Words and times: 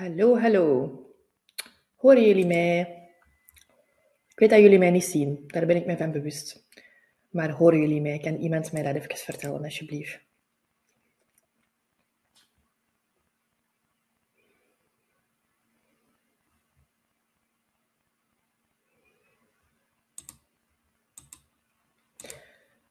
Hallo, 0.00 0.38
hallo. 0.38 0.92
Horen 1.96 2.26
jullie 2.26 2.46
mij? 2.46 2.80
Ik 4.28 4.38
weet 4.38 4.50
dat 4.50 4.60
jullie 4.60 4.78
mij 4.78 4.90
niet 4.90 5.04
zien, 5.04 5.44
daar 5.46 5.66
ben 5.66 5.76
ik 5.76 5.86
me 5.86 5.96
van 5.96 6.12
bewust. 6.12 6.68
Maar 7.30 7.50
horen 7.50 7.80
jullie 7.80 8.00
mij? 8.00 8.18
Kan 8.18 8.36
iemand 8.36 8.72
mij 8.72 8.82
dat 8.82 8.94
even 8.94 9.16
vertellen, 9.16 9.64
alsjeblieft? 9.64 10.20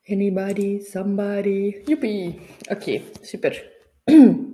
Anybody, 0.04 0.80
somebody, 0.80 1.82
joepie. 1.84 2.40
Oké, 2.68 3.00
super. 3.20 3.72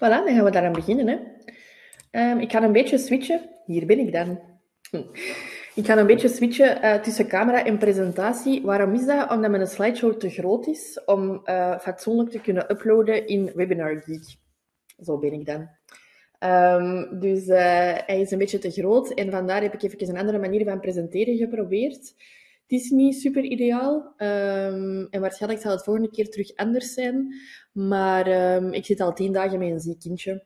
Voilà, 0.00 0.24
dan 0.24 0.34
gaan 0.34 0.44
we 0.44 0.50
daaraan 0.50 0.72
beginnen. 0.72 1.08
Hè. 1.08 1.18
Ehm, 2.10 2.38
ik 2.38 2.50
ga 2.50 2.62
een 2.62 2.72
beetje 2.72 2.98
switchen. 2.98 3.40
Hier 3.66 3.86
ben 3.86 3.98
ik 3.98 4.12
dan. 4.12 4.40
Ik 5.74 5.86
ga 5.86 5.96
een 5.96 6.06
beetje 6.06 6.28
switchen 6.28 6.84
uh, 6.84 6.94
tussen 6.94 7.28
camera 7.28 7.64
en 7.64 7.78
presentatie. 7.78 8.62
Waarom 8.62 8.94
is 8.94 9.06
dat? 9.06 9.30
Omdat 9.30 9.50
mijn 9.50 9.66
slideshow 9.66 10.14
te 10.14 10.30
groot 10.30 10.66
is 10.66 11.00
om 11.04 11.40
uh, 11.44 11.78
fatsoenlijk 11.78 12.30
te 12.30 12.40
kunnen 12.40 12.70
uploaden 12.70 13.26
in 13.26 13.52
Webinar 13.54 14.02
Geek. 14.02 14.36
Zo 15.02 15.18
ben 15.18 15.32
ik 15.32 15.46
dan. 15.46 15.68
Um, 16.50 17.20
dus 17.20 17.46
uh, 17.46 17.56
hij 18.06 18.20
is 18.20 18.30
een 18.30 18.38
beetje 18.38 18.58
te 18.58 18.70
groot 18.70 19.10
en 19.10 19.30
vandaar 19.30 19.62
heb 19.62 19.74
ik 19.74 19.82
even 19.82 20.08
een 20.08 20.18
andere 20.18 20.38
manier 20.38 20.64
van 20.64 20.80
presenteren 20.80 21.36
geprobeerd. 21.36 22.14
Het 22.70 22.80
is 22.80 22.90
niet 22.90 23.20
super 23.20 23.44
ideaal 23.44 24.14
um, 24.16 25.06
en 25.10 25.20
waarschijnlijk 25.20 25.62
zal 25.62 25.72
het 25.72 25.84
volgende 25.84 26.10
keer 26.10 26.30
terug 26.30 26.56
anders 26.56 26.92
zijn. 26.92 27.34
Maar 27.72 28.54
um, 28.56 28.72
ik 28.72 28.84
zit 28.84 29.00
al 29.00 29.12
tien 29.12 29.32
dagen 29.32 29.58
met 29.58 29.70
een 29.70 29.80
ziek 29.80 30.00
kindje. 30.00 30.44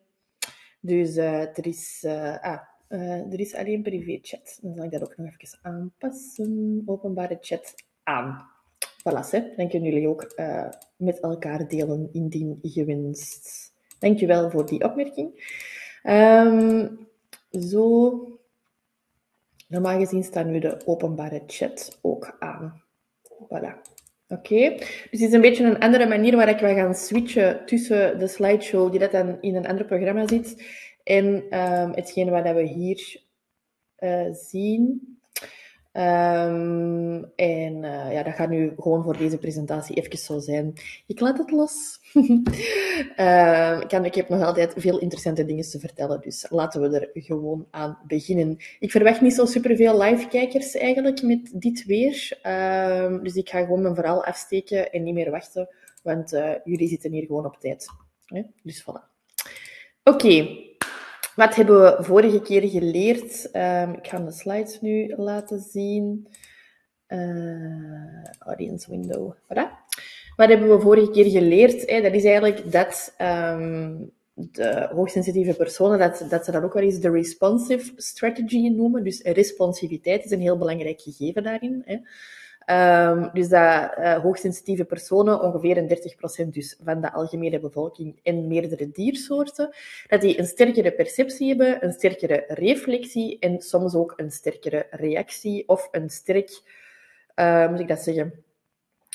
Dus 0.80 1.16
uh, 1.16 1.40
er, 1.40 1.66
is, 1.66 2.02
uh, 2.06 2.42
ah, 2.42 2.60
uh, 2.88 3.32
er 3.32 3.40
is 3.40 3.54
alleen 3.54 3.82
privé-chat. 3.82 4.58
Dan 4.62 4.74
zal 4.74 4.84
ik 4.84 4.90
dat 4.90 5.02
ook 5.02 5.16
nog 5.16 5.34
even 5.36 5.58
aanpassen. 5.62 6.82
Openbare 6.86 7.38
chat 7.40 7.74
aan. 8.02 8.46
Voilà, 8.78 9.30
hè. 9.30 9.40
dan 9.56 9.68
kunnen 9.68 9.92
jullie 9.92 10.08
ook 10.08 10.34
met 10.96 11.20
elkaar 11.20 11.68
delen 11.68 12.08
indien 12.12 12.58
gewenst. 12.62 13.72
Dankjewel 13.98 14.50
voor 14.50 14.66
die 14.66 14.84
opmerking. 14.84 15.58
Um, 16.02 16.98
zo, 17.50 18.33
Normaal 19.66 19.98
gezien 19.98 20.22
staat 20.22 20.46
nu 20.46 20.58
de 20.58 20.86
openbare 20.86 21.42
chat 21.46 21.98
ook 22.02 22.36
aan. 22.38 22.82
Voilà. 23.22 23.92
Oké, 24.28 24.74
dus 25.10 25.10
het 25.10 25.20
is 25.20 25.32
een 25.32 25.40
beetje 25.40 25.64
een 25.64 25.78
andere 25.78 26.06
manier 26.06 26.36
waar 26.36 26.48
ik 26.48 26.58
wil 26.58 26.74
gaan 26.74 26.94
switchen 26.94 27.66
tussen 27.66 28.18
de 28.18 28.26
slideshow, 28.26 28.90
die 28.90 29.00
dat 29.00 29.12
dan 29.12 29.40
in 29.40 29.54
een 29.54 29.66
ander 29.66 29.84
programma 29.84 30.26
zit, 30.26 30.64
en 31.02 31.26
um, 31.26 31.90
hetgeen 31.92 32.30
wat 32.30 32.42
we 32.42 32.62
hier 32.62 33.22
uh, 33.98 34.32
zien. 34.32 35.18
Um, 35.96 37.24
en 37.36 37.82
uh, 37.82 38.12
ja, 38.12 38.22
dat 38.22 38.34
gaat 38.34 38.48
nu 38.48 38.72
gewoon 38.76 39.02
voor 39.02 39.16
deze 39.16 39.38
presentatie 39.38 39.96
even 39.96 40.18
zo 40.18 40.38
zijn. 40.38 40.72
Ik 41.06 41.20
laat 41.20 41.38
het 41.38 41.50
los. 41.50 42.00
kan, 43.88 44.04
ik 44.04 44.14
heb 44.14 44.28
nog 44.28 44.42
altijd 44.42 44.74
veel 44.76 44.98
interessante 44.98 45.44
dingen 45.44 45.70
te 45.70 45.78
vertellen, 45.78 46.20
dus 46.20 46.46
laten 46.50 46.80
we 46.80 47.00
er 47.00 47.22
gewoon 47.22 47.66
aan 47.70 47.98
beginnen. 48.06 48.56
Ik 48.78 48.90
verwacht 48.90 49.20
niet 49.20 49.34
zo 49.34 49.44
superveel 49.44 50.02
live-kijkers 50.02 50.74
eigenlijk 50.74 51.22
met 51.22 51.52
dit 51.54 51.84
weer. 51.84 52.38
Uh, 52.42 53.22
dus 53.22 53.34
ik 53.34 53.48
ga 53.48 53.58
gewoon 53.58 53.82
mijn 53.82 53.94
verhaal 53.94 54.24
afsteken 54.24 54.92
en 54.92 55.02
niet 55.02 55.14
meer 55.14 55.30
wachten, 55.30 55.68
want 56.02 56.32
uh, 56.32 56.52
jullie 56.64 56.88
zitten 56.88 57.12
hier 57.12 57.26
gewoon 57.26 57.46
op 57.46 57.56
tijd. 57.60 57.86
Hè? 58.24 58.42
Dus 58.62 58.82
voilà. 58.82 59.12
Oké. 60.04 60.62
Wat 61.34 61.54
hebben 61.54 61.82
we 61.82 62.04
vorige 62.04 62.40
keer 62.40 62.68
geleerd? 62.68 63.48
Um, 63.52 63.92
ik 63.92 64.06
ga 64.06 64.18
de 64.18 64.32
slides 64.32 64.80
nu 64.80 65.14
laten 65.16 65.60
zien. 65.60 66.28
Uh, 67.08 68.24
audience 68.38 68.90
window. 68.90 69.32
Wat 70.36 70.48
hebben 70.48 70.68
we 70.68 70.80
vorige 70.80 71.10
keer 71.10 71.30
geleerd? 71.30 71.84
Eh, 71.84 72.02
dat 72.02 72.12
is 72.12 72.24
eigenlijk 72.24 72.72
dat 72.72 73.14
um, 73.20 74.10
de 74.34 74.88
hoogsensitieve 74.92 75.54
personen, 75.54 75.98
dat, 75.98 76.26
dat 76.28 76.44
ze 76.44 76.50
dat 76.50 76.62
ook 76.62 76.72
wel 76.72 76.82
eens 76.82 77.00
de 77.00 77.10
responsive 77.10 77.92
strategy 77.96 78.68
noemen. 78.68 79.04
Dus 79.04 79.22
responsiviteit 79.22 80.24
is 80.24 80.30
een 80.30 80.40
heel 80.40 80.58
belangrijk 80.58 81.00
gegeven 81.00 81.42
daarin. 81.42 81.82
Eh. 81.86 81.98
Um, 82.66 83.30
dus 83.32 83.48
dat 83.48 83.90
uh, 83.98 84.18
hoogsensitieve 84.18 84.84
personen, 84.84 85.40
ongeveer 85.40 85.76
een 85.76 86.46
30% 86.46 86.48
dus 86.48 86.78
van 86.84 87.00
de 87.00 87.12
algemene 87.12 87.60
bevolking 87.60 88.20
en 88.22 88.46
meerdere 88.46 88.90
diersoorten, 88.90 89.74
dat 90.08 90.20
die 90.20 90.38
een 90.38 90.46
sterkere 90.46 90.92
perceptie 90.92 91.48
hebben, 91.48 91.84
een 91.84 91.92
sterkere 91.92 92.44
reflectie 92.48 93.38
en 93.38 93.60
soms 93.60 93.94
ook 93.94 94.12
een 94.16 94.30
sterkere 94.30 94.86
reactie 94.90 95.68
of 95.68 95.88
een 95.90 96.10
sterk, 96.10 96.60
uh, 97.36 97.70
moet 97.70 97.80
ik 97.80 97.88
dat 97.88 98.02
zeggen, 98.02 98.44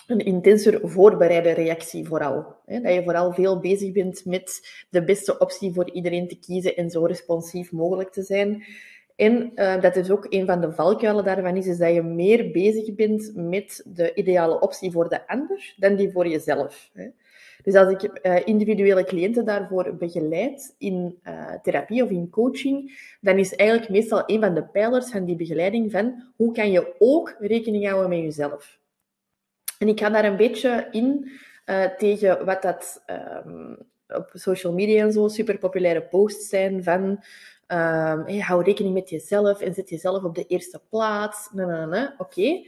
een 0.07 0.25
intenser 0.25 0.89
voorbereide 0.89 1.51
reactie 1.51 2.07
vooral. 2.07 2.55
Dat 2.65 2.93
je 2.93 3.03
vooral 3.03 3.33
veel 3.33 3.59
bezig 3.59 3.91
bent 3.91 4.25
met 4.25 4.61
de 4.89 5.03
beste 5.03 5.37
optie 5.37 5.73
voor 5.73 5.91
iedereen 5.91 6.27
te 6.27 6.39
kiezen 6.39 6.75
en 6.75 6.89
zo 6.89 7.05
responsief 7.05 7.71
mogelijk 7.71 8.11
te 8.11 8.23
zijn. 8.23 8.63
En 9.19 9.51
uh, 9.55 9.81
dat 9.81 9.95
is 9.95 10.11
ook 10.11 10.25
een 10.29 10.45
van 10.45 10.61
de 10.61 10.71
valkuilen 10.71 11.23
daarvan 11.23 11.55
is, 11.55 11.67
is 11.67 11.77
dat 11.77 11.93
je 11.93 12.01
meer 12.01 12.51
bezig 12.51 12.95
bent 12.95 13.31
met 13.35 13.83
de 13.85 14.13
ideale 14.13 14.59
optie 14.59 14.91
voor 14.91 15.09
de 15.09 15.27
ander 15.27 15.73
dan 15.77 15.95
die 15.95 16.11
voor 16.11 16.27
jezelf. 16.27 16.89
Hè. 16.93 17.07
Dus 17.63 17.75
als 17.75 17.91
ik 17.91 18.19
uh, 18.25 18.47
individuele 18.47 19.03
cliënten 19.03 19.45
daarvoor 19.45 19.95
begeleid 19.95 20.75
in 20.77 21.19
uh, 21.27 21.53
therapie 21.61 22.03
of 22.03 22.09
in 22.09 22.29
coaching, 22.29 22.99
dan 23.21 23.37
is 23.37 23.55
eigenlijk 23.55 23.89
meestal 23.89 24.23
een 24.25 24.39
van 24.39 24.53
de 24.53 24.63
pijlers 24.63 25.11
van 25.11 25.25
die 25.25 25.35
begeleiding 25.35 25.91
van 25.91 26.23
hoe 26.35 26.53
kan 26.53 26.71
je 26.71 26.95
ook 26.99 27.35
rekening 27.39 27.87
houden 27.87 28.09
met 28.09 28.19
jezelf. 28.19 28.79
En 29.79 29.87
ik 29.87 29.99
ga 29.99 30.09
daar 30.09 30.25
een 30.25 30.37
beetje 30.37 30.87
in 30.91 31.31
tegen 31.97 32.45
wat 32.45 32.61
dat 32.61 33.03
um, 33.45 33.77
op 34.07 34.29
social 34.33 34.73
media 34.73 35.03
en 35.03 35.11
zo 35.11 35.27
super 35.27 35.57
populaire 35.57 36.01
posts 36.01 36.49
zijn 36.49 36.83
van 36.83 37.23
Hey, 37.69 38.39
hou 38.39 38.63
rekening 38.63 38.93
met 38.93 39.09
jezelf 39.09 39.61
en 39.61 39.73
zet 39.73 39.89
jezelf 39.89 40.23
op 40.23 40.35
de 40.35 40.45
eerste 40.45 40.81
plaats. 40.89 41.49
Oké. 42.17 42.61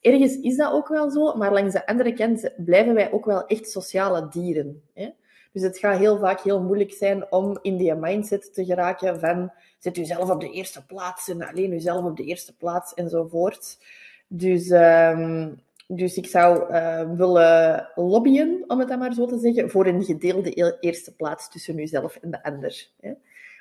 Ergens 0.00 0.36
is 0.40 0.56
dat 0.56 0.72
ook 0.72 0.88
wel 0.88 1.10
zo, 1.10 1.34
maar 1.34 1.52
langs 1.52 1.72
de 1.72 1.86
andere 1.86 2.12
kant 2.12 2.50
blijven 2.56 2.94
wij 2.94 3.12
ook 3.12 3.24
wel 3.24 3.46
echt 3.46 3.70
sociale 3.70 4.28
dieren. 4.28 4.82
Hè? 4.94 5.10
Dus 5.52 5.62
het 5.62 5.78
gaat 5.78 5.98
heel 5.98 6.18
vaak 6.18 6.40
heel 6.40 6.62
moeilijk 6.62 6.92
zijn 6.92 7.32
om 7.32 7.58
in 7.62 7.76
die 7.76 7.94
mindset 7.94 8.54
te 8.54 8.64
geraken 8.64 9.20
van 9.20 9.52
zet 9.78 9.96
jezelf 9.96 10.30
op 10.30 10.40
de 10.40 10.50
eerste 10.50 10.86
plaats 10.86 11.28
en 11.28 11.48
alleen 11.48 11.70
jezelf 11.70 12.04
op 12.04 12.16
de 12.16 12.24
eerste 12.24 12.56
plaats 12.56 12.94
enzovoort. 12.94 13.78
Dus, 14.26 14.70
um, 14.70 15.60
dus 15.86 16.16
ik 16.16 16.26
zou 16.26 16.72
uh, 16.72 17.10
willen 17.16 17.88
lobbyen, 17.94 18.64
om 18.66 18.78
het 18.78 18.88
dan 18.88 18.98
maar 18.98 19.12
zo 19.14 19.26
te 19.26 19.38
zeggen, 19.38 19.70
voor 19.70 19.86
een 19.86 20.04
gedeelde 20.04 20.78
eerste 20.80 21.14
plaats 21.14 21.50
tussen 21.50 21.74
jezelf 21.74 22.16
en 22.16 22.30
de 22.30 22.42
ander. 22.42 22.88
Hè? 23.00 23.12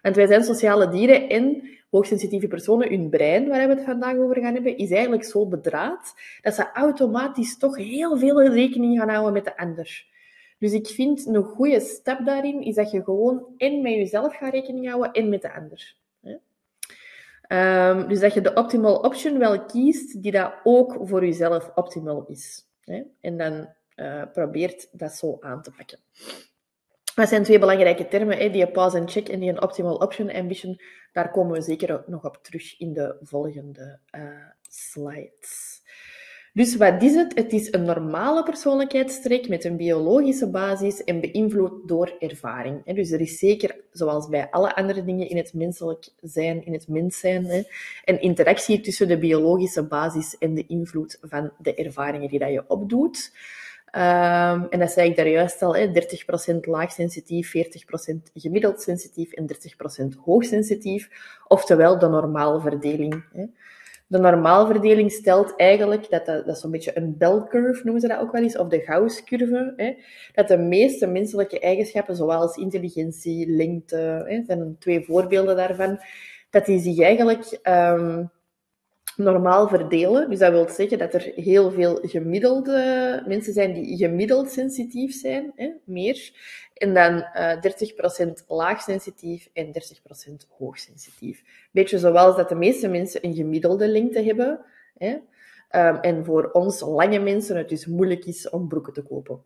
Want 0.03 0.16
wij 0.16 0.28
zijn 0.28 0.44
sociale 0.44 0.90
dieren 0.90 1.30
en 1.30 1.69
hoogsensitieve 1.90 2.47
personen, 2.47 2.90
hun 2.90 3.09
brein, 3.09 3.47
waar 3.47 3.68
we 3.68 3.74
het 3.74 3.84
vandaag 3.84 4.16
over 4.16 4.41
gaan 4.41 4.53
hebben, 4.53 4.78
is 4.78 4.91
eigenlijk 4.91 5.24
zo 5.24 5.47
bedraad 5.47 6.14
dat 6.41 6.53
ze 6.53 6.72
automatisch 6.72 7.58
toch 7.58 7.78
heel 7.78 8.18
veel 8.18 8.44
rekening 8.44 9.00
gaan 9.00 9.09
houden 9.09 9.34
met 9.34 9.44
de 9.44 9.58
ander. 9.58 10.06
Dus 10.58 10.72
ik 10.72 10.88
vind 10.88 11.25
een 11.25 11.44
goede 11.44 11.80
stap 11.80 12.25
daarin 12.25 12.62
is 12.62 12.75
dat 12.75 12.92
je 12.92 13.03
gewoon 13.03 13.46
en 13.58 13.81
met 13.81 13.94
jezelf 13.94 14.36
gaat 14.36 14.53
rekening 14.53 14.90
houden 14.90 15.12
en 15.12 15.30
met 15.30 15.42
de 15.42 15.53
ander. 15.53 15.96
Um, 17.47 18.08
dus 18.08 18.19
dat 18.19 18.34
je 18.34 18.42
de 18.42 18.53
optimal 18.53 18.96
option 18.96 19.40
wel 19.40 19.66
kiest 19.66 20.22
die 20.22 20.31
dat 20.31 20.54
ook 20.63 20.98
voor 21.01 21.25
jezelf 21.25 21.72
optimal 21.75 22.25
is. 22.28 22.66
En 23.22 23.38
dan 23.38 23.69
uh, 23.95 24.24
probeert 24.33 24.88
dat 24.92 25.12
zo 25.12 25.38
aan 25.39 25.62
te 25.62 25.72
pakken. 25.72 26.00
Dat 27.15 27.30
zijn 27.30 27.44
twee 27.44 27.60
belangrijke 27.60 28.07
termen, 28.07 28.38
hè, 28.38 28.50
die 28.50 28.68
pause 28.68 29.00
and 29.00 29.12
check 29.12 29.30
en 29.30 29.39
die 29.39 29.62
optimal 29.62 29.95
option 29.95 30.31
ambition. 30.31 30.80
Daar 31.12 31.31
komen 31.31 31.54
we 31.54 31.62
zeker 31.62 32.04
nog 32.07 32.25
op 32.25 32.39
terug 32.42 32.80
in 32.80 32.94
de 32.94 33.15
volgende 33.21 34.00
uh, 34.15 34.21
slides. 34.69 35.81
Dus 36.54 36.75
wat 36.75 37.04
is 37.04 37.15
het? 37.15 37.36
Het 37.36 37.54
is 37.54 37.74
een 37.74 37.83
normale 37.83 38.44
persoonlijkheidstrek 38.44 39.50
met 39.50 39.63
een 39.63 39.77
biologische 39.77 40.50
basis 40.50 41.04
en 41.04 41.19
beïnvloed 41.19 41.88
door 41.88 42.15
ervaring. 42.19 42.94
Dus 42.95 43.12
er 43.12 43.21
is 43.21 43.39
zeker, 43.39 43.75
zoals 43.92 44.30
bij 44.30 44.50
alle 44.50 44.75
andere 44.75 45.04
dingen 45.04 45.30
in 45.30 45.38
het 45.38 45.54
menselijk 45.54 46.09
zijn, 46.21 46.66
in 46.66 46.74
het 46.74 46.88
mens 46.88 47.19
zijn, 47.19 47.66
een 48.06 48.21
interactie 48.21 48.80
tussen 48.81 49.07
de 49.07 49.18
biologische 49.18 49.83
basis 49.83 50.38
en 50.38 50.54
de 50.54 50.66
invloed 50.68 51.18
van 51.21 51.51
de 51.57 51.74
ervaringen 51.74 52.30
die 52.30 52.39
dat 52.39 52.51
je 52.51 52.63
opdoet. 52.68 53.31
Um, 53.95 54.69
en 54.69 54.80
dat 54.80 54.92
zei 54.92 55.10
ik 55.10 55.16
daar 55.16 55.28
juist 55.28 55.62
al, 55.62 55.75
hè, 55.75 55.92
30% 55.92 56.60
laagsensitief, 56.66 57.51
40% 57.51 58.31
gemiddeld 58.34 58.81
sensitief 58.81 59.31
en 59.31 59.45
30% 59.45 60.18
hoogsensitief. 60.24 61.10
Oftewel 61.48 62.00
de 62.00 62.07
normale 62.07 62.62
verdeling. 62.62 63.25
Hè. 63.34 63.45
De 64.07 64.19
normaalverdeling 64.19 65.12
stelt 65.12 65.56
eigenlijk, 65.56 66.10
dat, 66.10 66.25
dat, 66.25 66.48
is 66.48 66.60
zo'n 66.60 66.72
beetje 66.72 66.98
een 66.98 67.18
bell 67.18 67.44
curve 67.50 67.81
noemen 67.84 68.01
ze 68.01 68.07
dat 68.07 68.19
ook 68.19 68.31
wel 68.31 68.42
eens, 68.42 68.57
of 68.57 68.68
de 68.68 68.80
Gauss-curve, 68.80 69.74
hè, 69.75 69.94
dat 70.34 70.48
de 70.48 70.57
meeste 70.57 71.07
menselijke 71.07 71.60
eigenschappen, 71.60 72.16
zoals 72.16 72.56
intelligentie, 72.56 73.50
lengte, 73.50 74.25
hè, 74.28 74.44
zijn 74.45 74.75
twee 74.80 75.06
voorbeelden 75.06 75.56
daarvan, 75.56 76.00
dat 76.50 76.66
die 76.66 76.80
zich 76.80 77.00
eigenlijk 77.00 77.60
um, 77.63 78.31
normaal 79.15 79.68
verdelen. 79.68 80.30
Dus 80.30 80.39
dat 80.39 80.51
wil 80.51 80.69
zeggen 80.69 80.98
dat 80.98 81.13
er 81.13 81.31
heel 81.36 81.71
veel 81.71 82.00
gemiddelde 82.01 83.24
mensen 83.27 83.54
zijn 83.54 83.74
die 83.74 83.98
gemiddeld 83.98 84.51
sensitief 84.51 85.13
zijn, 85.19 85.51
hè, 85.56 85.71
meer. 85.83 86.31
En 86.74 86.94
dan 86.94 87.15
uh, 87.15 87.56
30% 88.31 88.48
laagsensitief 88.48 89.50
en 89.54 89.65
30% 89.65 89.71
hoogsensitief. 90.57 91.44
Beetje 91.71 92.00
zoals 92.00 92.36
dat 92.36 92.50
de 92.50 92.56
meeste 92.56 92.88
mensen 92.88 93.25
een 93.25 93.36
gemiddelde 93.36 93.88
lengte 93.88 94.21
hebben. 94.21 94.60
Hè. 94.98 95.18
Um, 95.75 95.95
en 95.95 96.25
voor 96.25 96.50
ons 96.51 96.80
lange 96.80 97.19
mensen 97.19 97.57
het 97.57 97.69
dus 97.69 97.86
moeilijk 97.86 98.25
is 98.25 98.50
om 98.50 98.68
broeken 98.68 98.94
te 98.94 99.01
kopen. 99.01 99.44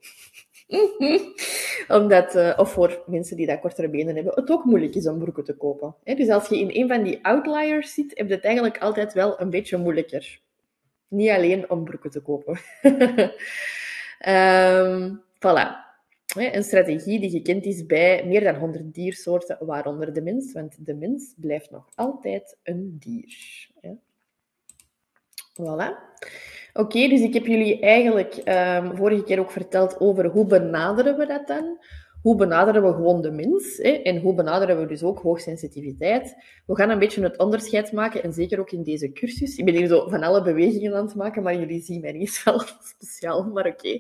Omdat, 1.97 2.35
uh, 2.35 2.53
of 2.57 2.71
voor 2.71 3.03
mensen 3.05 3.37
die 3.37 3.45
dat 3.45 3.59
kortere 3.59 3.89
benen 3.89 4.15
hebben, 4.15 4.33
het 4.35 4.51
ook 4.51 4.63
moeilijk 4.63 4.95
is 4.95 5.07
om 5.07 5.19
broeken 5.19 5.43
te 5.43 5.53
kopen. 5.53 5.95
Dus 6.03 6.29
als 6.29 6.47
je 6.47 6.59
in 6.59 6.81
een 6.81 6.87
van 6.87 7.03
die 7.03 7.25
outliers 7.25 7.93
zit, 7.93 8.17
heb 8.17 8.27
je 8.27 8.35
het 8.35 8.43
eigenlijk 8.43 8.77
altijd 8.77 9.13
wel 9.13 9.41
een 9.41 9.49
beetje 9.49 9.77
moeilijker. 9.77 10.39
Niet 11.07 11.29
alleen 11.29 11.69
om 11.69 11.83
broeken 11.83 12.09
te 12.09 12.21
kopen. 12.21 12.59
um, 14.27 15.23
voilà. 15.45 15.85
Een 16.35 16.63
strategie 16.63 17.19
die 17.19 17.29
gekend 17.29 17.65
is 17.65 17.85
bij 17.85 18.25
meer 18.25 18.43
dan 18.43 18.55
100 18.55 18.93
diersoorten, 18.93 19.57
waaronder 19.59 20.13
de 20.13 20.21
mens, 20.21 20.53
want 20.53 20.85
de 20.85 20.93
mens 20.93 21.33
blijft 21.37 21.71
nog 21.71 21.89
altijd 21.95 22.57
een 22.63 22.97
dier. 22.99 23.67
Voilà. 25.61 25.89
Oké, 26.77 27.07
dus 27.07 27.21
ik 27.21 27.33
heb 27.33 27.45
jullie 27.45 27.79
eigenlijk 27.79 28.41
um, 28.45 28.95
vorige 28.95 29.23
keer 29.23 29.39
ook 29.39 29.51
verteld 29.51 29.99
over 29.99 30.25
hoe 30.25 30.45
benaderen 30.45 31.17
we 31.17 31.25
dat 31.25 31.47
dan. 31.47 31.77
Hoe 32.21 32.35
benaderen 32.35 32.83
we 32.83 32.93
gewoon 32.93 33.21
de 33.21 33.31
mens? 33.31 33.77
Hè? 33.77 33.89
En 33.89 34.17
hoe 34.17 34.33
benaderen 34.33 34.79
we 34.79 34.85
dus 34.85 35.03
ook 35.03 35.19
hoogsensitiviteit? 35.19 36.35
We 36.65 36.75
gaan 36.75 36.89
een 36.89 36.99
beetje 36.99 37.23
het 37.23 37.37
onderscheid 37.37 37.91
maken, 37.91 38.23
en 38.23 38.33
zeker 38.33 38.59
ook 38.59 38.71
in 38.71 38.83
deze 38.83 39.11
cursus. 39.11 39.55
Ik 39.55 39.65
ben 39.65 39.75
hier 39.75 39.87
zo 39.87 40.07
van 40.09 40.23
alle 40.23 40.41
bewegingen 40.41 40.95
aan 40.95 41.05
het 41.05 41.15
maken, 41.15 41.43
maar 41.43 41.55
jullie 41.55 41.81
zien 41.81 42.01
mij 42.01 42.11
niet 42.11 42.41
wel 42.45 42.61
speciaal, 42.83 43.43
maar 43.43 43.67
oké. 43.67 43.99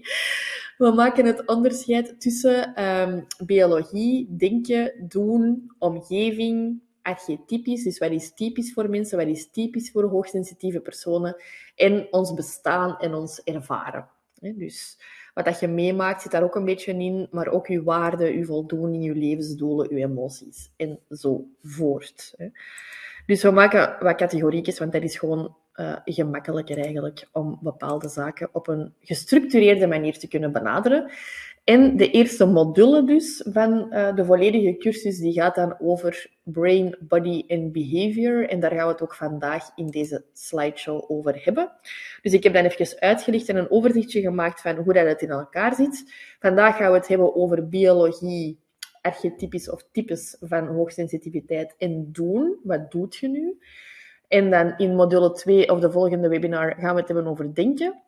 We 0.77 0.91
maken 0.91 1.25
het 1.25 1.47
onderscheid 1.47 2.21
tussen 2.21 2.83
um, 2.83 3.25
biologie, 3.45 4.35
denken, 4.37 5.05
doen, 5.07 5.71
omgeving, 5.79 6.81
archetypisch, 7.07 7.83
dus 7.83 7.97
wat 7.97 8.11
is 8.11 8.33
typisch 8.33 8.73
voor 8.73 8.89
mensen, 8.89 9.17
wat 9.17 9.27
is 9.27 9.49
typisch 9.49 9.91
voor 9.91 10.03
hoogsensitieve 10.03 10.79
personen, 10.79 11.35
en 11.75 12.07
ons 12.11 12.33
bestaan 12.33 12.97
en 12.99 13.13
ons 13.13 13.43
ervaren. 13.43 14.07
Dus 14.39 14.99
wat 15.33 15.45
dat 15.45 15.59
je 15.59 15.67
meemaakt 15.67 16.21
zit 16.21 16.31
daar 16.31 16.43
ook 16.43 16.55
een 16.55 16.65
beetje 16.65 16.93
in, 16.93 17.27
maar 17.31 17.47
ook 17.47 17.67
je 17.67 17.83
waarden, 17.83 18.37
je 18.37 18.45
voldoening, 18.45 19.05
je 19.05 19.15
levensdoelen, 19.15 19.95
je 19.95 20.03
emoties 20.03 20.71
en 20.75 20.99
zo 21.09 21.45
voort. 21.63 22.35
Dus 23.25 23.43
we 23.43 23.51
maken 23.51 23.95
wat 23.99 24.15
categoriekjes, 24.15 24.79
want 24.79 24.91
dat 24.91 25.03
is 25.03 25.17
gewoon 25.17 25.55
uh, 25.75 25.95
gemakkelijker 26.05 26.77
eigenlijk 26.77 27.27
om 27.31 27.59
bepaalde 27.61 28.09
zaken 28.09 28.49
op 28.51 28.67
een 28.67 28.93
gestructureerde 29.01 29.87
manier 29.87 30.19
te 30.19 30.27
kunnen 30.27 30.51
benaderen. 30.51 31.11
En 31.67 31.97
de 31.97 32.11
eerste 32.11 32.45
module 32.45 33.03
dus 33.03 33.45
van 33.49 33.87
uh, 33.89 34.15
de 34.15 34.25
volledige 34.25 34.77
cursus, 34.77 35.19
die 35.19 35.33
gaat 35.33 35.55
dan 35.55 35.75
over 35.79 36.29
brain, 36.43 36.95
body 36.99 37.43
en 37.47 37.71
behavior. 37.71 38.49
En 38.49 38.59
daar 38.59 38.71
gaan 38.71 38.85
we 38.85 38.91
het 38.91 39.01
ook 39.01 39.15
vandaag 39.15 39.71
in 39.75 39.87
deze 39.87 40.25
slideshow 40.33 41.11
over 41.11 41.43
hebben. 41.43 41.71
Dus 42.21 42.33
ik 42.33 42.43
heb 42.43 42.53
dan 42.53 42.63
even 42.63 42.99
uitgelicht 42.99 43.49
en 43.49 43.55
een 43.55 43.71
overzichtje 43.71 44.21
gemaakt 44.21 44.61
van 44.61 44.75
hoe 44.75 44.93
dat 44.93 45.07
het 45.07 45.21
in 45.21 45.29
elkaar 45.29 45.75
zit. 45.75 46.13
Vandaag 46.39 46.77
gaan 46.77 46.91
we 46.91 46.97
het 46.97 47.07
hebben 47.07 47.35
over 47.35 47.67
biologie, 47.67 48.59
archetypisch 49.01 49.69
of 49.69 49.87
types 49.91 50.37
van 50.39 50.67
hoogsensitiviteit 50.67 51.75
en 51.77 52.09
doen. 52.11 52.59
Wat 52.63 52.91
doet 52.91 53.15
je 53.15 53.27
nu? 53.27 53.57
En 54.27 54.49
dan 54.49 54.73
in 54.77 54.95
module 54.95 55.31
2 55.31 55.71
of 55.71 55.79
de 55.79 55.91
volgende 55.91 56.27
webinar 56.27 56.75
gaan 56.79 56.93
we 56.93 56.99
het 56.99 57.09
hebben 57.09 57.27
over 57.27 57.55
denken. 57.55 58.01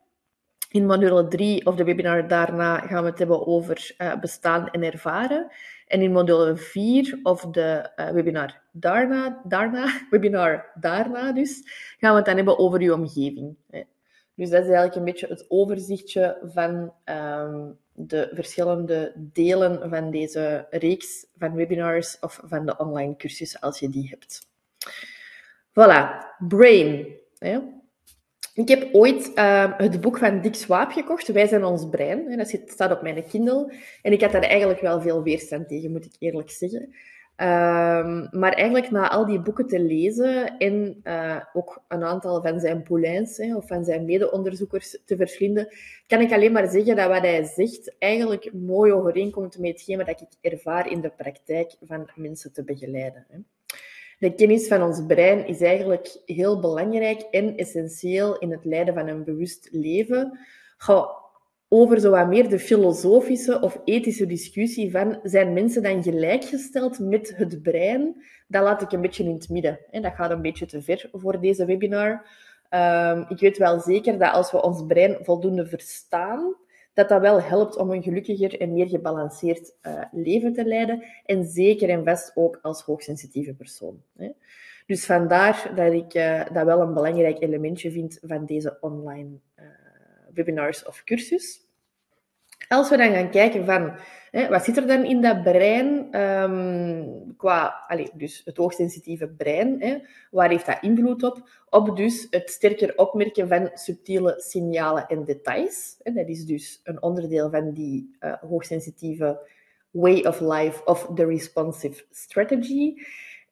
In 0.71 0.85
module 0.85 1.27
3 1.27 1.65
of 1.65 1.75
de 1.75 1.83
webinar 1.83 2.27
daarna 2.27 2.79
gaan 2.79 3.03
we 3.03 3.09
het 3.09 3.19
hebben 3.19 3.47
over 3.47 3.95
uh, 3.97 4.19
bestaan 4.19 4.69
en 4.69 4.83
ervaren. 4.83 5.51
En 5.87 6.01
in 6.01 6.11
module 6.11 6.57
4 6.57 7.19
of 7.23 7.41
de 7.41 7.89
uh, 7.95 8.09
webinar 8.09 8.61
daarna, 8.71 9.41
daarna, 9.43 9.87
webinar 10.11 10.71
daarna 10.75 11.31
dus, 11.31 11.61
gaan 11.97 12.11
we 12.11 12.17
het 12.17 12.25
dan 12.25 12.35
hebben 12.35 12.59
over 12.59 12.79
uw 12.79 12.93
omgeving. 12.93 13.55
Dus 14.35 14.49
dat 14.49 14.61
is 14.61 14.67
eigenlijk 14.67 14.95
een 14.95 15.05
beetje 15.05 15.27
het 15.27 15.45
overzichtje 15.47 16.37
van 16.43 16.93
um, 17.05 17.77
de 17.93 18.29
verschillende 18.33 19.13
delen 19.15 19.89
van 19.89 20.11
deze 20.11 20.67
reeks 20.69 21.25
van 21.37 21.53
webinars 21.53 22.19
of 22.19 22.41
van 22.43 22.65
de 22.65 22.77
online 22.77 23.15
cursus 23.15 23.61
als 23.61 23.79
je 23.79 23.89
die 23.89 24.09
hebt. 24.09 24.47
Voilà, 25.69 26.25
Brain. 26.47 27.07
Ik 28.59 28.67
heb 28.67 28.89
ooit 28.91 29.31
uh, 29.35 29.77
het 29.77 30.01
boek 30.01 30.17
van 30.17 30.41
Dick 30.41 30.55
Swaap 30.55 30.91
gekocht, 30.91 31.27
Wij 31.27 31.47
zijn 31.47 31.63
ons 31.63 31.89
brein. 31.89 32.37
Dat 32.37 32.61
staat 32.65 32.91
op 32.91 33.01
mijn 33.01 33.25
Kindle. 33.27 33.73
En 34.01 34.11
ik 34.11 34.21
had 34.21 34.31
daar 34.31 34.41
eigenlijk 34.41 34.81
wel 34.81 35.01
veel 35.01 35.23
weerstand 35.23 35.67
tegen, 35.67 35.91
moet 35.91 36.05
ik 36.05 36.15
eerlijk 36.19 36.49
zeggen. 36.49 36.81
Um, 36.81 38.27
maar 38.31 38.53
eigenlijk 38.53 38.91
na 38.91 39.09
al 39.09 39.25
die 39.25 39.39
boeken 39.39 39.67
te 39.67 39.79
lezen 39.79 40.57
en 40.57 40.99
uh, 41.03 41.39
ook 41.53 41.83
een 41.87 42.03
aantal 42.03 42.41
van 42.41 42.59
zijn 42.59 42.83
poulains 42.83 43.37
hè, 43.37 43.55
of 43.55 43.67
van 43.67 43.83
zijn 43.83 44.05
mede-onderzoekers 44.05 44.97
te 45.05 45.15
verslinden, 45.15 45.67
kan 46.07 46.21
ik 46.21 46.31
alleen 46.31 46.51
maar 46.51 46.67
zeggen 46.69 46.95
dat 46.95 47.07
wat 47.07 47.21
hij 47.21 47.43
zegt 47.43 47.95
eigenlijk 47.99 48.53
mooi 48.53 48.91
overeenkomt 48.91 49.57
met 49.57 49.71
hetgeen 49.71 49.97
wat 49.97 50.09
ik 50.09 50.19
ervaar 50.41 50.91
in 50.91 51.01
de 51.01 51.09
praktijk 51.09 51.75
van 51.81 52.09
mensen 52.15 52.53
te 52.53 52.63
begeleiden. 52.63 53.25
Hè. 53.29 53.37
De 54.19 54.35
kennis 54.35 54.67
van 54.67 54.81
ons 54.81 55.05
brein 55.07 55.47
is 55.47 55.61
eigenlijk 55.61 56.21
heel 56.25 56.59
belangrijk 56.59 57.21
en 57.21 57.57
essentieel 57.57 58.37
in 58.37 58.51
het 58.51 58.65
leiden 58.65 58.93
van 58.93 59.07
een 59.07 59.23
bewust 59.23 59.69
leven. 59.71 60.39
Ga 60.77 61.09
over 61.67 61.99
zo 61.99 62.09
wat 62.09 62.27
meer 62.27 62.49
de 62.49 62.59
filosofische 62.59 63.59
of 63.61 63.81
ethische 63.85 64.25
discussie 64.25 64.91
van 64.91 65.19
zijn 65.23 65.53
mensen 65.53 65.83
dan 65.83 66.03
gelijkgesteld 66.03 66.99
met 66.99 67.33
het 67.35 67.61
brein? 67.61 68.23
Dat 68.47 68.63
laat 68.63 68.81
ik 68.81 68.91
een 68.91 69.01
beetje 69.01 69.23
in 69.23 69.33
het 69.33 69.49
midden. 69.49 69.79
Dat 69.91 70.13
gaat 70.13 70.31
een 70.31 70.41
beetje 70.41 70.65
te 70.65 70.81
ver 70.81 71.09
voor 71.11 71.39
deze 71.39 71.65
webinar. 71.65 72.25
Um, 72.69 73.25
ik 73.29 73.39
weet 73.39 73.57
wel 73.57 73.79
zeker 73.79 74.17
dat 74.17 74.33
als 74.33 74.51
we 74.51 74.61
ons 74.61 74.85
brein 74.87 75.17
voldoende 75.21 75.65
verstaan, 75.65 76.55
dat 76.93 77.09
dat 77.09 77.21
wel 77.21 77.41
helpt 77.41 77.77
om 77.77 77.91
een 77.91 78.03
gelukkiger 78.03 78.61
en 78.61 78.73
meer 78.73 78.87
gebalanceerd 78.87 79.75
uh, 79.81 80.03
leven 80.11 80.53
te 80.53 80.65
leiden. 80.65 81.03
En 81.25 81.45
zeker 81.45 81.89
en 81.89 82.05
vast 82.05 82.31
ook 82.35 82.59
als 82.61 82.81
hoogsensitieve 82.81 83.53
persoon. 83.53 84.01
Hè. 84.17 84.29
Dus 84.85 85.05
vandaar 85.05 85.71
dat 85.75 85.93
ik 85.93 86.13
uh, 86.13 86.45
dat 86.53 86.65
wel 86.65 86.81
een 86.81 86.93
belangrijk 86.93 87.41
elementje 87.41 87.91
vind 87.91 88.19
van 88.21 88.45
deze 88.45 88.77
online 88.81 89.29
uh, 89.59 89.65
webinars 90.33 90.85
of 90.85 91.03
cursus. 91.03 91.68
Als 92.67 92.89
we 92.89 92.97
dan 92.97 93.13
gaan 93.13 93.29
kijken 93.29 93.65
van 93.65 93.93
hè, 94.31 94.47
wat 94.47 94.63
zit 94.63 94.77
er 94.77 94.87
dan 94.87 95.05
in 95.05 95.21
dat 95.21 95.43
brein, 95.43 96.19
um, 96.21 97.33
qua, 97.37 97.85
allez, 97.87 98.09
dus 98.13 98.41
het 98.45 98.57
hoogsensitieve 98.57 99.27
brein, 99.27 99.81
hè, 99.81 99.97
waar 100.31 100.49
heeft 100.49 100.65
dat 100.65 100.77
invloed 100.81 101.23
op? 101.23 101.49
Op 101.69 101.97
dus 101.97 102.27
het 102.29 102.49
sterker 102.49 102.97
opmerken 102.97 103.47
van 103.47 103.69
subtiele 103.73 104.33
signalen 104.37 105.07
en 105.07 105.25
details. 105.25 105.97
Dat 106.03 106.27
is 106.27 106.45
dus 106.45 106.79
een 106.83 107.01
onderdeel 107.01 107.49
van 107.49 107.73
die 107.73 108.17
uh, 108.19 108.33
hoogsensitieve 108.49 109.39
way 109.91 110.21
of 110.21 110.39
life 110.39 110.85
of 110.85 111.09
the 111.15 111.25
responsive 111.25 112.03
strategy. 112.11 112.93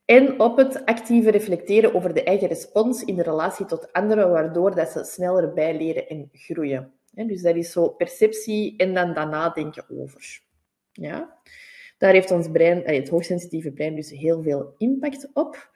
En 0.06 0.40
op 0.40 0.58
het 0.58 0.86
actieve 0.86 1.32
reflecteren 1.32 1.96
over 1.96 2.14
de 2.14 2.24
eigen 2.24 2.48
respons 2.48 3.04
in 3.04 3.16
de 3.16 3.24
relatie 3.24 3.66
tot 3.66 3.94
anderen, 3.94 4.32
waardoor 4.32 4.76
dat 4.76 4.90
ze 4.90 5.04
sneller 5.04 5.54
bijleren 5.54 6.08
en 6.08 6.30
groeien. 6.34 6.97
Dus 7.26 7.42
dat 7.42 7.56
is 7.56 7.72
zo 7.72 7.90
perceptie 7.90 8.78
en 8.78 8.94
dan 8.94 9.14
dat 9.14 9.30
nadenken 9.30 9.86
over. 9.90 10.42
Ja? 10.92 11.38
Daar 11.98 12.14
heeft 12.14 12.32
ons 12.32 12.52
brein, 12.52 12.82
het 12.86 13.10
hoogsensitieve 13.10 13.72
brein, 13.72 13.96
dus 13.96 14.10
heel 14.10 14.42
veel 14.42 14.74
impact 14.78 15.30
op. 15.34 15.72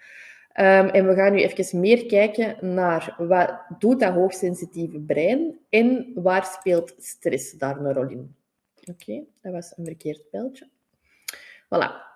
Um, 0.59 0.89
en 0.89 1.07
we 1.07 1.13
gaan 1.13 1.33
nu 1.33 1.41
even 1.41 1.79
meer 1.79 2.05
kijken 2.05 2.73
naar 2.73 3.15
wat 3.17 3.61
doet 3.79 3.99
dat 3.99 4.13
hoogsensitieve 4.13 4.99
brein 4.99 5.59
en 5.69 6.11
waar 6.15 6.45
speelt 6.45 6.93
stress 6.97 7.51
daar 7.51 7.79
een 7.79 7.93
rol 7.93 8.09
in. 8.09 8.35
Oké, 8.89 9.23
dat 9.41 9.51
was 9.51 9.73
een 9.77 9.85
verkeerd 9.85 10.29
pijltje. 10.29 10.69
Voilà. 11.65 12.10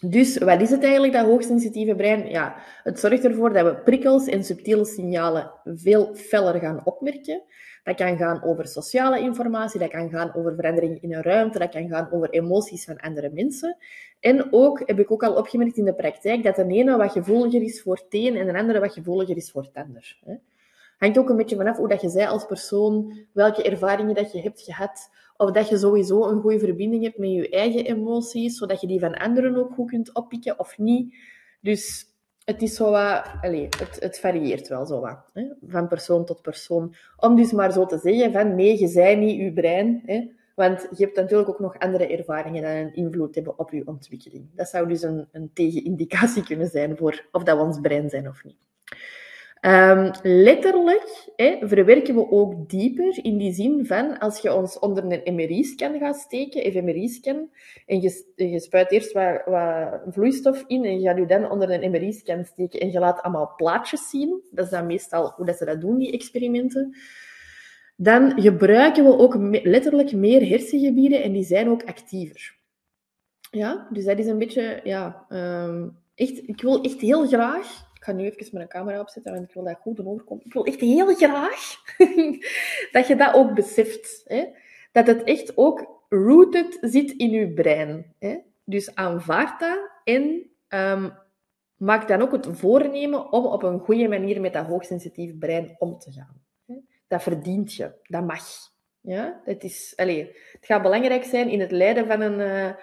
Dus 0.00 0.38
wat 0.38 0.60
is 0.60 0.70
het 0.70 0.82
eigenlijk, 0.82 1.12
dat 1.12 1.24
hoogsensitieve 1.24 1.94
brein? 1.94 2.28
Ja, 2.28 2.56
het 2.82 3.00
zorgt 3.00 3.24
ervoor 3.24 3.52
dat 3.52 3.64
we 3.64 3.74
prikkels 3.74 4.26
en 4.26 4.44
subtiele 4.44 4.84
signalen 4.84 5.50
veel 5.64 6.14
feller 6.14 6.60
gaan 6.60 6.80
opmerken. 6.84 7.42
Dat 7.82 7.96
kan 7.96 8.16
gaan 8.16 8.42
over 8.44 8.66
sociale 8.66 9.20
informatie, 9.20 9.80
dat 9.80 9.90
kan 9.90 10.10
gaan 10.10 10.34
over 10.34 10.54
verandering 10.54 11.02
in 11.02 11.14
een 11.14 11.22
ruimte, 11.22 11.58
dat 11.58 11.70
kan 11.70 11.88
gaan 11.88 12.08
over 12.12 12.30
emoties 12.30 12.84
van 12.84 12.96
andere 12.96 13.30
mensen. 13.32 13.76
En 14.20 14.52
ook, 14.52 14.82
heb 14.86 14.98
ik 14.98 15.10
ook 15.10 15.22
al 15.22 15.34
opgemerkt 15.34 15.76
in 15.76 15.84
de 15.84 15.94
praktijk, 15.94 16.42
dat 16.42 16.56
de 16.56 16.66
ene 16.66 16.96
wat 16.96 17.12
gevoeliger 17.12 17.62
is 17.62 17.82
voor 17.82 18.08
teen 18.08 18.36
en 18.36 18.46
de 18.46 18.58
andere 18.58 18.80
wat 18.80 18.92
gevoeliger 18.92 19.36
is 19.36 19.50
voor 19.50 19.70
tender. 19.72 20.18
Hangt 20.98 21.18
ook 21.18 21.28
een 21.28 21.36
beetje 21.36 21.56
vanaf 21.56 21.76
hoe 21.76 21.88
dat 21.88 22.00
je 22.00 22.08
zij 22.08 22.28
als 22.28 22.46
persoon, 22.46 23.26
welke 23.32 23.62
ervaringen 23.62 24.14
dat 24.14 24.32
je 24.32 24.40
hebt 24.40 24.62
gehad, 24.62 25.10
of 25.38 25.50
dat 25.50 25.68
je 25.68 25.78
sowieso 25.78 26.28
een 26.28 26.40
goede 26.40 26.58
verbinding 26.58 27.02
hebt 27.02 27.18
met 27.18 27.30
je 27.30 27.48
eigen 27.48 27.84
emoties, 27.84 28.56
zodat 28.56 28.80
je 28.80 28.86
die 28.86 29.00
van 29.00 29.14
anderen 29.14 29.56
ook 29.56 29.72
goed 29.72 29.90
kunt 29.90 30.14
oppikken 30.14 30.58
of 30.58 30.78
niet. 30.78 31.14
Dus 31.60 32.06
het 32.44 32.62
is 32.62 32.74
zo 32.74 32.90
wat, 32.90 33.24
allez, 33.40 33.78
het, 33.78 33.96
het 34.00 34.18
varieert 34.18 34.68
wel 34.68 34.86
zo 34.86 35.00
wat, 35.00 35.18
hè, 35.32 35.44
van 35.66 35.88
persoon 35.88 36.24
tot 36.24 36.42
persoon. 36.42 36.94
Om 37.16 37.36
dus 37.36 37.52
maar 37.52 37.72
zo 37.72 37.86
te 37.86 37.98
zeggen 37.98 38.32
van, 38.32 38.54
nee, 38.54 38.78
je 38.78 38.88
zij 38.88 39.16
niet 39.16 39.40
je 39.40 39.52
brein, 39.52 40.02
hè, 40.06 40.30
want 40.54 40.88
je 40.96 41.04
hebt 41.04 41.16
natuurlijk 41.16 41.48
ook 41.48 41.58
nog 41.58 41.78
andere 41.78 42.06
ervaringen 42.06 42.62
die 42.62 42.70
een 42.70 42.94
invloed 42.94 43.34
hebben 43.34 43.58
op 43.58 43.70
je 43.70 43.86
ontwikkeling. 43.86 44.46
Dat 44.54 44.68
zou 44.68 44.88
dus 44.88 45.02
een, 45.02 45.28
een 45.32 45.50
tegenindicatie 45.52 46.44
kunnen 46.44 46.68
zijn 46.68 46.96
voor 46.96 47.28
of 47.32 47.42
dat 47.42 47.58
ons 47.58 47.80
brein 47.80 48.08
zijn 48.08 48.28
of 48.28 48.44
niet. 48.44 48.56
Um, 49.60 50.10
letterlijk 50.22 51.30
hè, 51.36 51.58
verwerken 51.60 52.14
we 52.14 52.30
ook 52.30 52.68
dieper 52.70 53.18
in 53.24 53.38
die 53.38 53.52
zin 53.52 53.86
van 53.86 54.18
als 54.18 54.38
je 54.38 54.54
ons 54.54 54.78
onder 54.78 55.04
een 55.04 55.34
MRI-scan 55.34 55.98
gaat 55.98 56.16
steken, 56.16 56.72
fMRI-scan, 56.72 57.50
en 57.86 58.00
je, 58.00 58.24
je 58.34 58.60
spuit 58.60 58.90
eerst 58.90 59.12
wat, 59.12 59.42
wat, 59.46 60.00
vloeistof 60.14 60.64
in 60.66 60.84
en 60.84 61.00
je 61.00 61.08
gaat 61.08 61.16
je 61.16 61.26
dan 61.26 61.50
onder 61.50 61.70
een 61.70 61.90
MRI-scan 61.90 62.44
steken 62.44 62.80
en 62.80 62.90
je 62.90 62.98
laat 62.98 63.22
allemaal 63.22 63.52
plaatjes 63.56 64.08
zien. 64.08 64.42
Dat 64.50 64.64
is 64.64 64.70
dan 64.70 64.86
meestal 64.86 65.32
hoe 65.36 65.46
dat 65.46 65.56
ze 65.56 65.64
dat 65.64 65.80
doen, 65.80 65.98
die 65.98 66.12
experimenten. 66.12 66.96
Dan 67.96 68.40
gebruiken 68.40 69.04
we 69.04 69.18
ook 69.18 69.36
letterlijk 69.62 70.12
meer 70.12 70.48
hersengebieden 70.48 71.22
en 71.22 71.32
die 71.32 71.44
zijn 71.44 71.68
ook 71.68 71.84
actiever. 71.84 72.56
Ja, 73.50 73.88
dus 73.90 74.04
dat 74.04 74.18
is 74.18 74.26
een 74.26 74.38
beetje, 74.38 74.80
ja, 74.84 75.26
um, 75.28 75.96
echt, 76.14 76.48
ik 76.48 76.60
wil 76.60 76.82
echt 76.82 77.00
heel 77.00 77.26
graag 77.26 77.87
ik 77.98 78.04
ga 78.04 78.12
nu 78.12 78.24
even 78.24 78.48
mijn 78.52 78.68
camera 78.68 79.00
opzetten, 79.00 79.32
want 79.32 79.44
ik 79.44 79.54
wil 79.54 79.64
dat 79.64 79.78
goed 79.80 80.04
overkomen. 80.04 80.44
Ik 80.44 80.52
wil 80.52 80.64
echt 80.64 80.80
heel 80.80 81.14
graag 81.14 81.84
dat 82.92 83.06
je 83.06 83.14
dat 83.16 83.34
ook 83.34 83.54
beseft. 83.54 84.22
Hè? 84.24 84.44
Dat 84.92 85.06
het 85.06 85.22
echt 85.22 85.56
ook 85.56 86.04
rooted 86.08 86.78
zit 86.80 87.10
in 87.10 87.30
je 87.30 87.52
brein. 87.52 88.14
Hè? 88.18 88.38
Dus 88.64 88.94
aanvaard 88.94 89.60
dat 89.60 89.90
en 90.04 90.50
um, 90.68 91.12
maak 91.76 92.08
dan 92.08 92.22
ook 92.22 92.32
het 92.32 92.46
voornemen 92.50 93.32
om 93.32 93.44
op 93.46 93.62
een 93.62 93.80
goede 93.80 94.08
manier 94.08 94.40
met 94.40 94.52
dat 94.52 94.66
hoogsensitief 94.66 95.38
brein 95.38 95.76
om 95.78 95.98
te 95.98 96.12
gaan. 96.12 96.42
Hè? 96.66 96.74
Dat 97.08 97.22
verdient 97.22 97.74
je. 97.74 97.92
Dat 98.02 98.26
mag. 98.26 98.44
Ja? 99.00 99.40
Het, 99.44 99.64
is, 99.64 99.92
allez, 99.96 100.26
het 100.52 100.66
gaat 100.66 100.82
belangrijk 100.82 101.24
zijn 101.24 101.48
in 101.48 101.60
het 101.60 101.70
leiden 101.70 102.06
van 102.06 102.20
een... 102.20 102.40
Uh, 102.40 102.74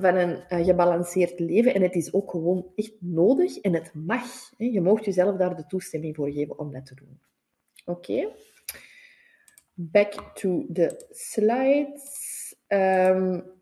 van 0.00 0.14
een 0.14 0.42
uh, 0.48 0.64
gebalanceerd 0.64 1.40
leven. 1.40 1.74
En 1.74 1.82
het 1.82 1.94
is 1.94 2.12
ook 2.12 2.30
gewoon 2.30 2.66
echt 2.74 2.94
nodig 3.00 3.58
en 3.58 3.74
het 3.74 3.90
mag. 3.94 4.50
Hè. 4.56 4.64
Je 4.64 4.80
mag 4.80 5.04
jezelf 5.04 5.36
daar 5.36 5.56
de 5.56 5.66
toestemming 5.66 6.16
voor 6.16 6.30
geven 6.30 6.58
om 6.58 6.72
dat 6.72 6.86
te 6.86 6.94
doen. 6.94 7.20
Oké. 7.84 8.28
Back 9.74 10.12
to 10.34 10.66
the 10.72 11.04
slides. 11.10 12.54
Um, 12.68 13.54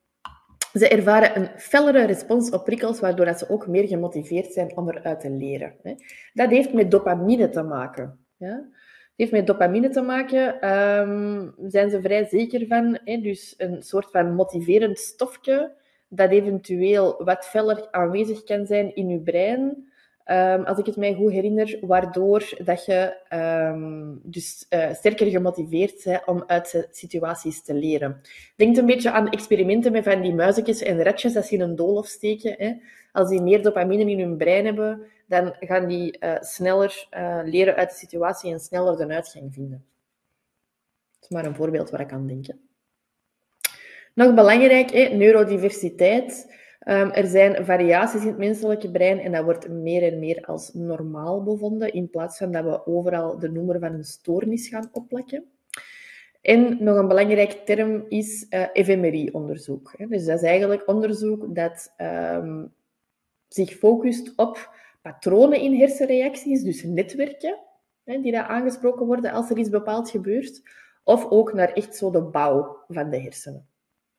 ze 0.72 0.88
ervaren 0.88 1.36
een 1.36 1.60
fellere 1.60 2.04
respons 2.04 2.50
op 2.50 2.64
prikkels, 2.64 3.00
waardoor 3.00 3.24
dat 3.24 3.38
ze 3.38 3.48
ook 3.48 3.66
meer 3.66 3.88
gemotiveerd 3.88 4.52
zijn 4.52 4.76
om 4.76 4.90
eruit 4.90 5.20
te 5.20 5.30
leren. 5.30 5.74
Hè. 5.82 5.94
Dat 6.32 6.50
heeft 6.50 6.72
met 6.72 6.90
dopamine 6.90 7.48
te 7.48 7.62
maken. 7.62 8.26
Ja? 8.36 8.54
Het 8.54 9.12
heeft 9.16 9.32
met 9.32 9.46
dopamine 9.46 9.88
te 9.88 10.00
maken. 10.00 10.70
Um, 10.70 11.54
zijn 11.66 11.90
ze 11.90 12.00
vrij 12.00 12.24
zeker 12.24 12.66
van. 12.66 12.98
Hè? 13.04 13.20
Dus 13.20 13.54
een 13.56 13.82
soort 13.82 14.10
van 14.10 14.34
motiverend 14.34 14.98
stofje 14.98 15.82
dat 16.14 16.30
eventueel 16.30 17.24
wat 17.24 17.44
feller 17.44 17.88
aanwezig 17.90 18.44
kan 18.44 18.66
zijn 18.66 18.94
in 18.94 19.08
je 19.08 19.20
brein. 19.20 19.92
Um, 20.26 20.64
als 20.64 20.78
ik 20.78 20.86
het 20.86 20.96
mij 20.96 21.14
goed 21.14 21.32
herinner, 21.32 21.78
waardoor 21.80 22.52
dat 22.64 22.84
je 22.84 23.16
um, 23.72 24.20
dus 24.22 24.66
uh, 24.70 24.92
sterker 24.92 25.26
gemotiveerd 25.26 26.04
bent 26.04 26.26
om 26.26 26.44
uit 26.46 26.88
situaties 26.90 27.62
te 27.62 27.74
leren. 27.74 28.20
Denk 28.56 28.76
een 28.76 28.86
beetje 28.86 29.10
aan 29.10 29.30
experimenten 29.30 29.92
met 29.92 30.04
van 30.04 30.20
die 30.20 30.34
muizetjes 30.34 30.82
en 30.82 31.02
ratjes 31.02 31.32
ze 31.32 31.54
in 31.54 31.60
een 31.60 31.76
doolhof 31.76 32.06
steken. 32.06 32.54
Hè. 32.58 32.72
Als 33.12 33.28
die 33.28 33.42
meer 33.42 33.62
dopamine 33.62 34.10
in 34.10 34.18
hun 34.18 34.36
brein 34.36 34.64
hebben, 34.64 35.06
dan 35.26 35.54
gaan 35.60 35.88
die 35.88 36.16
uh, 36.20 36.40
sneller 36.40 37.08
uh, 37.16 37.40
leren 37.44 37.74
uit 37.74 37.90
de 37.90 37.96
situatie 37.96 38.52
en 38.52 38.60
sneller 38.60 38.96
de 38.96 39.14
uitgang 39.14 39.54
vinden. 39.54 39.84
Dat 41.14 41.22
is 41.22 41.28
maar 41.28 41.46
een 41.46 41.54
voorbeeld 41.54 41.90
waar 41.90 42.00
ik 42.00 42.12
aan 42.12 42.26
denk. 42.26 42.46
Nog 44.14 44.34
belangrijk, 44.34 45.12
neurodiversiteit. 45.12 46.52
Um, 46.88 47.10
er 47.10 47.26
zijn 47.26 47.64
variaties 47.64 48.20
in 48.20 48.26
het 48.26 48.38
menselijke 48.38 48.90
brein 48.90 49.18
en 49.20 49.32
dat 49.32 49.44
wordt 49.44 49.68
meer 49.68 50.12
en 50.12 50.18
meer 50.18 50.44
als 50.44 50.70
normaal 50.72 51.42
bevonden, 51.42 51.92
in 51.92 52.10
plaats 52.10 52.38
van 52.38 52.52
dat 52.52 52.64
we 52.64 52.86
overal 52.86 53.38
de 53.38 53.50
noemer 53.50 53.78
van 53.78 53.92
een 53.92 54.04
stoornis 54.04 54.68
gaan 54.68 54.88
opplakken. 54.92 55.44
En 56.40 56.84
nog 56.84 56.96
een 56.96 57.08
belangrijk 57.08 57.50
term 57.50 58.04
is 58.08 58.46
uh, 58.50 58.62
eh, 58.62 58.84
fMRI-onderzoek. 58.84 59.94
Dus 60.08 60.24
dat 60.24 60.36
is 60.36 60.48
eigenlijk 60.48 60.88
onderzoek 60.88 61.54
dat 61.54 61.92
um, 61.98 62.72
zich 63.48 63.72
focust 63.72 64.32
op 64.36 64.74
patronen 65.02 65.60
in 65.60 65.78
hersenreacties, 65.78 66.62
dus 66.62 66.82
netwerken, 66.82 67.58
hè, 68.04 68.20
die 68.20 68.32
daar 68.32 68.46
aangesproken 68.46 69.06
worden 69.06 69.32
als 69.32 69.50
er 69.50 69.58
iets 69.58 69.70
bepaald 69.70 70.10
gebeurt, 70.10 70.62
of 71.04 71.30
ook 71.30 71.52
naar 71.52 71.72
echt 71.72 71.96
zo 71.96 72.10
de 72.10 72.22
bouw 72.22 72.84
van 72.88 73.10
de 73.10 73.20
hersenen 73.20 73.72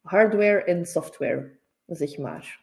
hardware 0.06 0.64
en 0.64 0.86
software, 0.86 1.52
zeg 1.86 2.18
maar. 2.18 2.60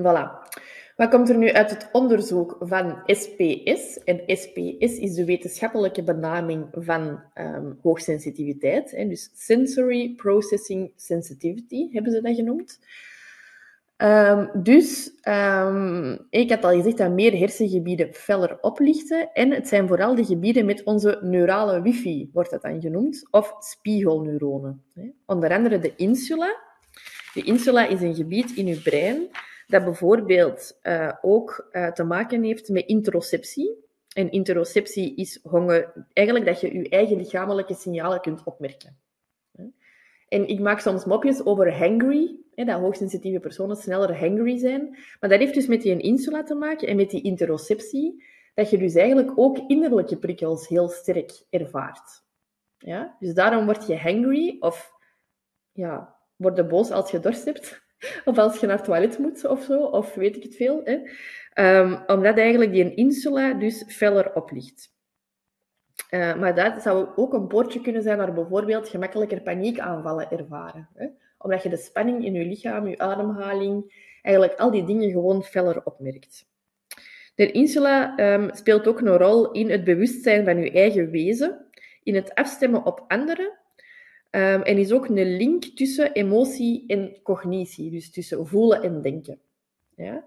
Voilà. 0.00 0.50
Wat 0.96 1.10
komt 1.10 1.28
er 1.28 1.36
nu 1.36 1.52
uit 1.52 1.70
het 1.70 1.88
onderzoek 1.92 2.56
van 2.60 3.02
SPS? 3.06 3.98
En 4.04 4.22
SPS 4.26 4.98
is 4.98 5.14
de 5.14 5.24
wetenschappelijke 5.24 6.02
benaming 6.02 6.68
van 6.72 7.22
um, 7.34 7.78
hoogsensitiviteit. 7.82 8.90
Hè, 8.90 9.08
dus 9.08 9.30
Sensory 9.34 10.14
Processing 10.14 10.92
Sensitivity 10.96 11.88
hebben 11.92 12.12
ze 12.12 12.20
dat 12.20 12.34
genoemd. 12.34 12.80
Um, 14.02 14.50
dus 14.62 15.12
um, 15.28 16.26
ik 16.30 16.50
had 16.50 16.64
al 16.64 16.70
gezegd 16.70 16.98
dat 16.98 17.10
meer 17.10 17.38
hersengebieden 17.38 18.12
feller 18.12 18.58
oplichten. 18.60 19.32
En 19.32 19.50
het 19.50 19.68
zijn 19.68 19.88
vooral 19.88 20.14
de 20.14 20.24
gebieden 20.24 20.66
met 20.66 20.82
onze 20.84 21.18
neurale 21.20 21.82
wifi, 21.82 22.30
wordt 22.32 22.50
dat 22.50 22.62
dan 22.62 22.80
genoemd, 22.80 23.28
of 23.30 23.54
spiegelneuronen. 23.58 24.82
Onder 25.26 25.52
andere 25.52 25.78
de 25.78 25.92
insula. 25.96 26.56
De 27.34 27.42
insula 27.42 27.86
is 27.86 28.00
een 28.00 28.14
gebied 28.14 28.56
in 28.56 28.66
uw 28.66 28.80
brein 28.82 29.28
dat 29.66 29.84
bijvoorbeeld 29.84 30.78
uh, 30.82 31.12
ook 31.20 31.68
uh, 31.72 31.92
te 31.92 32.04
maken 32.04 32.42
heeft 32.42 32.68
met 32.68 32.86
interoceptie. 32.86 33.74
En 34.14 34.30
interoceptie 34.30 35.16
is 35.16 35.40
honger, 35.42 36.06
eigenlijk 36.12 36.46
dat 36.46 36.60
je 36.60 36.78
je 36.78 36.88
eigen 36.88 37.16
lichamelijke 37.16 37.74
signalen 37.74 38.20
kunt 38.20 38.44
opmerken. 38.44 38.96
En 40.32 40.48
ik 40.48 40.60
maak 40.60 40.80
soms 40.80 41.04
mopjes 41.04 41.44
over 41.44 41.78
hangry, 41.78 42.36
hè, 42.54 42.64
dat 42.64 42.80
hoogsensitieve 42.80 43.40
personen 43.40 43.76
sneller 43.76 44.18
hangry 44.18 44.58
zijn. 44.58 44.88
Maar 45.20 45.30
dat 45.30 45.38
heeft 45.38 45.54
dus 45.54 45.66
met 45.66 45.82
die 45.82 46.00
insula 46.00 46.42
te 46.42 46.54
maken 46.54 46.88
en 46.88 46.96
met 46.96 47.10
die 47.10 47.22
interoceptie, 47.22 48.24
dat 48.54 48.70
je 48.70 48.78
dus 48.78 48.94
eigenlijk 48.94 49.32
ook 49.38 49.58
innerlijke 49.66 50.18
prikkels 50.18 50.68
heel 50.68 50.88
sterk 50.88 51.42
ervaart. 51.50 52.22
Ja? 52.78 53.16
Dus 53.18 53.34
daarom 53.34 53.64
word 53.64 53.86
je 53.86 53.96
hangry 53.96 54.56
of 54.60 54.92
ja, 55.72 56.16
word 56.36 56.56
je 56.56 56.64
boos 56.64 56.90
als 56.90 57.10
je 57.10 57.20
dorst 57.20 57.44
hebt. 57.44 57.80
Of 58.24 58.38
als 58.38 58.60
je 58.60 58.66
naar 58.66 58.76
het 58.76 58.84
toilet 58.84 59.18
moet 59.18 59.44
of 59.44 59.62
zo, 59.62 59.82
of 59.82 60.14
weet 60.14 60.36
ik 60.36 60.42
het 60.42 60.56
veel. 60.56 60.80
Hè? 60.84 60.98
Um, 61.80 62.02
omdat 62.06 62.38
eigenlijk 62.38 62.72
die 62.72 62.94
insula 62.94 63.54
dus 63.54 63.84
feller 63.88 64.34
oplicht. 64.34 64.91
Uh, 66.10 66.36
maar 66.36 66.54
dat 66.54 66.82
zou 66.82 67.08
ook 67.16 67.32
een 67.32 67.46
poortje 67.46 67.80
kunnen 67.80 68.02
zijn 68.02 68.18
naar 68.18 68.34
bijvoorbeeld 68.34 68.88
gemakkelijker 68.88 69.40
paniekaanvallen 69.40 70.30
ervaren. 70.30 70.88
Hè? 70.94 71.06
Omdat 71.38 71.62
je 71.62 71.68
de 71.68 71.76
spanning 71.76 72.24
in 72.24 72.34
je 72.34 72.44
lichaam, 72.44 72.88
je 72.88 72.98
ademhaling, 72.98 73.94
eigenlijk 74.22 74.58
al 74.58 74.70
die 74.70 74.84
dingen 74.84 75.10
gewoon 75.10 75.44
feller 75.44 75.84
opmerkt. 75.84 76.46
De 77.34 77.50
insula 77.50 78.18
um, 78.34 78.50
speelt 78.52 78.86
ook 78.86 79.00
een 79.00 79.16
rol 79.16 79.50
in 79.50 79.70
het 79.70 79.84
bewustzijn 79.84 80.44
van 80.44 80.58
je 80.58 80.70
eigen 80.70 81.10
wezen, 81.10 81.66
in 82.02 82.14
het 82.14 82.34
afstemmen 82.34 82.86
op 82.86 83.04
anderen, 83.08 83.58
um, 84.30 84.62
en 84.62 84.78
is 84.78 84.92
ook 84.92 85.08
een 85.08 85.36
link 85.36 85.64
tussen 85.64 86.12
emotie 86.12 86.84
en 86.86 87.16
cognitie, 87.22 87.90
dus 87.90 88.10
tussen 88.10 88.46
voelen 88.46 88.82
en 88.82 89.02
denken. 89.02 89.38
Ja? 89.96 90.24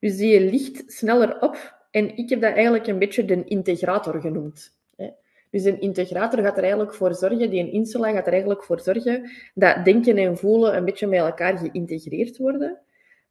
Dus 0.00 0.16
die 0.16 0.50
ligt 0.50 0.92
sneller 0.92 1.40
op 1.40 1.76
en 1.90 2.16
ik 2.16 2.28
heb 2.28 2.40
dat 2.40 2.54
eigenlijk 2.54 2.86
een 2.86 2.98
beetje 2.98 3.24
de 3.24 3.44
integrator 3.44 4.20
genoemd. 4.20 4.77
Dus 5.50 5.64
een 5.64 5.80
integrator 5.80 6.42
gaat 6.42 6.56
er 6.56 6.62
eigenlijk 6.62 6.94
voor 6.94 7.14
zorgen, 7.14 7.50
die 7.50 7.60
een 7.60 7.72
insula 7.72 8.12
gaat 8.12 8.26
er 8.26 8.32
eigenlijk 8.32 8.64
voor 8.64 8.80
zorgen 8.80 9.30
dat 9.54 9.84
denken 9.84 10.16
en 10.16 10.36
voelen 10.36 10.76
een 10.76 10.84
beetje 10.84 11.06
met 11.06 11.18
elkaar 11.18 11.58
geïntegreerd 11.58 12.36
worden. 12.36 12.78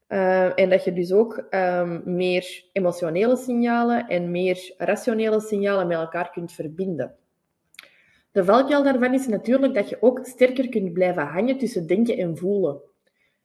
Uh, 0.10 0.60
en 0.60 0.70
dat 0.70 0.84
je 0.84 0.94
dus 0.94 1.12
ook 1.12 1.48
um, 1.52 2.02
meer 2.06 2.64
emotionele 2.72 3.36
signalen 3.36 4.08
en 4.08 4.32
meer 4.32 4.74
rationele 4.78 5.42
signalen 5.42 5.88
met 5.88 5.98
elkaar 5.98 6.32
kunt 6.32 6.52
verbinden. 6.52 7.16
De 8.32 8.46
valkuil 8.46 8.84
daarvan 8.84 9.14
is 9.14 9.28
natuurlijk 9.28 9.74
dat 9.74 9.90
je 9.90 10.02
ook 10.02 10.20
sterker 10.26 10.70
kunt 10.70 10.94
blijven 10.94 11.24
hangen 11.24 11.58
tussen 11.58 11.88
denken 11.88 12.18
en 12.18 12.38
voelen. 12.38 12.82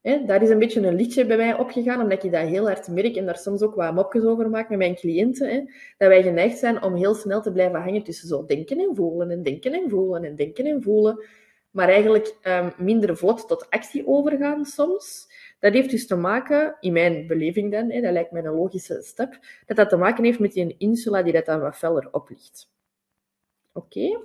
He, 0.02 0.24
daar 0.24 0.42
is 0.42 0.50
een 0.50 0.58
beetje 0.58 0.80
een 0.80 0.94
liedje 0.94 1.26
bij 1.26 1.36
mij 1.36 1.58
opgegaan, 1.58 2.00
omdat 2.00 2.24
ik 2.24 2.32
dat 2.32 2.46
heel 2.46 2.66
hard 2.66 2.88
merk 2.88 3.16
en 3.16 3.26
daar 3.26 3.38
soms 3.38 3.62
ook 3.62 3.74
wat 3.74 3.94
mopjes 3.94 4.24
over 4.24 4.50
maak 4.50 4.68
met 4.68 4.78
mijn 4.78 4.94
cliënten. 4.94 5.48
He, 5.48 5.58
dat 5.98 6.08
wij 6.08 6.22
geneigd 6.22 6.58
zijn 6.58 6.82
om 6.82 6.94
heel 6.94 7.14
snel 7.14 7.42
te 7.42 7.52
blijven 7.52 7.80
hangen 7.80 8.02
tussen 8.02 8.28
zo 8.28 8.44
denken 8.44 8.78
en 8.78 8.94
voelen 8.94 9.30
en 9.30 9.42
denken 9.42 9.72
en 9.72 9.90
voelen 9.90 10.24
en 10.24 10.36
denken 10.36 10.66
en 10.66 10.82
voelen. 10.82 11.24
Maar 11.70 11.88
eigenlijk 11.88 12.36
um, 12.42 12.72
minder 12.76 13.16
vlot 13.16 13.48
tot 13.48 13.70
actie 13.70 14.06
overgaan 14.06 14.64
soms. 14.64 15.28
Dat 15.58 15.72
heeft 15.72 15.90
dus 15.90 16.06
te 16.06 16.16
maken, 16.16 16.76
in 16.80 16.92
mijn 16.92 17.26
beleving 17.26 17.72
dan, 17.72 17.90
he, 17.90 18.00
dat 18.00 18.12
lijkt 18.12 18.32
mij 18.32 18.44
een 18.44 18.54
logische 18.54 19.02
stap, 19.02 19.38
dat 19.66 19.76
dat 19.76 19.88
te 19.88 19.96
maken 19.96 20.24
heeft 20.24 20.38
met 20.38 20.52
die 20.52 20.74
insula 20.78 21.22
die 21.22 21.32
dat 21.32 21.46
dan 21.46 21.60
wat 21.60 21.76
feller 21.76 22.08
oplicht. 22.10 22.70
Oké? 23.72 24.20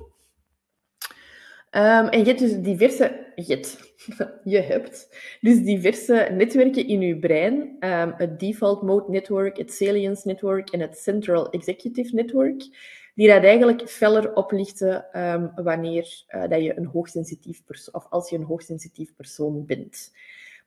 Um, 1.72 2.08
en 2.08 2.20
je 2.20 2.26
hebt 2.26 2.40
dus 2.40 2.60
diverse... 2.60 3.26
Je, 3.36 3.74
je 4.44 4.62
hebt 4.62 5.10
dus 5.42 5.64
diverse 5.64 6.28
netwerken 6.32 6.88
in 6.88 7.02
je 7.02 7.18
brein. 7.18 7.78
Um, 7.80 8.14
het 8.18 8.40
Default 8.40 8.82
Mode 8.82 9.12
Network, 9.12 9.58
het 9.58 9.74
Salience 9.74 10.28
Network 10.28 10.70
en 10.70 10.80
het 10.80 10.98
Central 10.98 11.50
Executive 11.50 12.16
Network. 12.16 12.68
Die 13.16 13.28
dat 13.28 13.44
eigenlijk 13.44 13.90
feller 13.90 14.34
oplichten 14.34 15.22
um, 15.22 15.52
wanneer 15.56 16.24
uh, 16.30 16.48
dat 16.50 16.64
je 16.64 16.78
een 16.78 16.86
hoogsensitief 16.86 17.64
persoon... 17.66 17.94
Of 17.94 18.08
als 18.10 18.30
je 18.30 18.36
een 18.36 18.44
hoogsensitief 18.44 19.16
persoon 19.16 19.66
bent 19.66 20.12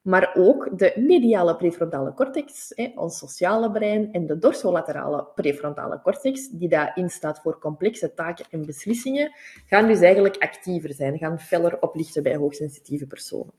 maar 0.02 0.34
ook 0.36 0.78
de 0.78 0.92
mediale 0.96 1.56
prefrontale 1.56 2.14
cortex, 2.14 2.74
ons 2.94 3.18
sociale 3.18 3.70
brein, 3.70 4.12
en 4.12 4.26
de 4.26 4.38
dorsolaterale 4.38 5.26
prefrontale 5.34 6.00
cortex, 6.02 6.48
die 6.48 6.68
daarin 6.68 7.10
staat 7.10 7.40
voor 7.40 7.58
complexe 7.58 8.14
taken 8.14 8.44
en 8.50 8.66
beslissingen, 8.66 9.32
gaan 9.66 9.86
dus 9.86 10.00
eigenlijk 10.00 10.36
actiever 10.36 10.92
zijn, 10.92 11.18
gaan 11.18 11.40
feller 11.40 11.82
oplichten 11.82 12.22
bij 12.22 12.36
hoogsensitieve 12.36 13.06
personen. 13.06 13.52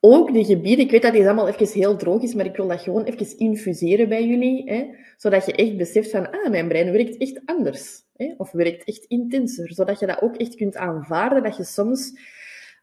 Ook 0.00 0.32
de 0.32 0.44
gebieden, 0.44 0.84
ik 0.84 0.90
weet 0.90 1.02
dat 1.02 1.12
dit 1.12 1.24
allemaal 1.24 1.48
even 1.48 1.68
heel 1.80 1.96
droog 1.96 2.22
is, 2.22 2.34
maar 2.34 2.44
ik 2.44 2.56
wil 2.56 2.68
dat 2.68 2.80
gewoon 2.80 3.04
even 3.04 3.38
infuseren 3.38 4.08
bij 4.08 4.26
jullie, 4.26 4.70
hè, 4.70 4.86
zodat 5.16 5.46
je 5.46 5.52
echt 5.52 5.76
beseft 5.76 6.10
van, 6.10 6.30
ah, 6.30 6.50
mijn 6.50 6.68
brein 6.68 6.92
werkt 6.92 7.16
echt 7.16 7.40
anders, 7.44 8.02
hè, 8.16 8.34
of 8.36 8.50
werkt 8.52 8.84
echt 8.84 9.04
intenser, 9.04 9.72
zodat 9.72 9.98
je 9.98 10.06
dat 10.06 10.22
ook 10.22 10.36
echt 10.36 10.54
kunt 10.54 10.76
aanvaarden, 10.76 11.42
dat 11.42 11.56
je 11.56 11.64
soms 11.64 12.12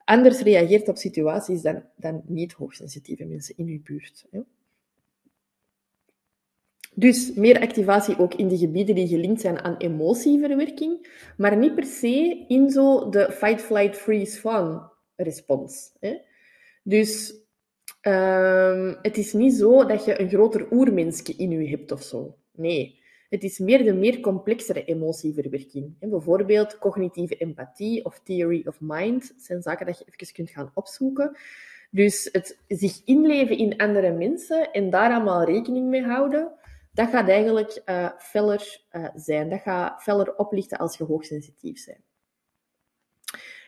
anders 0.06 0.40
reageert 0.40 0.88
op 0.88 0.98
situaties 0.98 1.62
dan, 1.62 1.84
dan 1.96 2.22
niet 2.26 2.54
hoogsensitieve 2.54 3.26
mensen 3.26 3.58
in 3.58 3.68
uw 3.68 3.82
buurt. 3.84 4.26
Dus 6.94 7.34
meer 7.34 7.60
activatie 7.60 8.20
ook 8.20 8.34
in 8.34 8.48
de 8.48 8.58
gebieden 8.58 8.96
die 8.96 9.08
gelinkt 9.08 9.42
zijn 9.42 9.60
aan 9.60 9.78
emotieverwerking, 9.78 11.08
maar 11.38 11.58
niet 11.58 11.76
per 11.76 11.86
se 11.86 12.46
in 12.48 12.70
zo 12.70 13.10
de 13.10 13.32
fight, 13.32 13.62
flight, 13.62 13.98
freeze, 13.98 14.40
fun 14.40 14.82
respons. 15.16 15.92
Dus 16.84 17.34
um, 18.02 18.98
het 19.02 19.18
is 19.18 19.34
niet 19.34 19.54
zo 19.54 19.86
dat 19.86 20.06
je 20.06 20.20
een 20.20 20.30
groter 20.30 20.72
oermensje 20.72 21.34
in 21.38 21.50
je 21.50 21.70
hebt 21.70 21.92
of 21.92 22.04
zo. 22.04 22.38
Nee. 22.52 23.04
Het 23.30 23.44
is 23.44 23.60
meer 23.60 23.84
de 23.84 23.94
meer 23.94 24.20
complexere 24.20 24.84
emotieverwerking. 24.84 25.96
Bijvoorbeeld 26.00 26.78
cognitieve 26.78 27.36
empathie 27.36 28.06
of 28.06 28.20
theory 28.24 28.62
of 28.68 28.78
mind 28.80 29.34
zijn 29.38 29.62
zaken 29.62 29.86
dat 29.86 30.00
je 30.00 30.06
even 30.06 30.34
kunt 30.34 30.50
gaan 30.50 30.72
opzoeken. 30.74 31.38
Dus 31.92 32.30
het 32.32 32.60
zich 32.68 33.02
inleven 33.06 33.58
in 33.58 33.78
andere 33.78 34.12
mensen 34.12 34.72
en 34.72 34.90
daar 34.90 35.12
allemaal 35.14 35.44
rekening 35.44 35.88
mee 35.88 36.04
houden, 36.04 36.52
dat 36.94 37.10
gaat 37.10 37.30
eigenlijk 37.30 37.82
uh, 37.86 38.10
feller 38.18 38.82
uh, 38.92 39.08
zijn. 39.16 39.50
Dat 39.50 39.62
gaat 39.62 40.04
feller 40.04 40.36
oplichten 40.36 40.78
als 40.78 40.98
je 40.98 41.04
hoogsensitief 41.04 41.86
bent. 41.86 42.04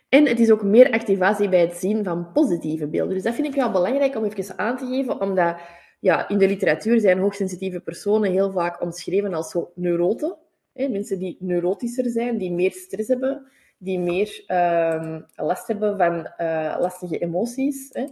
En 0.10 0.28
het 0.28 0.40
is 0.40 0.52
ook 0.52 0.64
meer 0.64 0.92
activatie 0.92 1.50
bij 1.50 1.62
het 1.62 1.76
zien 1.76 2.04
van 2.04 2.32
positieve 2.32 2.88
beelden. 2.88 3.14
Dus 3.14 3.24
dat 3.24 3.36
vind 3.36 3.48
ik 3.48 3.54
wel 3.54 3.72
belangrijk 3.72 4.16
om 4.16 4.24
even 4.24 4.58
aan 4.58 4.78
te 4.78 4.86
geven, 4.86 5.22
omdat 5.22 5.60
ja, 6.00 6.30
in 6.30 6.38
de 6.38 6.48
literatuur 6.48 7.00
zijn 7.00 7.20
hoogsensitieve 7.20 7.80
personen 7.80 8.32
heel 8.32 8.52
vaak 8.52 8.82
omschreven 8.82 9.34
als 9.34 9.52
zo 9.52 9.72
neuroten. 9.76 10.38
Hè, 10.74 10.88
mensen 10.88 11.20
die 11.20 11.38
neurotischer 11.40 12.10
zijn, 12.10 12.38
die 12.38 12.52
meer 12.52 12.72
stress 12.72 13.08
hebben, 13.08 13.48
die 13.78 14.00
meer 14.00 14.44
um, 14.48 15.26
last 15.36 15.68
hebben 15.68 15.98
van 15.98 16.32
uh, 16.38 16.76
lastige 16.80 17.18
emoties, 17.18 17.90
hè, 17.92 18.06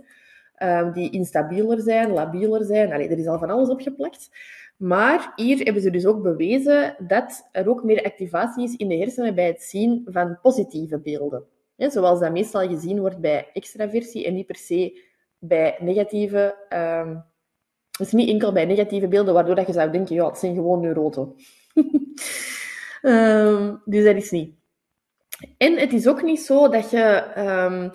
um, 0.80 0.92
die 0.92 1.12
instabieler 1.12 1.82
zijn, 1.82 2.12
labieler 2.12 2.66
zijn. 2.66 2.94
Allee, 2.94 3.10
er 3.10 3.18
is 3.18 3.28
al 3.28 3.40
van 3.40 3.50
alles 3.50 3.70
opgeplakt. 3.70 4.30
Maar 4.78 5.32
hier 5.36 5.58
hebben 5.58 5.82
ze 5.82 5.90
dus 5.90 6.06
ook 6.06 6.22
bewezen 6.22 6.96
dat 7.08 7.50
er 7.52 7.70
ook 7.70 7.84
meer 7.84 8.04
activatie 8.04 8.64
is 8.64 8.76
in 8.76 8.88
de 8.88 8.98
hersenen 8.98 9.36
bij 9.36 9.48
het 9.48 9.64
zien 9.64 10.06
van 10.06 10.40
positieve 10.42 11.00
beelden. 11.00 11.44
Zoals 11.78 12.20
dat 12.20 12.32
meestal 12.32 12.68
gezien 12.68 13.00
wordt 13.00 13.20
bij 13.20 13.50
extraversie 13.54 14.26
en 14.26 14.34
niet 14.34 14.46
per 14.46 14.56
se 14.56 15.02
bij 15.40 15.78
negatieve 15.80 16.56
um, 17.04 17.24
dus 17.98 18.12
niet 18.12 18.30
enkel 18.30 18.52
bij 18.52 18.66
negatieve 18.66 19.08
beelden, 19.08 19.34
waardoor 19.34 19.56
dat 19.56 19.68
je 19.68 19.74
zou 19.74 19.92
denken, 19.92 20.16
ja, 20.16 20.28
het 20.28 20.38
zijn 20.38 20.56
gewoon 20.56 20.80
neuroten. 20.80 21.36
um, 23.02 23.82
dus 23.86 24.04
dat 24.04 24.16
is 24.16 24.32
niet. 24.32 24.54
En 25.58 25.78
het 25.78 25.94
is 25.94 26.08
ook 26.08 26.24
niet 26.24 26.40
zo 26.40 26.70
dat 26.70 26.90
je 26.90 27.34
um, 27.38 27.92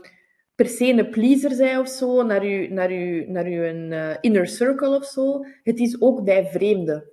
per 0.54 0.68
se 0.68 0.88
een 0.88 1.10
pleaser 1.10 1.50
zij 1.50 1.78
of 1.78 1.88
zo, 1.88 2.22
naar 2.22 2.46
je, 2.46 2.70
naar 2.70 2.92
je, 2.92 3.24
naar 3.28 3.48
uh, 3.48 4.16
inner 4.20 4.46
circle 4.46 4.96
of 4.96 5.04
zo. 5.04 5.44
Het 5.62 5.78
is 5.78 6.00
ook 6.00 6.24
bij 6.24 6.46
vreemden 6.46 7.10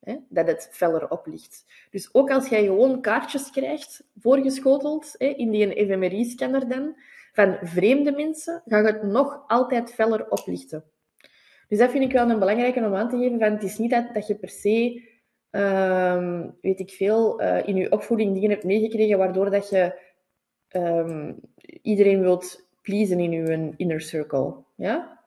hè, 0.00 0.16
dat 0.28 0.46
het 0.46 0.68
feller 0.72 1.10
oplicht. 1.10 1.64
Dus 1.90 2.14
ook 2.14 2.30
als 2.30 2.48
jij 2.48 2.64
gewoon 2.64 3.00
kaartjes 3.00 3.50
krijgt, 3.50 4.04
voorgeschoteld, 4.20 5.14
hè, 5.18 5.26
in 5.26 5.50
die 5.50 5.86
fMRI-scanner 5.86 6.68
dan, 6.68 6.96
van 7.32 7.58
vreemde 7.62 8.12
mensen, 8.12 8.62
gaat 8.66 8.86
het 8.86 9.02
nog 9.02 9.44
altijd 9.46 9.94
feller 9.94 10.28
oplichten. 10.28 10.84
Dus 11.70 11.78
dat 11.78 11.90
vind 11.90 12.04
ik 12.04 12.12
wel 12.12 12.30
een 12.30 12.38
belangrijke 12.38 12.84
om 12.84 12.94
aan 12.94 13.08
te 13.08 13.16
geven. 13.16 13.38
Van, 13.38 13.52
het 13.52 13.62
is 13.62 13.78
niet 13.78 13.90
dat, 13.90 14.14
dat 14.14 14.26
je 14.26 14.34
per 14.34 14.48
se, 14.48 15.08
um, 15.50 16.56
weet 16.60 16.80
ik 16.80 16.90
veel, 16.90 17.42
uh, 17.42 17.66
in 17.66 17.76
je 17.76 17.92
opvoeding 17.92 18.34
dingen 18.34 18.50
hebt 18.50 18.64
meegekregen 18.64 19.18
waardoor 19.18 19.50
dat 19.50 19.68
je 19.68 19.98
um, 20.68 21.40
iedereen 21.82 22.20
wilt 22.20 22.68
pleasen 22.82 23.20
in 23.20 23.30
je 23.30 23.72
inner 23.76 24.00
circle. 24.00 24.56
Ja? 24.74 25.24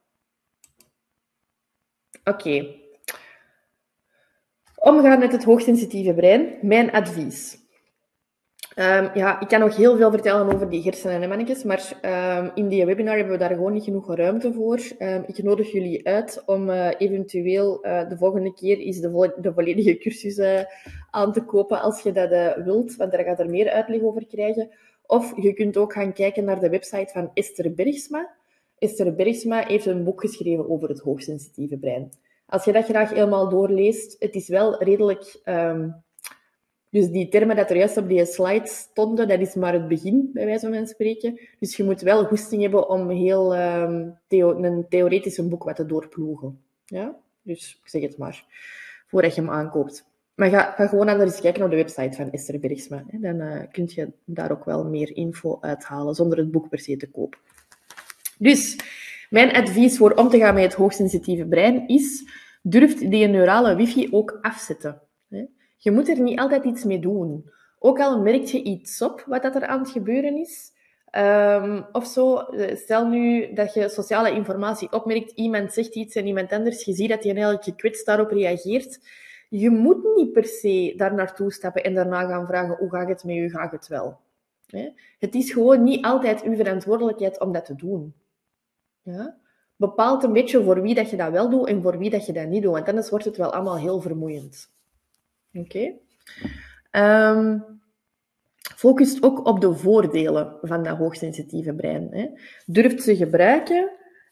Oké. 2.24 2.76
Omgaan 4.76 5.20
met 5.20 5.32
het 5.32 5.44
hoogsensitieve 5.44 6.14
brein. 6.14 6.58
Mijn 6.62 6.92
advies. 6.92 7.63
Um, 8.80 9.10
ja, 9.14 9.40
ik 9.40 9.48
kan 9.48 9.60
nog 9.60 9.76
heel 9.76 9.98
veel 9.98 10.12
vertellen 10.12 10.54
over 10.54 10.70
die 10.70 10.84
hersenen 10.84 11.22
en 11.22 11.30
mannetjes, 11.30 11.64
maar 11.64 12.00
um, 12.40 12.52
in 12.56 12.68
die 12.68 12.86
webinar 12.86 13.16
hebben 13.16 13.34
we 13.34 13.40
daar 13.40 13.56
gewoon 13.56 13.74
niet 13.74 13.84
genoeg 13.84 14.16
ruimte 14.16 14.54
voor. 14.54 14.80
Um, 15.00 15.24
ik 15.28 15.44
nodig 15.44 15.72
jullie 15.72 16.08
uit 16.08 16.44
om 16.46 16.70
uh, 16.70 16.90
eventueel 16.98 17.86
uh, 17.86 18.10
de 18.10 18.18
volgende 18.18 18.54
keer 18.54 18.78
eens 18.78 19.00
de, 19.00 19.34
de 19.42 19.54
volledige 19.54 19.98
cursus 19.98 20.38
uh, 20.38 20.60
aan 21.12 21.34
te 21.34 21.46
kopen 21.46 21.82
als 21.82 22.02
je 22.02 22.12
dat 22.12 22.56
wilt, 22.64 22.96
want 22.96 23.12
daar 23.12 23.24
gaat 23.24 23.40
er 23.40 23.50
meer 23.50 23.70
uitleg 23.70 24.02
over 24.02 24.28
krijgen. 24.28 24.70
Of 25.06 25.34
je 25.42 25.54
kunt 25.54 25.78
ook 25.78 25.94
gaan 25.94 26.14
kijken 26.14 26.44
naar 26.44 26.60
de 26.60 26.70
website 26.70 27.14
van 27.14 27.32
Esther 27.34 27.74
Bergsma. 27.74 28.30
Esther 28.78 29.16
Bergsma 29.16 29.68
heeft 29.68 29.86
een 29.86 30.04
boek 30.04 30.22
geschreven 30.22 30.70
over 30.70 30.90
het 30.90 31.00
hoogsensitieve 31.00 31.78
brein. 31.78 32.12
Als 32.46 32.66
je 32.66 32.72
dat 32.72 32.86
graag 32.86 33.10
helemaal 33.10 33.50
doorleest, 33.50 34.16
het 34.20 34.36
is 34.36 34.48
wel 34.48 34.84
redelijk 34.84 35.42
dus 36.94 37.10
die 37.10 37.30
termen 37.30 37.56
dat 37.56 37.70
er 37.70 37.78
juist 37.78 37.98
op 37.98 38.08
die 38.08 38.26
slide 38.26 38.68
stonden, 38.68 39.28
dat 39.28 39.40
is 39.40 39.56
maar 39.56 39.74
het 39.74 39.88
begin, 39.88 40.30
bij 40.34 40.46
wijze 40.46 40.74
van 40.74 40.88
spreken. 40.88 41.40
Dus 41.60 41.76
je 41.76 41.84
moet 41.84 42.02
wel 42.02 42.26
goesting 42.26 42.62
hebben 42.62 42.90
om 42.90 43.10
heel 43.10 43.50
theo 44.28 44.64
een 44.64 44.86
theoretisch 44.90 45.48
boek 45.48 45.64
wat 45.64 45.76
te 45.76 45.86
doorploegen. 45.86 46.60
Ja? 46.86 47.16
Dus 47.42 47.80
ik 47.84 47.90
zeg 47.90 48.02
het 48.02 48.18
maar, 48.18 48.46
voordat 49.08 49.36
je 49.36 49.42
hem 49.42 49.50
aankoopt. 49.50 50.06
Maar 50.36 50.50
ga, 50.50 50.72
ga 50.72 50.88
gewoon 50.88 51.08
eens 51.10 51.42
kijken 51.42 51.64
op 51.64 51.70
de 51.70 51.76
website 51.76 52.16
van 52.16 52.32
Esther 52.32 52.60
Bergsma. 52.60 53.04
Hè. 53.08 53.20
Dan 53.20 53.42
uh, 53.42 53.62
kun 53.72 53.90
je 53.90 54.12
daar 54.26 54.52
ook 54.52 54.66
wel 54.66 54.86
meer 54.86 55.16
info 55.16 55.58
uithalen, 55.62 56.16
zonder 56.16 56.38
het 56.38 56.52
boek 56.52 56.70
per 56.70 56.80
se 56.80 56.98
te 56.98 57.10
kopen. 57.10 57.40
Dus, 58.38 58.78
mijn 59.30 59.52
advies 59.52 59.98
voor 59.98 60.12
om 60.12 60.30
te 60.30 60.38
gaan 60.38 60.54
met 60.54 60.64
het 60.64 60.74
hoogsensitieve 60.74 61.46
brein 61.46 61.88
is, 61.88 62.24
durf 62.62 62.98
die 62.98 63.28
neurale 63.28 63.76
wifi 63.76 64.08
ook 64.12 64.38
afzetten. 64.42 65.02
Hè. 65.84 65.90
Je 65.90 65.92
moet 65.92 66.10
er 66.10 66.22
niet 66.22 66.40
altijd 66.40 66.64
iets 66.64 66.84
mee 66.84 67.00
doen. 67.00 67.50
Ook 67.80 68.00
al 68.00 68.22
merk 68.22 68.44
je 68.44 68.64
iets 68.64 69.02
op 69.02 69.24
wat 69.28 69.42
dat 69.42 69.56
er 69.56 69.66
aan 69.66 69.80
het 69.80 69.90
gebeuren 69.90 70.38
is. 70.38 70.72
Um, 71.18 71.86
of 71.92 72.06
zo, 72.06 72.46
stel 72.74 73.08
nu 73.08 73.54
dat 73.54 73.74
je 73.74 73.90
sociale 73.90 74.32
informatie 74.32 74.92
opmerkt, 74.92 75.32
iemand 75.32 75.74
zegt 75.74 75.96
iets 75.96 76.16
en 76.16 76.28
iemand 76.28 76.52
anders, 76.52 76.86
je 76.86 76.94
ziet 76.94 77.10
dat 77.10 77.24
hij 77.24 77.34
eigenlijk 77.34 77.64
gekwetst 77.64 78.06
daarop 78.06 78.32
reageert. 78.32 79.00
Je 79.50 79.70
moet 79.70 80.16
niet 80.16 80.32
per 80.32 80.46
se 80.46 80.94
daar 80.98 81.14
naartoe 81.14 81.52
stappen 81.52 81.84
en 81.84 81.94
daarna 81.94 82.28
gaan 82.28 82.48
vragen, 82.48 82.76
hoe 82.78 82.90
gaat 82.90 83.10
het 83.10 83.24
met 83.24 83.36
u, 83.36 83.50
gaat 83.50 83.72
het 83.72 83.88
wel? 83.88 84.20
Het 85.20 85.36
is 85.36 85.52
gewoon 85.52 85.84
niet 85.84 86.06
altijd 86.06 86.44
uw 86.44 86.56
verantwoordelijkheid 86.56 87.40
om 87.40 87.52
dat 87.52 87.66
te 87.66 87.76
doen. 87.76 88.14
Ja? 89.02 89.38
bepaalt 89.76 90.24
een 90.24 90.34
beetje 90.34 90.64
voor 90.64 90.82
wie 90.82 90.96
dat 90.96 91.10
je 91.10 91.18
dat 91.18 91.32
wel 91.32 91.50
doet 91.50 91.68
en 91.68 91.82
voor 91.82 91.98
wie 91.98 92.10
dat 92.10 92.26
je 92.26 92.34
dat 92.34 92.48
niet 92.48 92.64
doet. 92.64 92.72
Want 92.72 92.88
anders 92.88 93.10
wordt 93.10 93.26
het 93.26 93.38
wel 93.38 93.54
allemaal 93.54 93.78
heel 93.78 94.02
vermoeiend. 94.02 94.73
Oké? 95.54 95.94
Ehm, 96.92 97.60
focus 98.76 99.22
ook 99.22 99.48
op 99.48 99.62
de 99.62 99.74
voordelen 99.74 100.58
van 100.62 100.84
dat 100.84 100.98
hoogsensitieve 100.98 101.74
brein. 101.74 102.08
Hè. 102.12 102.28
Durft 102.66 103.04
ze 103.04 103.16
gebruiken 103.16 103.92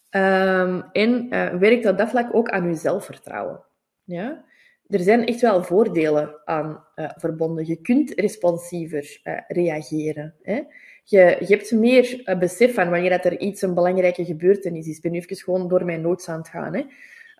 um, 0.09 0.83
en 0.91 1.27
uh, 1.29 1.53
werkt 1.53 1.85
op 1.85 1.97
dat 1.97 2.09
vlak 2.09 2.35
ook 2.35 2.49
aan 2.49 2.67
je 2.67 2.75
zelfvertrouwen. 2.75 3.63
Ja? 4.03 4.45
Er 4.87 4.99
zijn 4.99 5.25
echt 5.25 5.41
wel 5.41 5.63
voordelen 5.63 6.41
aan 6.45 6.85
uh, 6.95 7.09
verbonden. 7.15 7.67
Je 7.67 7.75
kunt 7.75 8.11
responsiever 8.11 9.19
uh, 9.23 9.37
reageren. 9.47 10.35
Hè. 10.41 10.61
Je, 11.03 11.35
je, 11.39 11.55
hebt 11.55 11.71
meer 11.71 12.35
besef 12.39 12.73
van 12.73 12.89
wanneer 12.89 13.09
dat 13.09 13.25
er 13.25 13.39
iets 13.39 13.61
een 13.61 13.73
belangrijke 13.73 14.25
gebeurtenis 14.25 14.87
is. 14.87 14.95
Ik 14.95 15.01
ben 15.01 15.11
nu 15.11 15.17
even 15.17 15.35
gewoon 15.35 15.67
door 15.67 15.85
mijn 15.85 16.01
notes 16.01 16.27
aan 16.27 16.37
het 16.37 16.49
gaan. 16.49 16.75
Hè. 16.75 16.85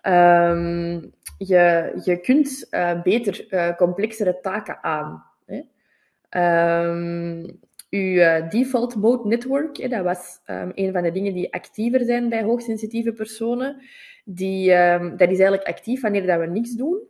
Um, 0.02 1.12
je, 1.38 1.92
je 2.04 2.20
kunt 2.20 2.66
uh, 2.70 3.02
beter 3.02 3.46
uh, 3.50 3.76
complexere 3.76 4.40
taken 4.40 4.82
aan. 4.82 5.24
Hè. 5.46 5.60
Um, 6.90 7.60
uw 7.90 8.00
uh, 8.00 8.48
default 8.48 8.96
mode 8.96 9.28
network, 9.28 9.90
dat 9.90 10.04
was 10.04 10.40
um, 10.46 10.72
een 10.74 10.92
van 10.92 11.02
de 11.02 11.12
dingen 11.12 11.34
die 11.34 11.52
actiever 11.52 12.04
zijn 12.04 12.28
bij 12.28 12.42
hoogsensitieve 12.42 13.12
personen. 13.12 13.82
Die, 14.24 14.68
dat 15.16 15.30
is 15.30 15.38
eigenlijk 15.38 15.68
actief 15.68 16.00
wanneer 16.00 16.26
dat 16.26 16.40
we 16.40 16.46
niks 16.46 16.72
doen. 16.72 17.00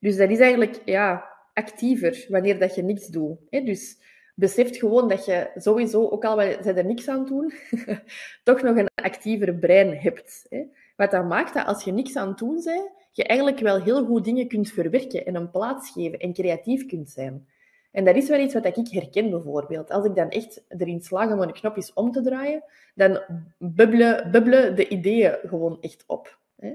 dus 0.00 0.16
dat 0.16 0.30
is 0.30 0.38
eigenlijk 0.38 0.80
ja, 0.84 1.28
actiever 1.54 2.26
wanneer 2.28 2.58
dat 2.58 2.74
je 2.74 2.82
niks 2.82 3.06
doet. 3.06 3.38
Dus 3.50 3.96
beseft 4.34 4.76
gewoon 4.76 5.08
dat 5.08 5.24
je 5.24 5.50
sowieso, 5.54 6.08
ook 6.08 6.24
al 6.24 6.40
zijn 6.40 6.76
er 6.76 6.84
niks 6.84 7.08
aan 7.08 7.26
doen, 7.26 7.52
toch 8.44 8.62
nog 8.62 8.76
een 8.76 8.88
actiever 8.94 9.54
brein 9.54 9.96
hebt. 9.96 10.46
Hè. 10.48 10.62
Wat 10.96 11.10
dat 11.10 11.24
maakt 11.24 11.54
dat 11.54 11.66
als 11.66 11.84
je 11.84 11.92
niks 11.92 12.16
aan 12.16 12.28
het 12.28 12.38
doen 12.38 12.60
bent, 12.64 12.90
je 13.10 13.24
eigenlijk 13.24 13.58
wel 13.58 13.82
heel 13.82 14.04
goed 14.04 14.24
dingen 14.24 14.48
kunt 14.48 14.70
verwerken 14.70 15.26
en 15.26 15.34
een 15.34 15.50
plaats 15.50 15.90
geven 15.90 16.18
en 16.18 16.32
creatief 16.32 16.86
kunt 16.86 17.10
zijn. 17.10 17.46
En 17.90 18.04
dat 18.04 18.16
is 18.16 18.28
wel 18.28 18.40
iets 18.40 18.54
wat 18.54 18.64
ik 18.64 18.88
herken 18.90 19.30
bijvoorbeeld. 19.30 19.90
Als 19.90 20.04
ik 20.04 20.14
dan 20.14 20.28
echt 20.28 20.64
erin 20.68 21.00
slaag 21.00 21.32
om 21.32 21.40
een 21.40 21.52
knopjes 21.52 21.92
om 21.92 22.12
te 22.12 22.22
draaien, 22.22 22.64
dan 22.94 23.22
bubbelen, 23.58 24.30
bubbelen 24.30 24.76
de 24.76 24.88
ideeën 24.88 25.38
gewoon 25.42 25.78
echt 25.80 26.04
op. 26.06 26.38
Hè. 26.56 26.72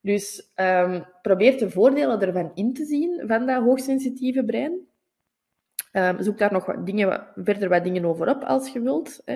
Dus 0.00 0.52
um, 0.56 1.04
probeer 1.22 1.58
de 1.58 1.70
voordelen 1.70 2.20
ervan 2.20 2.50
in 2.54 2.72
te 2.72 2.84
zien, 2.84 3.22
van 3.26 3.46
dat 3.46 3.62
hoogsensitieve 3.62 4.44
brein. 4.44 4.88
Um, 5.96 6.22
zoek 6.22 6.38
daar 6.38 6.52
nog 6.52 6.66
wat 6.66 6.86
dingen, 6.86 7.26
verder 7.36 7.68
wat 7.68 7.84
dingen 7.84 8.04
over 8.04 8.28
op 8.28 8.42
als 8.42 8.68
je 8.72 8.80
wilt. 8.80 9.22
Hè. 9.24 9.34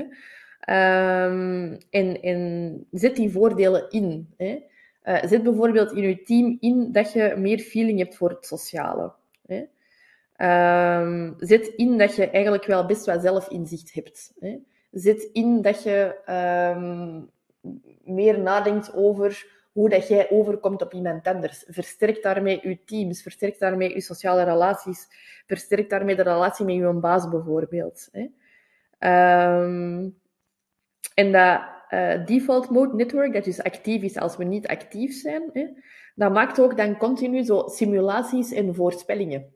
Um, 1.26 1.78
en, 1.90 2.20
en 2.22 2.86
zet 2.90 3.16
die 3.16 3.30
voordelen 3.30 3.90
in. 3.90 4.34
Hè. 4.36 4.62
Uh, 5.04 5.24
zet 5.24 5.42
bijvoorbeeld 5.42 5.92
in 5.92 6.08
je 6.08 6.22
team 6.22 6.56
in 6.60 6.92
dat 6.92 7.12
je 7.12 7.34
meer 7.36 7.58
feeling 7.58 7.98
hebt 7.98 8.16
voor 8.16 8.30
het 8.30 8.46
sociale. 8.46 9.12
Hè. 9.46 9.64
Um, 11.00 11.34
zet 11.38 11.66
in 11.66 11.98
dat 11.98 12.16
je 12.16 12.30
eigenlijk 12.30 12.64
wel 12.64 12.86
best 12.86 13.06
wel 13.06 13.20
zelfinzicht 13.20 13.94
hebt. 13.94 14.32
Hè. 14.38 14.58
Zet 14.90 15.28
in 15.32 15.62
dat 15.62 15.82
je 15.82 16.14
meer 18.04 18.38
nadenkt 18.38 18.94
over 18.94 19.46
hoe 19.78 19.88
dat 19.88 20.08
jij 20.08 20.30
overkomt 20.30 20.82
op 20.82 20.92
iemand 20.92 21.26
anders. 21.26 21.64
Versterk 21.68 22.22
daarmee 22.22 22.60
je 22.62 22.84
teams, 22.84 23.22
versterk 23.22 23.58
daarmee 23.58 23.94
je 23.94 24.00
sociale 24.00 24.42
relaties, 24.42 25.06
versterk 25.46 25.90
daarmee 25.90 26.16
de 26.16 26.22
relatie 26.22 26.64
met 26.64 26.74
je 26.74 26.92
baas 26.92 27.28
bijvoorbeeld. 27.28 28.08
Hè. 28.12 28.20
Um, 29.60 30.18
en 31.14 31.32
dat 31.32 31.60
uh, 31.90 32.26
default 32.26 32.70
mode 32.70 32.94
network, 32.94 33.32
dat 33.32 33.44
dus 33.44 33.62
actief 33.62 34.02
is 34.02 34.16
als 34.16 34.36
we 34.36 34.44
niet 34.44 34.66
actief 34.66 35.20
zijn, 35.20 35.50
hè, 35.52 35.66
dat 36.14 36.32
maakt 36.32 36.60
ook 36.60 36.76
dan 36.76 36.96
continu 36.96 37.42
zo 37.42 37.66
simulaties 37.66 38.52
en 38.52 38.74
voorspellingen. 38.74 39.54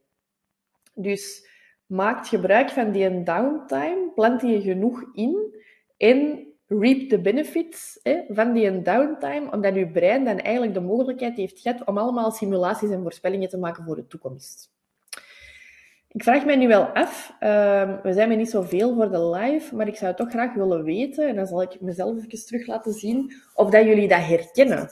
Dus 0.95 1.49
maakt 1.87 2.29
gebruik 2.29 2.71
van 2.71 2.93
die 2.93 3.23
downtime, 3.23 4.11
plant 4.15 4.41
die 4.41 4.61
genoeg 4.61 5.05
in 5.13 5.55
en 5.97 6.52
reap 6.81 7.09
de 7.11 7.21
benefits 7.21 8.01
hè, 8.03 8.21
van 8.29 8.53
die 8.53 8.83
downtime, 8.83 9.51
omdat 9.51 9.75
je 9.75 9.91
brein 9.91 10.25
dan 10.25 10.39
eigenlijk 10.39 10.75
de 10.75 10.81
mogelijkheid 10.81 11.37
heeft 11.37 11.61
gehad 11.61 11.85
om 11.85 11.99
allemaal 11.99 12.31
simulaties 12.31 12.91
en 12.91 13.03
voorspellingen 13.03 13.49
te 13.49 13.59
maken 13.59 13.85
voor 13.85 13.97
de 13.97 14.07
toekomst. 14.07 14.71
Ik 16.09 16.23
vraag 16.23 16.45
mij 16.45 16.57
nu 16.57 16.69
wel 16.69 16.83
af, 16.85 17.37
uh, 17.41 18.03
we 18.03 18.13
zijn 18.13 18.29
met 18.29 18.39
niet 18.39 18.51
zoveel 18.51 18.95
voor 18.95 19.11
de 19.11 19.25
live, 19.25 19.77
maar 19.77 19.89
ik 19.89 19.97
zou 19.97 20.15
toch 20.15 20.31
graag 20.31 20.55
willen 20.55 20.85
weten, 20.85 21.29
en 21.29 21.37
dan 21.37 21.47
zal 21.47 21.63
ik 21.63 21.81
mezelf 21.81 22.17
even 22.17 22.47
terug 22.47 22.67
laten 22.67 22.93
zien, 22.93 23.33
of 23.55 23.71
dat 23.71 23.85
jullie 23.85 24.09
dat 24.09 24.27
herkennen. 24.27 24.89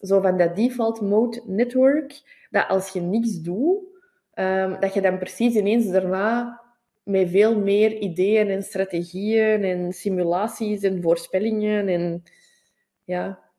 Zo 0.00 0.20
van 0.20 0.36
dat 0.36 0.56
default 0.56 1.00
mode 1.00 1.42
network, 1.46 2.22
dat 2.50 2.68
als 2.68 2.88
je 2.88 3.00
niks 3.00 3.40
doet, 3.40 3.78
um, 4.34 4.80
dat 4.80 4.94
je 4.94 5.00
dan 5.00 5.18
precies 5.18 5.54
ineens 5.54 5.90
daarna 5.90 6.60
met 7.06 7.30
veel 7.30 7.60
meer 7.60 7.98
ideeën 7.98 8.48
en 8.48 8.62
strategieën 8.62 9.64
en 9.64 9.92
simulaties 9.92 10.82
en 10.82 11.02
voorspellingen 11.02 11.88
en 11.88 12.22
ja, 13.04 13.50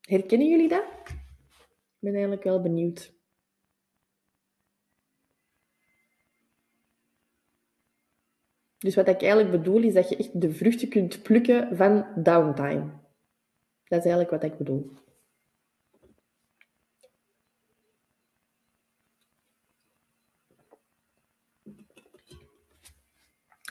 herkennen 0.00 0.48
jullie 0.48 0.68
dat? 0.68 0.84
Ik 1.04 1.98
ben 1.98 2.12
eigenlijk 2.12 2.42
wel 2.42 2.60
benieuwd. 2.60 3.12
Dus 8.78 8.94
wat 8.94 9.08
ik 9.08 9.22
eigenlijk 9.22 9.50
bedoel, 9.50 9.82
is 9.82 9.94
dat 9.94 10.08
je 10.08 10.16
echt 10.16 10.40
de 10.40 10.52
vruchten 10.52 10.88
kunt 10.88 11.22
plukken 11.22 11.76
van 11.76 12.06
downtime. 12.16 12.90
Dat 13.84 13.98
is 13.98 14.10
eigenlijk 14.10 14.30
wat 14.30 14.42
ik 14.42 14.58
bedoel. 14.58 15.01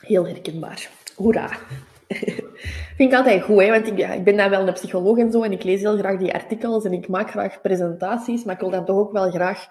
Heel 0.02 0.26
herkenbaar. 0.26 0.90
Hoera! 1.16 1.48
Vind 2.96 3.12
ik 3.12 3.14
altijd 3.14 3.42
goed, 3.42 3.60
hè? 3.60 3.70
want 3.70 3.86
ik, 3.86 3.98
ja, 3.98 4.12
ik 4.12 4.24
ben 4.24 4.36
dan 4.36 4.50
wel 4.50 4.68
een 4.68 4.72
psycholoog 4.72 5.18
en 5.18 5.32
zo, 5.32 5.42
en 5.42 5.52
ik 5.52 5.62
lees 5.62 5.80
heel 5.80 5.96
graag 5.96 6.18
die 6.18 6.34
artikels 6.34 6.84
en 6.84 6.92
ik 6.92 7.08
maak 7.08 7.30
graag 7.30 7.60
presentaties, 7.60 8.44
maar 8.44 8.54
ik 8.54 8.60
wil 8.60 8.70
dan 8.70 8.84
toch 8.84 8.96
ook 8.96 9.12
wel 9.12 9.30
graag 9.30 9.68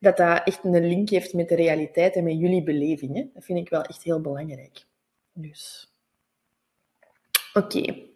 dat 0.00 0.16
dat 0.16 0.40
echt 0.44 0.64
een 0.64 0.86
link 0.86 1.08
heeft 1.08 1.32
met 1.32 1.48
de 1.48 1.54
realiteit 1.54 2.14
en 2.14 2.24
met 2.24 2.38
jullie 2.38 2.62
beleving. 2.62 3.30
Dat 3.34 3.44
vind 3.44 3.58
ik 3.58 3.68
wel 3.68 3.82
echt 3.82 4.02
heel 4.02 4.20
belangrijk. 4.20 4.84
Dus. 5.32 5.92
Oké. 7.52 7.78
Okay. 7.78 8.10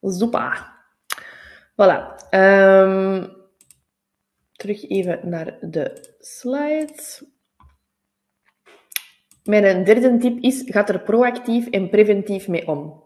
Zoepa. 0.00 0.78
Voilà. 1.72 2.28
Um, 2.30 3.32
terug 4.52 4.88
even 4.88 5.20
naar 5.28 5.58
de 5.60 6.14
slides. 6.18 7.22
Mijn 9.50 9.84
derde 9.84 10.16
tip 10.18 10.38
is, 10.42 10.62
ga 10.66 10.86
er 10.86 11.00
proactief 11.00 11.68
en 11.68 11.90
preventief 11.90 12.48
mee 12.48 12.68
om. 12.68 13.02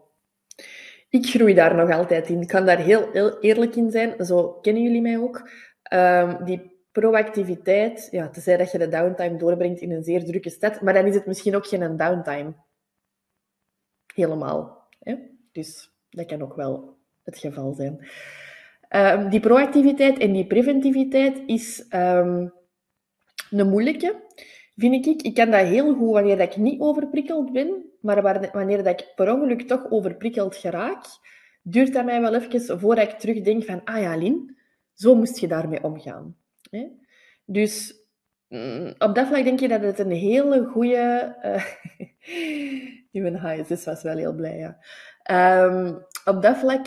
Ik 1.09 1.25
groei 1.25 1.53
daar 1.53 1.75
nog 1.75 1.91
altijd 1.91 2.29
in. 2.29 2.41
Ik 2.41 2.47
kan 2.47 2.65
daar 2.65 2.77
heel, 2.77 3.11
heel 3.11 3.39
eerlijk 3.39 3.75
in 3.75 3.91
zijn. 3.91 4.25
Zo 4.25 4.51
kennen 4.51 4.83
jullie 4.83 5.01
mij 5.01 5.17
ook. 5.17 5.49
Um, 5.93 6.45
die 6.45 6.71
proactiviteit, 6.91 8.07
ja, 8.11 8.29
tenzij 8.29 8.57
dat 8.57 8.71
je 8.71 8.77
de 8.77 8.87
downtime 8.87 9.37
doorbrengt 9.37 9.81
in 9.81 9.91
een 9.91 10.03
zeer 10.03 10.25
drukke 10.25 10.49
stad, 10.49 10.81
maar 10.81 10.93
dan 10.93 11.05
is 11.05 11.15
het 11.15 11.25
misschien 11.25 11.55
ook 11.55 11.67
geen 11.67 11.97
downtime. 11.97 12.53
Helemaal. 14.13 14.87
Hè? 14.99 15.15
Dus 15.51 15.91
dat 16.09 16.25
kan 16.25 16.41
ook 16.41 16.55
wel 16.55 16.97
het 17.23 17.37
geval 17.37 17.73
zijn. 17.73 18.07
Um, 18.89 19.29
die 19.29 19.39
proactiviteit 19.39 20.17
en 20.17 20.31
die 20.31 20.47
preventiviteit 20.47 21.41
is 21.45 21.85
um, 21.89 22.53
een 23.49 23.69
moeilijke, 23.69 24.23
vind 24.75 25.05
ik. 25.05 25.21
Ik 25.21 25.33
kan 25.33 25.51
dat 25.51 25.65
heel 25.65 25.93
goed 25.93 26.11
wanneer 26.11 26.37
dat 26.37 26.49
ik 26.49 26.57
niet 26.57 26.81
overprikkeld 26.81 27.51
ben, 27.51 27.85
maar 28.01 28.21
wanneer 28.51 28.83
dat 28.83 28.99
ik 28.99 29.11
per 29.15 29.33
ongeluk 29.33 29.61
toch 29.61 29.91
overprikkeld 29.91 30.55
geraak, 30.55 31.05
duurt 31.61 31.93
dat 31.93 32.05
mij 32.05 32.21
wel 32.21 32.35
even 32.35 32.79
voordat 32.79 33.11
ik 33.11 33.19
terugdenk 33.19 33.63
van, 33.63 33.81
ah 33.83 34.01
ja, 34.01 34.15
Lin, 34.15 34.57
zo 34.93 35.15
moest 35.15 35.39
je 35.39 35.47
daarmee 35.47 35.83
omgaan. 35.83 36.35
Hè? 36.69 36.87
Dus 37.45 37.93
mm, 38.47 38.93
op 38.97 39.15
dat 39.15 39.27
vlak 39.27 39.43
denk 39.43 39.59
je 39.59 39.67
dat 39.67 39.81
het 39.81 39.99
een 39.99 40.11
hele 40.11 40.65
goede. 40.65 41.35
Uh, 41.43 41.63
Uw 43.11 43.35
HSS 43.35 43.85
was 43.85 44.03
wel 44.03 44.17
heel 44.17 44.33
blij, 44.33 44.57
ja. 44.57 44.77
Um, 45.63 46.05
op 46.25 46.41
dat 46.41 46.57
vlak 46.57 46.85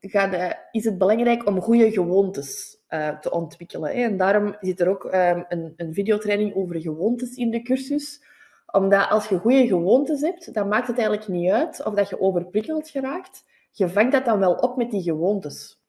gaat, 0.00 0.56
is 0.70 0.84
het 0.84 0.98
belangrijk 0.98 1.46
om 1.46 1.60
goede 1.60 1.90
gewoontes 1.90 2.81
uh, 2.92 3.18
te 3.18 3.30
ontwikkelen. 3.30 3.90
Hè? 3.90 4.02
En 4.02 4.16
daarom 4.16 4.56
zit 4.60 4.80
er 4.80 4.88
ook 4.88 5.04
um, 5.04 5.44
een, 5.48 5.72
een 5.76 5.94
videotraining 5.94 6.54
over 6.54 6.80
gewoontes 6.80 7.36
in 7.36 7.50
de 7.50 7.62
cursus. 7.62 8.24
Omdat 8.66 9.08
als 9.08 9.28
je 9.28 9.38
goede 9.38 9.66
gewoontes 9.66 10.20
hebt, 10.20 10.54
dan 10.54 10.68
maakt 10.68 10.86
het 10.86 10.98
eigenlijk 10.98 11.28
niet 11.28 11.50
uit 11.50 11.84
of 11.84 11.94
dat 11.94 12.08
je 12.08 12.20
overprikkeld 12.20 12.88
geraakt. 12.88 13.44
Je 13.70 13.88
vangt 13.88 14.12
dat 14.12 14.24
dan 14.24 14.38
wel 14.38 14.54
op 14.54 14.76
met 14.76 14.90
die 14.90 15.02
gewoontes. 15.02 15.80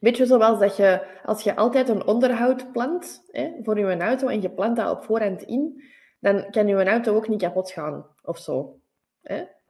Beetje 0.00 0.26
zoals 0.26 0.58
dat 0.58 0.76
je, 0.76 1.06
als 1.24 1.42
je 1.42 1.56
altijd 1.56 1.88
een 1.88 2.06
onderhoud 2.06 2.72
plant 2.72 3.22
hè, 3.30 3.50
voor 3.62 3.78
je 3.78 3.96
auto 3.96 4.28
en 4.28 4.42
je 4.42 4.50
plant 4.50 4.76
dat 4.76 4.90
op 4.90 5.04
voorhand 5.04 5.42
in, 5.42 5.82
dan 6.20 6.50
kan 6.50 6.66
je 6.66 6.84
auto 6.84 7.14
ook 7.14 7.28
niet 7.28 7.42
kapot 7.42 7.70
gaan 7.70 8.06
of 8.22 8.38
zo. 8.38 8.80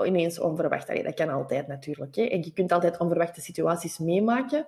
Ineens 0.05 0.39
onverwacht. 0.39 1.05
dat 1.05 1.15
kan 1.15 1.29
altijd 1.29 1.67
natuurlijk. 1.67 2.15
Hè? 2.15 2.23
En 2.23 2.43
je 2.43 2.53
kunt 2.53 2.73
altijd 2.73 2.99
onverwachte 2.99 3.41
situaties 3.41 3.99
meemaken. 3.99 4.67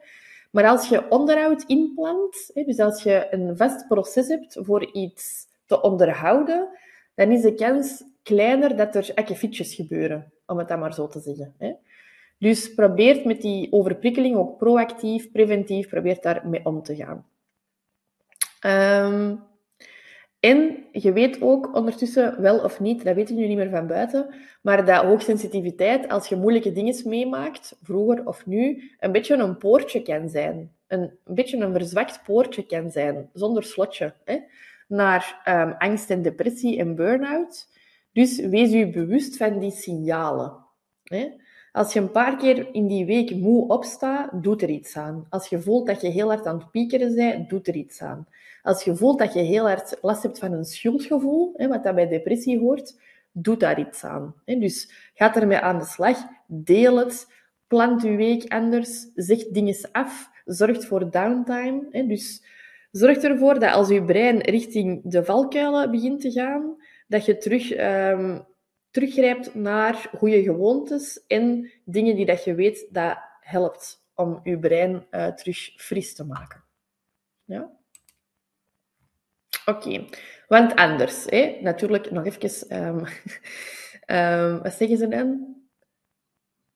Maar 0.53 0.67
als 0.67 0.89
je 0.89 1.11
onderhoud 1.11 1.63
inplant, 1.63 2.51
dus 2.55 2.79
als 2.79 3.03
je 3.03 3.27
een 3.31 3.57
vast 3.57 3.89
proces 3.89 4.29
hebt 4.29 4.59
voor 4.61 4.93
iets 4.93 5.47
te 5.67 5.81
onderhouden, 5.81 6.69
dan 7.15 7.31
is 7.31 7.43
de 7.43 7.55
kans 7.55 8.05
kleiner 8.23 8.77
dat 8.77 8.95
er 8.95 9.11
akkefietjes 9.15 9.75
gebeuren, 9.75 10.33
om 10.47 10.59
het 10.59 10.69
dan 10.69 10.79
maar 10.79 10.95
zo 10.95 11.07
te 11.07 11.21
zeggen. 11.21 11.55
Dus 12.39 12.75
probeer 12.75 13.27
met 13.27 13.41
die 13.43 13.73
overprikkeling 13.73 14.37
ook 14.37 14.59
proactief, 14.59 15.31
preventief, 15.31 15.89
probeer 15.89 16.19
daarmee 16.21 16.65
om 16.65 16.83
te 16.83 16.97
gaan. 16.97 17.27
Um, 18.67 19.43
en 20.43 20.85
je 20.93 21.13
weet 21.13 21.43
ook 21.43 21.75
ondertussen 21.75 22.41
wel 22.41 22.59
of 22.59 22.81
niet, 22.81 23.05
dat 23.05 23.17
ik 23.17 23.31
nu 23.31 23.47
niet 23.47 23.57
meer 23.57 23.71
van 23.71 23.87
buiten, 23.87 24.35
maar 24.63 24.87
dat 24.87 25.03
hoogsensitiviteit, 25.03 26.09
als 26.09 26.29
je 26.29 26.37
moeilijke 26.37 26.73
dingen 26.73 27.03
meemaakt, 27.05 27.77
vroeger 27.83 28.27
of 28.27 28.47
nu, 28.47 28.91
een 28.99 29.13
beetje 29.13 29.37
een 29.37 29.57
poortje 29.57 30.03
kan 30.03 30.29
zijn. 30.29 30.73
Een, 30.87 31.11
beetje 31.25 31.57
een 31.57 31.73
verzwakt 31.73 32.23
poortje 32.25 32.67
kan 32.67 32.91
zijn, 32.91 33.31
zonder 33.33 33.65
slotje, 33.65 34.15
hè, 34.25 34.39
naar 34.89 35.43
um, 35.49 35.75
angst 35.79 36.11
en 36.11 36.23
depressie 36.23 36.79
en 36.79 36.95
burn-out. 36.95 37.69
Dus 38.13 38.39
wees 38.39 38.73
u 38.73 38.87
bewust 38.87 39.37
van 39.37 39.59
die 39.59 39.71
signalen. 39.71 40.57
Hè. 41.05 41.29
Als 41.73 41.93
je 41.93 42.01
een 42.01 42.11
paar 42.11 42.37
keer 42.37 42.69
in 42.73 42.87
die 42.87 43.05
week 43.05 43.35
moe 43.35 43.69
opstaat, 43.69 44.43
doet 44.43 44.63
er 44.63 44.69
iets 44.69 44.97
aan. 44.97 45.27
Als 45.29 45.49
je 45.49 45.61
voelt 45.61 45.87
dat 45.87 46.01
je 46.01 46.09
heel 46.09 46.29
hard 46.29 46.47
aan 46.47 46.59
het 46.59 46.71
piekeren 46.71 47.15
bent, 47.15 47.51
doet 47.51 47.69
er 47.69 47.75
iets 47.75 48.03
aan. 48.03 48.27
Als 48.63 48.83
je 48.83 48.97
voelt 48.97 49.19
dat 49.19 49.33
je 49.33 49.41
heel 49.41 49.67
hard 49.67 49.99
last 50.01 50.23
hebt 50.23 50.39
van 50.39 50.53
een 50.53 50.65
schuldgevoel, 50.65 51.55
wat 51.57 51.85
dat 51.85 51.95
bij 51.95 52.09
depressie 52.09 52.59
hoort, 52.59 52.99
doet 53.33 53.61
daar 53.61 53.79
iets 53.81 54.05
aan. 54.05 54.35
Dus 54.45 55.11
ga 55.15 55.35
ermee 55.35 55.59
aan 55.59 55.79
de 55.79 55.85
slag, 55.85 56.19
deel 56.47 56.97
het, 56.97 57.27
plant 57.67 58.03
je 58.03 58.17
week 58.17 58.53
anders, 58.53 59.07
zeg 59.15 59.47
dingen 59.49 59.89
af, 59.93 60.31
zorg 60.45 60.87
voor 60.87 61.11
downtime. 61.11 62.05
Dus 62.07 62.45
zorg 62.91 63.17
ervoor 63.17 63.59
dat 63.59 63.73
als 63.73 63.89
je 63.89 64.05
brein 64.05 64.41
richting 64.41 65.01
de 65.05 65.25
valkuilen 65.25 65.91
begint 65.91 66.21
te 66.21 66.31
gaan, 66.31 66.77
dat 67.07 67.25
je 67.25 67.39
terug 67.39 67.79
um, 67.79 68.45
teruggrijpt 68.93 69.55
naar 69.55 69.95
goede 69.95 70.43
gewoontes 70.43 71.27
en 71.27 71.73
dingen 71.85 72.17
die 72.17 72.27
dat 72.27 72.45
je 72.45 72.55
weet 72.55 72.87
dat 72.91 73.19
helpt 73.41 74.05
om 74.15 74.41
je 74.43 74.59
brein 74.59 75.07
uh, 75.11 75.27
terug 75.27 75.73
fris 75.77 76.15
te 76.15 76.25
maken. 76.25 76.65
Ja? 77.45 77.71
Oké, 79.65 80.05
want 80.49 80.75
anders, 80.75 81.25
hè? 81.25 81.59
natuurlijk 81.61 82.11
nog 82.11 82.27
even, 82.27 82.77
um, 82.87 83.07
um, 84.07 84.59
wat 84.63 84.73
zeggen 84.73 84.97
ze 84.97 85.09
dan? 85.09 85.57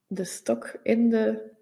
De 0.06 0.24
stok 0.24 0.78
in 0.82 1.10
de. 1.10 1.54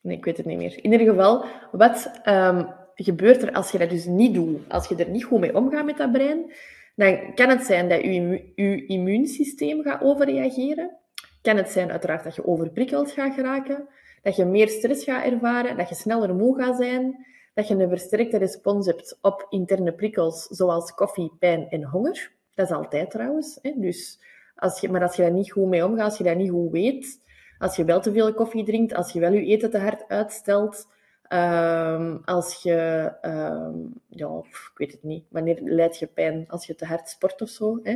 Nee, 0.00 0.16
ik 0.16 0.24
weet 0.24 0.36
het 0.36 0.46
niet 0.46 0.58
meer. 0.58 0.84
In 0.84 0.92
ieder 0.92 1.06
geval, 1.06 1.44
wat 1.72 2.10
um, 2.24 2.74
gebeurt 2.94 3.42
er 3.42 3.52
als 3.52 3.70
je 3.70 3.78
dat 3.78 3.90
dus 3.90 4.04
niet 4.04 4.34
doet? 4.34 4.68
Als 4.68 4.88
je 4.88 4.96
er 4.96 5.08
niet 5.08 5.24
goed 5.24 5.40
mee 5.40 5.56
omgaat 5.56 5.84
met 5.84 5.96
dat 5.96 6.12
brein, 6.12 6.52
dan 6.94 7.34
kan 7.34 7.48
het 7.48 7.62
zijn 7.62 7.88
dat 7.88 8.02
je, 8.02 8.52
je 8.54 8.86
immuunsysteem 8.86 9.82
gaat 9.82 10.02
overreageren. 10.02 10.96
Kan 11.42 11.56
het 11.56 11.68
zijn 11.70 11.90
uiteraard 11.90 12.24
dat 12.24 12.34
je 12.34 12.46
overprikkeld 12.46 13.10
gaat 13.10 13.34
geraken, 13.34 13.88
dat 14.22 14.36
je 14.36 14.44
meer 14.44 14.68
stress 14.68 15.04
gaat 15.04 15.24
ervaren, 15.24 15.76
dat 15.76 15.88
je 15.88 15.94
sneller 15.94 16.34
moe 16.34 16.56
gaat 16.56 16.76
zijn, 16.76 17.26
dat 17.54 17.68
je 17.68 17.74
een 17.74 17.88
versterkte 17.88 18.36
respons 18.36 18.86
hebt 18.86 19.18
op 19.20 19.46
interne 19.48 19.92
prikkels 19.92 20.46
zoals 20.46 20.94
koffie, 20.94 21.32
pijn 21.38 21.68
en 21.68 21.84
honger. 21.84 22.32
Dat 22.54 22.66
is 22.66 22.72
altijd 22.72 23.10
trouwens. 23.10 23.58
Hè? 23.62 23.72
Dus 23.76 24.20
als 24.56 24.80
je, 24.80 24.88
maar 24.88 25.02
als 25.02 25.16
je 25.16 25.22
daar 25.22 25.32
niet 25.32 25.52
goed 25.52 25.68
mee 25.68 25.84
omgaat, 25.84 26.04
als 26.04 26.18
je 26.18 26.24
dat 26.24 26.36
niet 26.36 26.50
goed 26.50 26.70
weet, 26.70 27.20
als 27.58 27.76
je 27.76 27.84
wel 27.84 28.00
te 28.00 28.12
veel 28.12 28.34
koffie 28.34 28.64
drinkt, 28.64 28.94
als 28.94 29.12
je 29.12 29.20
wel 29.20 29.32
je 29.32 29.46
eten 29.46 29.70
te 29.70 29.78
hard 29.78 30.08
uitstelt, 30.08 30.88
um, 31.32 32.22
als 32.24 32.62
je, 32.62 33.12
um, 33.22 34.00
ja, 34.08 34.40
ik 34.48 34.70
weet 34.74 34.92
het 34.92 35.02
niet, 35.02 35.24
wanneer 35.30 35.58
leid 35.60 35.98
je 35.98 36.06
pijn 36.06 36.44
als 36.48 36.66
je 36.66 36.74
te 36.74 36.86
hard 36.86 37.08
sport 37.08 37.42
of 37.42 37.48
zo. 37.48 37.80
Hè? 37.82 37.92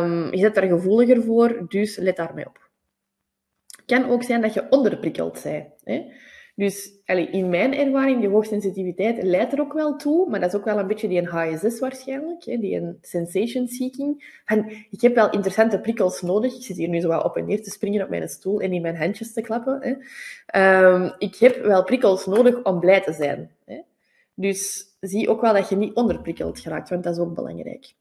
Um, 0.00 0.34
je 0.34 0.40
bent 0.40 0.54
daar 0.54 0.66
gevoeliger 0.66 1.22
voor, 1.22 1.64
dus 1.68 1.96
let 1.96 2.16
daarmee 2.16 2.46
op. 2.46 2.70
Het 3.76 3.84
kan 3.86 4.10
ook 4.10 4.22
zijn 4.22 4.40
dat 4.40 4.54
je 4.54 4.66
onderprikkeld 4.70 5.42
bent. 5.42 5.80
Hè? 5.84 6.12
Dus 6.54 6.90
in 7.06 7.48
mijn 7.48 7.74
ervaring, 7.74 8.20
die 8.20 8.28
hoogsensitiviteit 8.28 9.22
leidt 9.22 9.52
er 9.52 9.60
ook 9.60 9.72
wel 9.72 9.96
toe, 9.96 10.28
maar 10.30 10.40
dat 10.40 10.52
is 10.52 10.58
ook 10.58 10.64
wel 10.64 10.78
een 10.78 10.86
beetje 10.86 11.08
die 11.08 11.18
een 11.18 11.26
HSS 11.26 11.78
waarschijnlijk, 11.78 12.44
hè, 12.44 12.58
die 12.58 12.76
een 12.76 12.98
sensation 13.00 13.68
seeking. 13.68 14.40
En 14.44 14.68
ik 14.90 15.00
heb 15.00 15.14
wel 15.14 15.30
interessante 15.30 15.80
prikkels 15.80 16.22
nodig. 16.22 16.54
Ik 16.54 16.62
zit 16.62 16.76
hier 16.76 16.88
nu 16.88 17.00
zo 17.00 17.08
wat 17.08 17.24
op 17.24 17.36
en 17.36 17.44
neer 17.44 17.62
te 17.62 17.70
springen 17.70 18.02
op 18.02 18.08
mijn 18.08 18.28
stoel 18.28 18.60
en 18.60 18.72
in 18.72 18.82
mijn 18.82 18.96
handjes 18.96 19.32
te 19.32 19.40
klappen. 19.40 19.78
Hè. 19.80 20.84
Um, 20.84 21.12
ik 21.18 21.36
heb 21.36 21.56
wel 21.56 21.84
prikkels 21.84 22.26
nodig 22.26 22.62
om 22.62 22.80
blij 22.80 23.00
te 23.00 23.12
zijn. 23.12 23.50
Hè. 23.64 23.80
Dus 24.34 24.86
zie 25.00 25.28
ook 25.28 25.40
wel 25.40 25.52
dat 25.52 25.68
je 25.68 25.76
niet 25.76 25.94
onderprikkeld 25.94 26.60
geraakt, 26.60 26.88
want 26.88 27.04
dat 27.04 27.12
is 27.12 27.20
ook 27.20 27.34
belangrijk. 27.34 27.92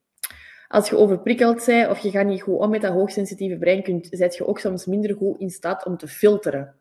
Als 0.68 0.90
je 0.90 0.98
overprikkeld 0.98 1.66
bent 1.66 1.90
of 1.90 2.00
je 2.00 2.10
gaat 2.10 2.26
niet 2.26 2.42
goed 2.42 2.60
om 2.60 2.70
met 2.70 2.82
dat 2.82 2.94
hoogsensitieve 2.94 3.58
brein, 3.58 3.84
kunt, 3.84 4.08
zet 4.12 4.36
je 4.36 4.48
ook 4.48 4.60
soms 4.60 4.86
minder 4.86 5.16
goed 5.16 5.40
in 5.40 5.50
staat 5.50 5.86
om 5.86 5.98
te 5.98 6.08
filteren. 6.08 6.76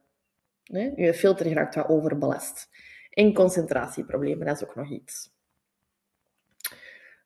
Je 0.72 1.14
filter 1.14 1.46
geraakt 1.46 1.74
wat 1.74 1.88
overbelast. 1.88 2.68
En 3.10 3.34
concentratieproblemen, 3.34 4.46
dat 4.46 4.56
is 4.56 4.68
ook 4.68 4.74
nog 4.74 4.90
iets. 4.90 5.30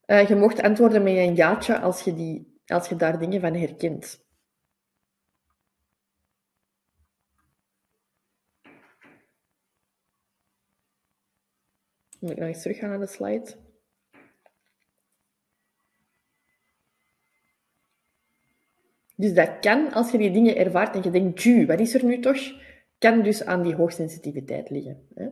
Uh, 0.06 0.28
je 0.28 0.36
mocht 0.36 0.62
antwoorden 0.62 1.02
met 1.02 1.16
een 1.16 1.34
jaatje 1.34 1.78
als 1.78 2.02
je, 2.02 2.14
die, 2.14 2.60
als 2.66 2.88
je 2.88 2.96
daar 2.96 3.18
dingen 3.18 3.40
van 3.40 3.54
herkent. 3.54 4.22
Moet 12.20 12.30
ik 12.30 12.38
nog 12.38 12.48
eens 12.48 12.62
teruggaan 12.62 12.88
naar 12.88 12.98
de 12.98 13.06
slide? 13.06 13.56
Dus 19.16 19.34
dat 19.34 19.58
kan 19.60 19.92
als 19.92 20.10
je 20.10 20.18
die 20.18 20.30
dingen 20.30 20.56
ervaart 20.56 20.94
en 20.94 21.02
je 21.02 21.10
denkt, 21.10 21.42
ju, 21.42 21.66
wat 21.66 21.80
is 21.80 21.94
er 21.94 22.04
nu 22.04 22.20
toch? 22.20 22.62
Kan 22.98 23.22
dus 23.22 23.44
aan 23.44 23.62
die 23.62 23.74
hoogsensitiviteit 23.74 24.70
liggen. 24.70 25.08
Hè? 25.14 25.28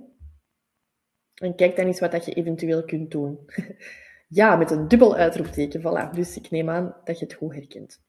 En 1.35 1.55
kijk 1.55 1.77
dan 1.77 1.87
eens 1.87 2.01
wat 2.01 2.13
dat 2.13 2.25
je 2.25 2.33
eventueel 2.33 2.85
kunt 2.85 3.11
doen. 3.11 3.39
ja, 4.29 4.57
met 4.57 4.71
een 4.71 4.89
dubbel 4.89 5.17
uitroepteken, 5.17 5.81
voilà. 5.81 6.15
Dus 6.15 6.37
ik 6.37 6.51
neem 6.51 6.71
aan 6.71 6.97
dat 7.05 7.19
je 7.19 7.25
het 7.25 7.35
goed 7.35 7.55
herkent. 7.55 8.01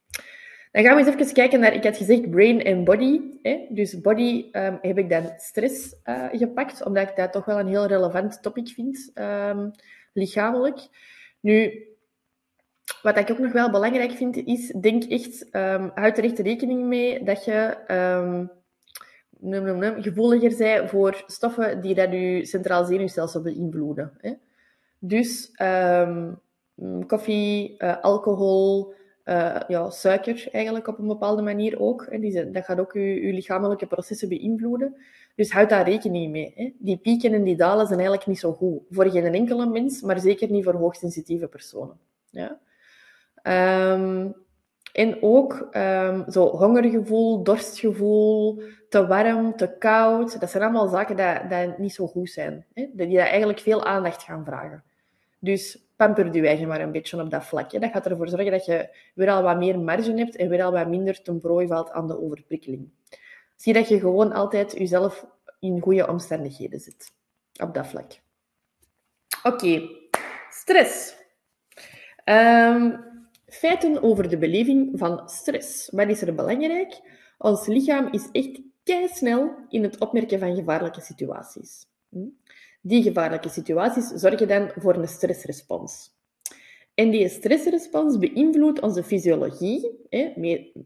Dan 0.72 0.84
gaan 0.84 0.96
we 0.96 1.06
eens 1.06 1.16
even 1.16 1.34
kijken 1.34 1.60
naar, 1.60 1.74
ik 1.74 1.84
had 1.84 1.98
gezegd 1.98 2.30
brain 2.30 2.64
en 2.64 2.84
body. 2.84 3.22
Hè? 3.42 3.66
Dus 3.70 4.02
body 4.02 4.50
um, 4.52 4.78
heb 4.82 4.98
ik 4.98 5.10
dan 5.10 5.34
stress 5.38 5.96
uh, 6.06 6.30
gepakt, 6.32 6.86
omdat 6.86 7.10
ik 7.10 7.16
dat 7.16 7.32
toch 7.32 7.46
wel 7.46 7.60
een 7.60 7.68
heel 7.68 7.86
relevant 7.86 8.42
topic 8.42 8.68
vind, 8.68 9.12
um, 9.14 9.72
lichamelijk. 10.14 10.80
Nu, 11.40 11.88
wat 13.02 13.18
ik 13.18 13.32
ook 13.32 13.40
nog 13.40 13.52
wel 13.52 13.72
belangrijk 13.72 14.12
vind, 14.12 14.36
is, 14.38 14.68
denk 14.68 15.04
echt, 15.04 15.56
um, 15.56 15.92
houd 15.94 16.18
er 16.18 16.24
echt 16.24 16.40
rekening 16.40 16.86
mee 16.86 17.24
dat 17.24 17.46
je 17.46 17.78
gevoeliger 20.02 20.52
zijn 20.52 20.90
voor 20.90 21.24
stoffen 21.28 21.82
die 21.82 21.96
dat 21.96 22.12
je 22.12 22.46
centraal 22.46 22.86
zenuwstelsel 22.86 23.42
beïnvloeden. 23.42 24.12
Hè. 24.18 24.34
Dus 25.00 25.52
um, 25.62 26.40
koffie, 27.08 27.76
uh, 27.78 28.02
alcohol, 28.02 28.94
uh, 29.26 29.60
ja, 29.68 29.90
suiker 29.90 30.48
eigenlijk 30.52 30.88
op 30.88 31.00
een 31.00 31.08
bepaalde 31.08 31.42
manier 31.42 31.80
ook. 31.80 32.08
Hè. 32.10 32.20
Die, 32.20 32.52
dat 32.52 32.66
gaat 32.66 32.80
ook 32.80 32.94
je, 32.94 33.34
lichamelijke 33.34 33.88
processen 33.88 34.30
beïnvloeden. 34.30 34.96
Dus 35.36 35.52
houd 35.52 35.70
daar 35.70 35.90
rekening 35.90 36.32
mee. 36.32 36.54
Hè. 36.56 36.74
Die 36.78 36.98
pieken 36.98 37.34
en 37.34 37.44
die 37.44 37.56
dalen 37.56 37.86
zijn 37.86 38.00
eigenlijk 38.00 38.28
niet 38.28 38.40
zo 38.40 38.54
goed. 38.54 38.82
Voor 38.90 39.10
geen 39.10 39.34
enkele 39.34 39.66
mens, 39.66 40.02
maar 40.02 40.20
zeker 40.20 40.52
niet 40.52 40.64
voor 40.64 40.74
hoogsensitieve 40.76 41.48
personen. 41.48 41.98
Ja. 42.30 42.60
Um, 43.94 44.36
en 44.94 45.18
ook 45.22 45.68
um, 45.72 46.26
zo 46.32 46.50
hongergevoel, 46.50 47.44
dorstgevoel, 47.44 48.62
te 48.90 49.08
warm, 49.08 49.56
te 49.56 49.78
koud. 49.78 50.40
Dat 50.40 50.50
zijn 50.50 50.64
allemaal 50.64 50.88
zaken 50.88 51.16
die, 51.16 51.48
die 51.48 51.74
niet 51.78 51.94
zo 51.94 52.08
goed 52.08 52.30
zijn. 52.30 52.66
Hè? 52.74 52.88
Die 52.94 53.20
eigenlijk 53.20 53.60
veel 53.60 53.86
aandacht 53.86 54.24
gaan 54.24 54.46
vragen. 54.46 54.84
Dus 55.40 55.80
pamper 55.96 56.36
je 56.36 56.48
eigen 56.48 56.68
maar 56.68 56.82
een 56.82 56.92
beetje 56.92 57.22
op 57.22 57.30
dat 57.30 57.46
vlak. 57.46 57.72
Dat 57.72 57.92
gaat 57.92 58.06
ervoor 58.06 58.28
zorgen 58.28 58.52
dat 58.52 58.66
je 58.66 58.90
weer 59.16 59.30
al 59.30 59.44
wat 59.44 59.58
meer 59.58 59.80
marge 59.80 60.14
hebt 60.14 60.36
en 60.36 60.50
weer 60.50 60.64
al 60.64 60.72
wat 60.72 60.88
minder 60.88 61.22
ten 61.22 61.40
prooi 61.40 61.68
valt 61.68 61.92
aan 61.92 62.08
de 62.08 62.22
overprikkeling. 62.22 62.90
Zie 63.56 63.74
dat 63.74 63.88
je 63.88 64.00
gewoon 64.00 64.32
altijd 64.32 64.72
jezelf 64.72 65.26
in 65.60 65.82
goede 65.82 66.08
omstandigheden 66.08 66.80
zit. 66.80 67.12
Op 67.62 67.74
dat 67.74 67.88
vlak. 67.88 68.12
Oké, 69.44 69.90
stress. 70.50 71.16
Um, 72.26 73.13
Feiten 73.54 74.04
over 74.04 74.30
de 74.30 74.38
beleving 74.38 75.00
van 75.00 75.30
stress. 75.30 75.90
Wat 75.92 76.10
is 76.10 76.22
er 76.22 76.36
belangrijk? 76.36 77.02
Ons 77.38 77.68
lichaam 77.68 78.08
is 78.12 78.30
echt 78.32 78.62
snel 79.16 79.56
in 79.70 79.84
het 79.84 80.00
opmerken 80.00 80.40
van 80.40 80.56
gevaarlijke 80.56 81.02
situaties. 81.02 81.86
Hm? 82.10 82.28
Die 82.82 83.04
gevaarlijke 83.04 83.50
situaties 83.50 84.08
zorgen 84.08 84.48
dan 84.48 84.72
voor 84.76 84.96
een 84.96 85.08
stressrespons. 85.08 86.12
En 86.94 87.10
die 87.10 87.30
stressrespons 87.30 88.18
beïnvloedt 88.18 88.82
onze 88.82 89.04
fysiologie, 89.04 90.00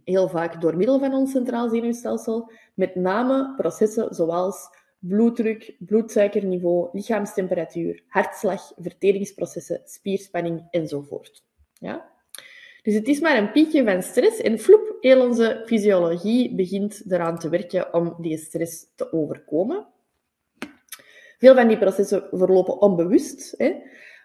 heel 0.04 0.30
vaak 0.30 0.62
door 0.62 0.78
middel 0.78 1.00
van 1.00 1.14
ons 1.14 1.32
centraal 1.32 1.70
zenuwstelsel, 1.70 2.52
met 2.74 2.96
name 2.96 3.54
processen 3.56 4.16
zoals 4.16 4.70
bloeddruk, 5.00 5.76
bloedsuikerniveau, 5.80 6.90
lichaamstemperatuur, 6.92 8.04
hartslag, 8.08 8.72
verteringsprocessen, 8.78 9.82
spierspanning 9.86 10.68
enzovoort. 10.70 11.44
Ja? 11.74 12.16
Dus 12.88 12.96
het 12.96 13.08
is 13.08 13.20
maar 13.20 13.38
een 13.38 13.52
piekje 13.52 13.84
van 13.84 14.04
stress 14.04 14.42
en 14.42 14.60
floep, 14.60 14.98
heel 15.00 15.22
onze 15.22 15.64
fysiologie 15.66 16.56
begint 16.56 17.04
eraan 17.08 17.40
te 17.40 17.50
werken 17.50 17.94
om 17.94 18.16
die 18.20 18.38
stress 18.38 18.86
te 18.96 19.14
overkomen. 19.14 19.88
Veel 21.38 21.56
van 21.56 21.68
die 21.68 21.78
processen 21.78 22.28
verlopen 22.32 22.82
onbewust, 22.82 23.54
hè? 23.58 23.76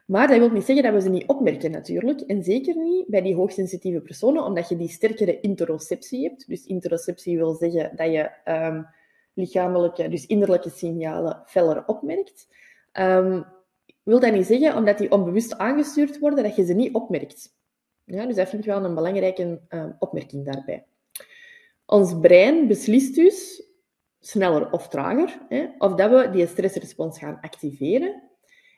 maar 0.07 0.29
dat 0.29 0.39
wil 0.39 0.51
niet 0.51 0.65
zeggen 0.65 0.85
dat 0.85 0.93
we 0.93 1.01
ze 1.01 1.09
niet 1.09 1.27
opmerken 1.27 1.71
natuurlijk. 1.71 2.21
En 2.21 2.43
zeker 2.43 2.77
niet 2.77 3.07
bij 3.07 3.23
die 3.23 3.35
hoogsensitieve 3.35 4.01
personen, 4.01 4.45
omdat 4.45 4.69
je 4.69 4.77
die 4.77 4.89
sterkere 4.89 5.41
interoceptie 5.41 6.29
hebt. 6.29 6.49
Dus 6.49 6.67
interoceptie 6.67 7.37
wil 7.37 7.55
zeggen 7.55 7.97
dat 7.97 8.13
je 8.13 8.31
um, 8.45 8.87
lichamelijke, 9.35 10.09
dus 10.09 10.27
innerlijke 10.27 10.71
signalen 10.71 11.43
feller 11.47 11.87
opmerkt. 11.87 12.49
Um, 12.93 13.45
wil 14.03 14.21
dat 14.21 14.33
niet 14.33 14.47
zeggen, 14.47 14.77
omdat 14.77 14.99
die 14.99 15.11
onbewust 15.11 15.59
aangestuurd 15.59 16.19
worden, 16.19 16.45
dat 16.45 16.57
je 16.57 16.65
ze 16.65 16.73
niet 16.73 16.95
opmerkt. 16.95 17.61
Ja, 18.13 18.27
dus 18.27 18.37
dat 18.37 18.49
vind 18.49 18.65
ik 18.65 18.71
wel 18.71 18.85
een 18.85 18.95
belangrijke 18.95 19.61
uh, 19.69 19.85
opmerking 19.99 20.45
daarbij. 20.45 20.85
Ons 21.87 22.19
brein 22.21 22.67
beslist 22.67 23.15
dus, 23.15 23.63
sneller 24.21 24.71
of 24.71 24.89
trager, 24.89 25.41
hè, 25.49 25.69
of 25.79 25.95
dat 25.95 26.11
we 26.11 26.31
die 26.31 26.47
stressrespons 26.47 27.19
gaan 27.19 27.39
activeren. 27.41 28.23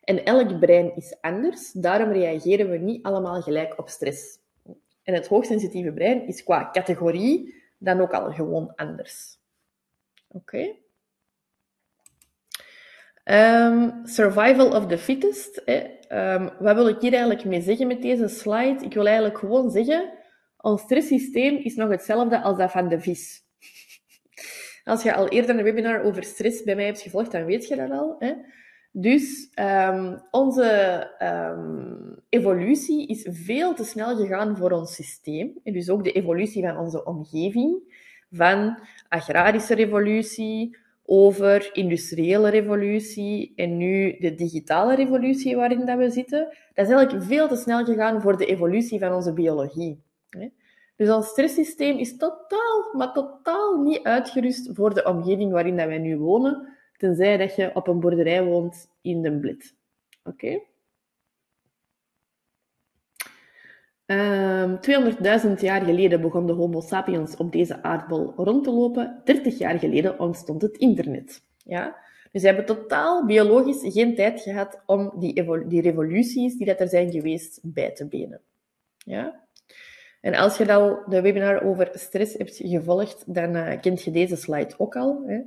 En 0.04 0.24
elk 0.24 0.58
brein 0.60 0.96
is 0.96 1.16
anders, 1.20 1.72
daarom 1.72 2.12
reageren 2.12 2.70
we 2.70 2.76
niet 2.76 3.02
allemaal 3.02 3.42
gelijk 3.42 3.78
op 3.78 3.88
stress. 3.88 4.38
En 5.02 5.14
het 5.14 5.26
hoogsensitieve 5.26 5.92
brein 5.92 6.26
is 6.26 6.42
qua 6.42 6.70
categorie 6.72 7.54
dan 7.78 8.00
ook 8.00 8.12
al 8.12 8.32
gewoon 8.32 8.72
anders. 8.74 9.38
Oké. 10.28 10.74
Um, 13.24 14.06
survival 14.06 14.72
of 14.76 14.86
the 14.86 14.98
fittest. 14.98 15.62
Um, 16.08 16.50
wat 16.58 16.74
wil 16.74 16.88
ik 16.88 17.00
hier 17.00 17.12
eigenlijk 17.12 17.44
mee 17.44 17.60
zeggen 17.60 17.86
met 17.86 18.02
deze 18.02 18.28
slide? 18.28 18.84
Ik 18.84 18.94
wil 18.94 19.06
eigenlijk 19.06 19.38
gewoon 19.38 19.70
zeggen, 19.70 20.12
ons 20.56 20.82
stresssysteem 20.82 21.56
is 21.56 21.74
nog 21.74 21.90
hetzelfde 21.90 22.40
als 22.40 22.58
dat 22.58 22.70
van 22.70 22.88
de 22.88 23.00
vis. 23.00 23.42
Als 24.84 25.02
je 25.02 25.14
al 25.14 25.28
eerder 25.28 25.58
een 25.58 25.62
webinar 25.62 26.02
over 26.02 26.24
stress 26.24 26.62
bij 26.62 26.74
mij 26.74 26.84
hebt 26.84 27.00
gevolgd, 27.00 27.32
dan 27.32 27.44
weet 27.44 27.68
je 27.68 27.76
dat 27.76 27.90
al. 27.90 28.16
Hè? 28.18 28.32
Dus 28.96 29.50
um, 29.54 30.22
onze 30.30 31.10
evolutie 32.28 33.06
is 33.06 33.28
veel 33.30 33.74
te 33.74 33.84
snel 33.84 34.16
gegaan 34.16 34.56
voor 34.56 34.70
ons 34.70 34.94
systeem. 34.94 35.58
En 35.62 35.72
dus 35.72 35.90
ook 35.90 36.04
de 36.04 36.12
evolutie 36.12 36.62
van 36.62 36.76
onze 36.78 37.04
omgeving. 37.04 37.96
Van 38.30 38.78
agrarische 39.08 39.74
revolutie, 39.74 40.76
over 41.06 41.70
industriële 41.72 42.50
revolutie 42.50 43.52
en 43.56 43.76
nu 43.76 44.16
de 44.18 44.34
digitale 44.34 44.94
revolutie 44.94 45.56
waarin 45.56 45.86
dat 45.86 45.98
we 45.98 46.10
zitten. 46.10 46.44
Dat 46.74 46.86
is 46.86 46.92
eigenlijk 46.92 47.24
veel 47.24 47.48
te 47.48 47.56
snel 47.56 47.84
gegaan 47.84 48.20
voor 48.20 48.36
de 48.36 48.46
evolutie 48.46 48.98
van 48.98 49.12
onze 49.12 49.32
biologie. 49.32 50.02
Dus 50.96 51.10
ons 51.10 51.28
stresssysteem 51.28 51.98
is 51.98 52.16
totaal, 52.16 52.90
maar 52.92 53.12
totaal 53.12 53.82
niet 53.82 54.02
uitgerust 54.02 54.70
voor 54.72 54.94
de 54.94 55.04
omgeving 55.04 55.52
waarin 55.52 55.76
dat 55.76 55.86
wij 55.86 55.98
nu 55.98 56.18
wonen, 56.18 56.76
tenzij 56.96 57.36
dat 57.36 57.56
je 57.56 57.70
op 57.74 57.88
een 57.88 58.00
boerderij 58.00 58.44
woont 58.44 58.88
in 59.02 59.22
de 59.22 59.38
Blit. 59.38 59.74
Oké? 60.24 60.60
Um, 64.06 64.16
ehm, 64.16 64.80
200.000 64.80 65.60
jaar 65.60 65.84
geleden 65.84 66.20
begon 66.20 66.46
de 66.46 66.52
Homo 66.52 66.80
sapiens 66.80 67.36
op 67.36 67.52
deze 67.52 67.82
aardbol 67.82 68.32
rond 68.36 68.64
te 68.64 68.70
lopen. 68.70 69.20
30 69.24 69.58
jaar 69.58 69.78
geleden 69.78 70.18
ontstond 70.20 70.62
het 70.62 70.76
internet. 70.76 71.42
Ja? 71.64 71.96
Dus 72.32 72.42
we 72.42 72.48
hebben 72.48 72.66
totaal 72.66 73.26
biologisch 73.26 73.92
geen 73.92 74.14
tijd 74.14 74.40
gehad 74.40 74.82
om 74.86 75.12
die, 75.18 75.66
die 75.66 75.80
revoluties 75.80 76.56
die 76.56 76.66
dat 76.66 76.80
er 76.80 76.88
zijn 76.88 77.10
geweest 77.10 77.60
bij 77.62 77.90
te 77.90 78.06
benen. 78.06 78.40
Ja? 78.98 79.42
En 80.20 80.34
als 80.34 80.56
je 80.56 80.72
al 80.72 81.02
de 81.08 81.20
webinar 81.20 81.62
over 81.62 81.90
stress 81.92 82.34
hebt 82.34 82.56
gevolgd, 82.56 83.34
dan 83.34 83.56
uh, 83.56 83.80
kent 83.80 84.02
je 84.02 84.10
deze 84.10 84.36
slide 84.36 84.74
ook 84.78 84.96
al. 84.96 85.22
Hè? 85.26 85.40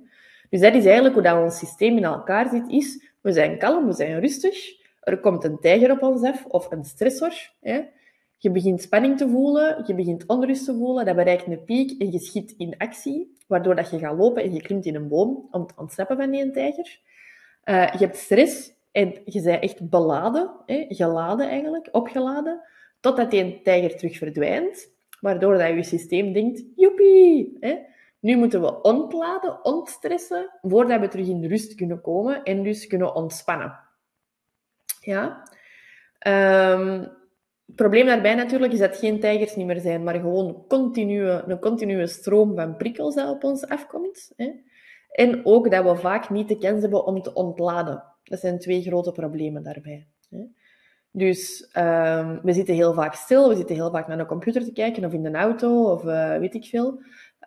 Dus 0.49 0.59
dat 0.59 0.73
is 0.73 0.85
eigenlijk 0.85 1.13
hoe 1.13 1.23
dat 1.23 1.43
ons 1.43 1.57
systeem 1.57 1.97
in 1.97 2.03
elkaar 2.03 2.49
zit, 2.49 2.69
is 2.69 3.03
we 3.21 3.31
zijn 3.31 3.57
kalm, 3.57 3.85
we 3.85 3.93
zijn 3.93 4.19
rustig, 4.19 4.55
er 5.01 5.19
komt 5.19 5.43
een 5.43 5.59
tijger 5.59 5.91
op 5.91 6.01
ons 6.01 6.23
af, 6.23 6.45
of 6.45 6.71
een 6.71 6.83
stressor. 6.83 7.33
Hè? 7.61 7.81
Je 8.37 8.51
begint 8.51 8.81
spanning 8.81 9.17
te 9.17 9.29
voelen, 9.29 9.83
je 9.85 9.95
begint 9.95 10.25
onrust 10.25 10.65
te 10.65 10.73
voelen, 10.73 11.05
dat 11.05 11.15
bereikt 11.15 11.47
een 11.47 11.63
piek 11.63 12.01
en 12.01 12.11
je 12.11 12.19
schiet 12.19 12.53
in 12.57 12.77
actie, 12.77 13.37
waardoor 13.47 13.75
dat 13.75 13.89
je 13.89 13.99
gaat 13.99 14.17
lopen 14.17 14.43
en 14.43 14.53
je 14.53 14.61
klimt 14.61 14.85
in 14.85 14.95
een 14.95 15.07
boom 15.07 15.47
om 15.51 15.65
te 15.67 15.73
ontsnappen 15.77 16.17
van 16.17 16.31
die 16.31 16.51
tijger. 16.51 16.99
Uh, 17.65 17.91
je 17.91 17.97
hebt 17.97 18.17
stress 18.17 18.73
en 18.91 19.21
je 19.25 19.41
bent 19.41 19.63
echt 19.63 19.89
beladen, 19.89 20.51
hè, 20.65 20.85
geladen 20.89 21.49
eigenlijk, 21.49 21.89
opgeladen, 21.91 22.61
totdat 22.99 23.31
die 23.31 23.61
tijger 23.61 23.97
terug 23.97 24.17
verdwijnt, 24.17 24.89
waardoor 25.21 25.57
dat 25.57 25.67
je 25.67 25.83
systeem 25.83 26.33
denkt, 26.33 26.63
joepie, 26.75 27.57
hè, 27.59 27.77
nu 28.19 28.37
moeten 28.37 28.61
we 28.61 28.81
ontladen, 28.81 29.65
ontstressen, 29.65 30.53
voordat 30.61 30.99
we 30.99 31.07
terug 31.07 31.27
in 31.27 31.45
rust 31.45 31.75
kunnen 31.75 32.01
komen 32.01 32.43
en 32.43 32.63
dus 32.63 32.87
kunnen 32.87 33.15
ontspannen. 33.15 33.79
Ja? 34.99 35.43
Um, 36.27 37.15
het 37.67 37.75
probleem 37.75 38.05
daarbij 38.05 38.35
natuurlijk 38.35 38.73
is 38.73 38.79
dat 38.79 38.97
geen 38.97 39.19
tijgers 39.19 39.55
niet 39.55 39.65
meer 39.65 39.79
zijn, 39.79 40.03
maar 40.03 40.15
gewoon 40.15 40.65
continue, 40.67 41.29
een 41.29 41.59
continue 41.59 42.07
stroom 42.07 42.55
van 42.55 42.77
prikkels 42.77 43.15
dat 43.15 43.29
op 43.29 43.43
ons 43.43 43.67
afkomt. 43.67 44.31
Hè. 44.35 44.51
En 45.11 45.45
ook 45.45 45.71
dat 45.71 45.83
we 45.83 45.95
vaak 45.95 46.29
niet 46.29 46.47
de 46.47 46.57
kans 46.57 46.81
hebben 46.81 47.05
om 47.05 47.21
te 47.21 47.33
ontladen. 47.33 48.03
Dat 48.23 48.39
zijn 48.39 48.59
twee 48.59 48.81
grote 48.81 49.11
problemen 49.11 49.63
daarbij. 49.63 50.07
Hè. 50.29 50.45
Dus 51.11 51.69
um, 51.77 52.39
we 52.43 52.53
zitten 52.53 52.75
heel 52.75 52.93
vaak 52.93 53.13
stil, 53.13 53.49
we 53.49 53.55
zitten 53.55 53.75
heel 53.75 53.91
vaak 53.91 54.07
naar 54.07 54.19
een 54.19 54.25
computer 54.25 54.63
te 54.63 54.71
kijken 54.71 55.05
of 55.05 55.13
in 55.13 55.23
de 55.23 55.31
auto 55.31 55.91
of 55.91 56.03
uh, 56.03 56.37
weet 56.37 56.53
ik 56.53 56.65
veel. 56.65 57.01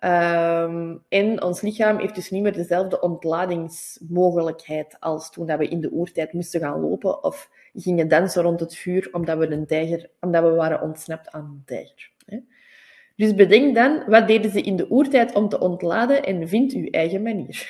Um, 0.04 1.04
en 1.08 1.42
ons 1.42 1.60
lichaam 1.60 1.98
heeft 1.98 2.14
dus 2.14 2.30
niet 2.30 2.42
meer 2.42 2.52
dezelfde 2.52 3.00
ontladingsmogelijkheid 3.00 4.96
als 5.00 5.30
toen 5.30 5.46
dat 5.46 5.58
we 5.58 5.68
in 5.68 5.80
de 5.80 5.90
oertijd 5.90 6.32
moesten 6.32 6.60
gaan 6.60 6.80
lopen 6.80 7.24
of 7.24 7.50
gingen 7.74 8.08
dansen 8.08 8.42
rond 8.42 8.60
het 8.60 8.76
vuur 8.76 9.08
omdat 9.12 9.38
we, 9.38 9.50
een 9.50 9.66
tijger, 9.66 10.10
omdat 10.20 10.42
we 10.42 10.50
waren 10.50 10.80
ontsnapt 10.80 11.30
aan 11.30 11.44
een 11.44 11.62
tijger. 11.64 12.10
Dus 13.16 13.34
bedenk 13.34 13.74
dan, 13.74 14.04
wat 14.06 14.26
deden 14.26 14.50
ze 14.50 14.60
in 14.60 14.76
de 14.76 14.90
oertijd 14.90 15.34
om 15.34 15.48
te 15.48 15.60
ontladen 15.60 16.22
en 16.22 16.48
vind 16.48 16.72
uw 16.72 16.86
eigen 16.90 17.22
manier. 17.22 17.68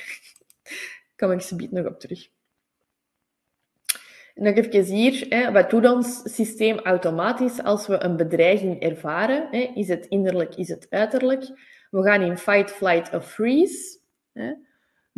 Kom 1.17 1.33
ik 1.33 1.41
ze 1.41 1.69
nog 1.71 1.87
op 1.87 2.01
terug. 2.01 2.29
Nog 4.35 4.55
even 4.55 4.83
hier, 4.83 5.53
wat 5.53 5.71
doet 5.71 5.91
ons 5.91 6.35
systeem 6.35 6.79
automatisch 6.79 7.63
als 7.63 7.87
we 7.87 8.03
een 8.03 8.17
bedreiging 8.17 8.83
ervaren? 8.83 9.53
Is 9.75 9.89
het 9.89 10.07
innerlijk, 10.07 10.55
is 10.55 10.69
het 10.69 10.87
uiterlijk? 10.91 11.45
We 11.91 12.03
gaan 12.03 12.23
in 12.23 12.39
fight, 12.39 12.71
flight 12.71 13.15
of 13.15 13.33
freeze. 13.33 13.99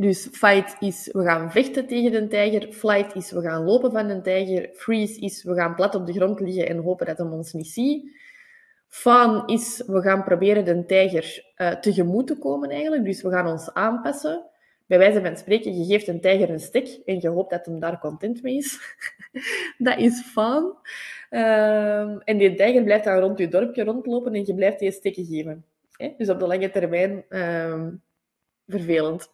Dus 0.02 0.28
fight 0.32 0.76
is 0.80 1.08
we 1.12 1.22
gaan 1.22 1.50
vechten 1.50 1.86
tegen 1.86 2.10
de 2.12 2.26
tijger. 2.26 2.72
Flight 2.72 3.14
is 3.14 3.30
we 3.30 3.40
gaan 3.40 3.64
lopen 3.64 3.92
van 3.92 4.08
een 4.08 4.22
tijger. 4.22 4.70
Freeze 4.74 5.20
is 5.20 5.42
we 5.42 5.54
gaan 5.54 5.74
plat 5.74 5.94
op 5.94 6.06
de 6.06 6.12
grond 6.12 6.40
liggen 6.40 6.68
en 6.68 6.78
hopen 6.78 7.06
dat 7.06 7.18
hij 7.18 7.26
ons 7.26 7.52
niet 7.52 7.66
ziet. 7.66 8.16
Fawn 8.88 9.52
is 9.52 9.82
we 9.86 10.00
gaan 10.00 10.24
proberen 10.24 10.64
de 10.64 10.84
tijger 10.84 11.52
uh, 11.56 11.70
tegemoet 11.70 12.26
te 12.26 12.38
komen 12.38 12.70
eigenlijk. 12.70 13.04
Dus 13.04 13.22
we 13.22 13.30
gaan 13.30 13.46
ons 13.46 13.74
aanpassen. 13.74 14.44
Bij 14.86 14.98
wijze 14.98 15.20
van 15.20 15.36
spreken, 15.36 15.78
je 15.78 15.84
geeft 15.84 16.08
een 16.08 16.20
tijger 16.20 16.50
een 16.50 16.60
stek 16.60 17.00
en 17.04 17.20
je 17.20 17.28
hoopt 17.28 17.50
dat 17.50 17.66
hem 17.66 17.80
daar 17.80 17.98
content 17.98 18.42
mee 18.42 18.56
is. 18.56 18.96
dat 19.78 19.98
is 19.98 20.20
fawn. 20.20 20.76
Uh, 21.30 22.28
en 22.28 22.38
die 22.38 22.54
tijger 22.54 22.82
blijft 22.82 23.04
dan 23.04 23.18
rond 23.18 23.38
je 23.38 23.48
dorpje 23.48 23.84
rondlopen 23.84 24.34
en 24.34 24.46
je 24.46 24.54
blijft 24.54 24.78
die 24.78 24.92
stekken 24.92 25.24
geven. 25.24 25.64
Dus 26.16 26.28
op 26.28 26.38
de 26.38 26.46
lange 26.46 26.70
termijn 26.70 27.24
uh, 27.28 27.86
vervelend. 28.66 29.30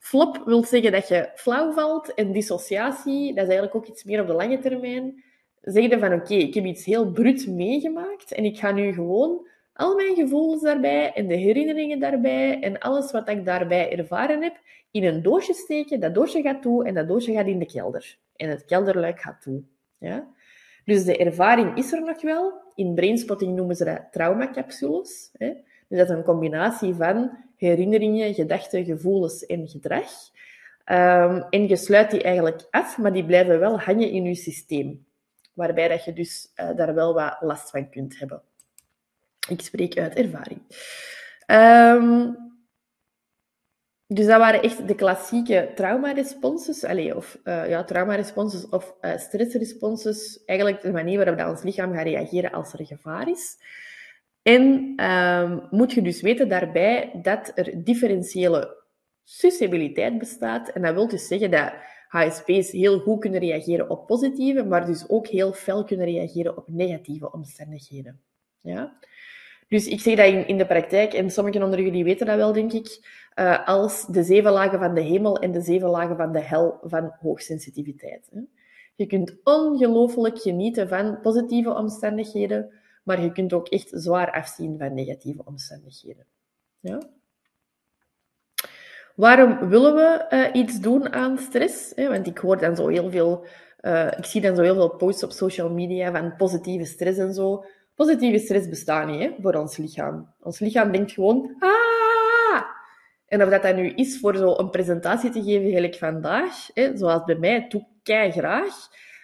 Flop 0.00 0.42
wil 0.44 0.64
zeggen 0.64 0.92
dat 0.92 1.08
je 1.08 1.30
flauw 1.34 1.72
valt. 1.72 2.14
En 2.14 2.32
dissociatie, 2.32 3.26
dat 3.26 3.42
is 3.42 3.50
eigenlijk 3.50 3.74
ook 3.74 3.86
iets 3.86 4.04
meer 4.04 4.20
op 4.20 4.26
de 4.26 4.32
lange 4.32 4.58
termijn. 4.58 5.24
Zeg 5.60 5.90
je 5.90 5.98
van, 5.98 6.12
oké, 6.12 6.34
ik 6.34 6.54
heb 6.54 6.64
iets 6.64 6.84
heel 6.84 7.10
brut 7.10 7.46
meegemaakt 7.46 8.32
en 8.32 8.44
ik 8.44 8.58
ga 8.58 8.72
nu 8.72 8.92
gewoon 8.92 9.46
al 9.72 9.94
mijn 9.94 10.14
gevoelens 10.14 10.62
daarbij 10.62 11.12
en 11.12 11.26
de 11.26 11.34
herinneringen 11.34 11.98
daarbij 11.98 12.60
en 12.60 12.78
alles 12.78 13.12
wat 13.12 13.28
ik 13.28 13.44
daarbij 13.44 13.98
ervaren 13.98 14.42
heb, 14.42 14.56
in 14.90 15.04
een 15.04 15.22
doosje 15.22 15.54
steken. 15.54 16.00
Dat 16.00 16.14
doosje 16.14 16.42
gaat 16.42 16.62
toe 16.62 16.84
en 16.84 16.94
dat 16.94 17.08
doosje 17.08 17.32
gaat 17.32 17.46
in 17.46 17.58
de 17.58 17.66
kelder. 17.66 18.18
En 18.36 18.48
het 18.48 18.64
kelderluik 18.64 19.20
gaat 19.20 19.42
toe. 19.42 19.62
Ja? 19.98 20.28
Dus 20.84 21.04
de 21.04 21.16
ervaring 21.16 21.76
is 21.76 21.92
er 21.92 22.00
nog 22.00 22.22
wel. 22.22 22.52
In 22.74 22.94
brainspotting 22.94 23.56
noemen 23.56 23.76
ze 23.76 23.84
dat 23.84 24.02
traumacapsules. 24.10 25.30
Hè? 25.38 25.52
Dus 25.88 25.98
dat 25.98 26.10
is 26.10 26.16
een 26.16 26.24
combinatie 26.24 26.94
van 26.94 27.30
herinneringen, 27.68 28.34
gedachten, 28.34 28.84
gevoelens 28.84 29.46
en 29.46 29.68
gedrag. 29.68 30.10
Um, 30.84 31.42
en 31.50 31.68
je 31.68 31.76
sluit 31.76 32.10
die 32.10 32.22
eigenlijk 32.22 32.66
af, 32.70 32.98
maar 32.98 33.12
die 33.12 33.24
blijven 33.24 33.58
wel 33.58 33.80
hangen 33.80 34.10
in 34.10 34.24
je 34.24 34.34
systeem. 34.34 35.06
waarbij 35.60 35.88
dat 35.88 36.04
je 36.04 36.12
dus 36.12 36.52
uh, 36.56 36.76
daar 36.76 36.94
wel 36.94 37.14
wat 37.14 37.36
last 37.40 37.70
van 37.70 37.90
kunt 37.90 38.18
hebben. 38.18 38.42
Ik 39.48 39.60
spreek 39.60 39.98
uit 39.98 40.14
ervaring. 40.14 40.60
Um, 41.46 42.36
dus 44.06 44.26
dat 44.26 44.38
waren 44.38 44.62
echt 44.62 44.88
de 44.88 44.94
klassieke 44.94 45.72
traumaresponses, 45.74 46.84
allez, 46.84 47.12
of 47.12 47.38
uh, 47.44 47.68
ja, 47.68 47.84
traumaresponses 47.84 48.68
of 48.68 48.94
uh, 49.00 49.16
stressresponses. 49.16 50.44
Eigenlijk 50.44 50.82
de 50.82 50.92
manier 50.92 51.16
waarop 51.16 51.38
dat 51.38 51.48
ons 51.48 51.62
lichaam 51.62 51.94
gaat 51.94 52.04
reageren 52.04 52.50
als 52.50 52.72
er 52.72 52.86
gevaar 52.86 53.28
is. 53.28 53.56
En 54.42 54.94
um, 55.04 55.62
moet 55.70 55.92
je 55.92 56.02
dus 56.02 56.20
weten 56.20 56.48
daarbij 56.48 57.10
dat 57.22 57.52
er 57.54 57.84
differentiële 57.84 58.76
susceptibiliteit 59.24 60.18
bestaat. 60.18 60.68
En 60.68 60.82
dat 60.82 60.94
wil 60.94 61.08
dus 61.08 61.26
zeggen 61.26 61.50
dat 61.50 61.72
HSP's 62.08 62.70
heel 62.70 62.98
goed 62.98 63.20
kunnen 63.20 63.40
reageren 63.40 63.90
op 63.90 64.06
positieve, 64.06 64.64
maar 64.64 64.86
dus 64.86 65.08
ook 65.08 65.26
heel 65.26 65.52
fel 65.52 65.84
kunnen 65.84 66.06
reageren 66.06 66.56
op 66.56 66.68
negatieve 66.68 67.32
omstandigheden. 67.32 68.20
Ja? 68.60 68.98
Dus 69.68 69.86
ik 69.86 70.00
zeg 70.00 70.16
dat 70.16 70.46
in, 70.46 70.58
de 70.58 70.66
praktijk, 70.66 71.12
en 71.12 71.30
sommigen 71.30 71.62
onder 71.62 71.80
jullie 71.80 72.04
weten 72.04 72.26
dat 72.26 72.36
wel, 72.36 72.52
denk 72.52 72.72
ik, 72.72 72.98
uh, 73.38 73.66
als 73.68 74.06
de 74.06 74.22
zeven 74.22 74.52
lagen 74.52 74.78
van 74.78 74.94
de 74.94 75.00
hemel 75.00 75.38
en 75.38 75.52
de 75.52 75.60
zeven 75.60 75.88
lagen 75.88 76.16
van 76.16 76.32
de 76.32 76.40
hel 76.40 76.78
van 76.82 77.14
hoogsensitiviteit. 77.20 78.28
Hè. 78.32 78.40
Je 78.94 79.06
kunt 79.06 79.36
ongelooflijk 79.44 80.38
genieten 80.38 80.88
van 80.88 81.20
positieve 81.20 81.74
omstandigheden, 81.74 82.72
maar 83.02 83.22
je 83.22 83.32
kunt 83.32 83.52
ook 83.52 83.68
echt 83.68 83.88
zwaar 83.92 84.32
afzien 84.32 84.78
van 84.78 84.94
negatieve 84.94 85.44
omstandigheden. 85.44 86.26
Waarom 89.14 89.68
willen 89.68 89.94
we 89.94 90.26
uh, 90.30 90.60
iets 90.62 90.80
doen 90.80 91.12
aan 91.12 91.38
stress? 91.38 91.92
Want 91.94 92.26
ik 92.26 92.38
hoor 92.38 92.58
dan 92.58 92.76
zo 92.76 92.88
heel 92.88 93.10
veel, 93.10 93.46
uh, 93.80 94.06
ik 94.06 94.24
zie 94.24 94.40
dan 94.40 94.56
zo 94.56 94.62
heel 94.62 94.74
veel 94.74 94.96
posts 94.96 95.22
op 95.22 95.30
social 95.30 95.70
media 95.70 96.12
van 96.12 96.36
positieve 96.36 96.84
stress 96.84 97.18
en 97.18 97.34
zo. 97.34 97.64
Positieve 97.94 98.38
stress 98.38 98.68
bestaat 98.68 99.06
niet 99.06 99.20
hè, 99.20 99.34
voor 99.40 99.54
ons 99.54 99.76
lichaam. 99.76 100.34
Ons 100.40 100.58
lichaam 100.58 100.92
denkt 100.92 101.12
gewoon, 101.12 101.56
ah! 101.58 102.62
En 103.26 103.42
of 103.42 103.48
dat, 103.48 103.62
dat 103.62 103.76
nu 103.76 103.88
is 103.88 104.18
voor 104.18 104.36
zo 104.36 104.54
een 104.56 104.70
presentatie 104.70 105.30
te 105.30 105.42
geven, 105.42 105.70
gelijk 105.70 105.96
vandaag, 105.96 106.68
hè, 106.74 106.96
zoals 106.96 107.24
bij 107.24 107.36
mij, 107.36 107.68
doe 107.68 107.86
ik 108.02 108.32
graag. 108.32 108.74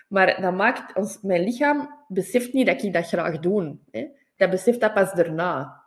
Maar 0.07 0.41
dat 0.41 0.55
maakt 0.55 0.97
ons, 0.97 1.19
mijn 1.23 1.43
lichaam 1.43 1.95
beseft 2.09 2.53
niet 2.53 2.67
dat 2.67 2.83
ik 2.83 2.93
dat 2.93 3.07
graag 3.07 3.39
doe. 3.39 3.77
Hè. 3.91 4.07
Dat 4.37 4.51
beseft 4.51 4.81
dat 4.81 4.95
pas 4.95 5.13
daarna. 5.13 5.83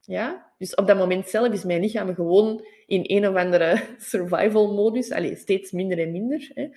Ja? 0.00 0.46
Dus 0.58 0.74
op 0.74 0.86
dat 0.86 0.96
moment 0.96 1.28
zelf 1.28 1.52
is 1.52 1.64
mijn 1.64 1.80
lichaam 1.80 2.14
gewoon 2.14 2.64
in 2.86 3.02
een 3.04 3.28
of 3.28 3.34
andere 3.34 3.82
survival 3.98 4.74
modus. 4.74 5.10
Allee, 5.10 5.36
steeds 5.36 5.70
minder 5.70 5.98
en 5.98 6.12
minder. 6.12 6.50
Hè. 6.54 6.68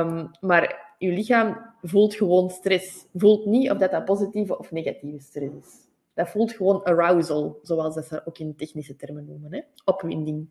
Um, 0.00 0.30
maar 0.40 0.94
je 0.98 1.10
lichaam 1.10 1.74
voelt 1.82 2.14
gewoon 2.14 2.50
stress. 2.50 3.06
Voelt 3.14 3.46
niet 3.46 3.70
of 3.70 3.78
dat, 3.78 3.90
dat 3.90 4.04
positieve 4.04 4.58
of 4.58 4.70
negatieve 4.70 5.20
stress 5.20 5.54
is. 5.60 5.82
Dat 6.14 6.28
voelt 6.28 6.52
gewoon 6.52 6.82
arousal, 6.84 7.58
zoals 7.62 7.94
dat 7.94 8.06
ze 8.06 8.26
ook 8.26 8.38
in 8.38 8.56
technische 8.56 8.96
termen 8.96 9.24
noemen. 9.24 9.52
Hè? 9.52 9.60
Opwinding. 9.84 10.48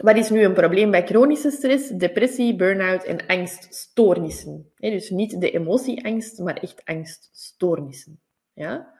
Wat 0.00 0.16
is 0.16 0.30
nu 0.30 0.44
een 0.44 0.54
probleem 0.54 0.90
bij 0.90 1.06
chronische 1.06 1.50
stress? 1.50 1.88
Depressie, 1.88 2.56
burn-out 2.56 3.04
en 3.04 3.26
angststoornissen. 3.26 4.72
Dus 4.76 5.10
niet 5.10 5.40
de 5.40 5.50
emotieangst, 5.50 6.38
maar 6.38 6.56
echt 6.56 6.84
angststoornissen. 6.84 8.20
Ja? 8.52 8.98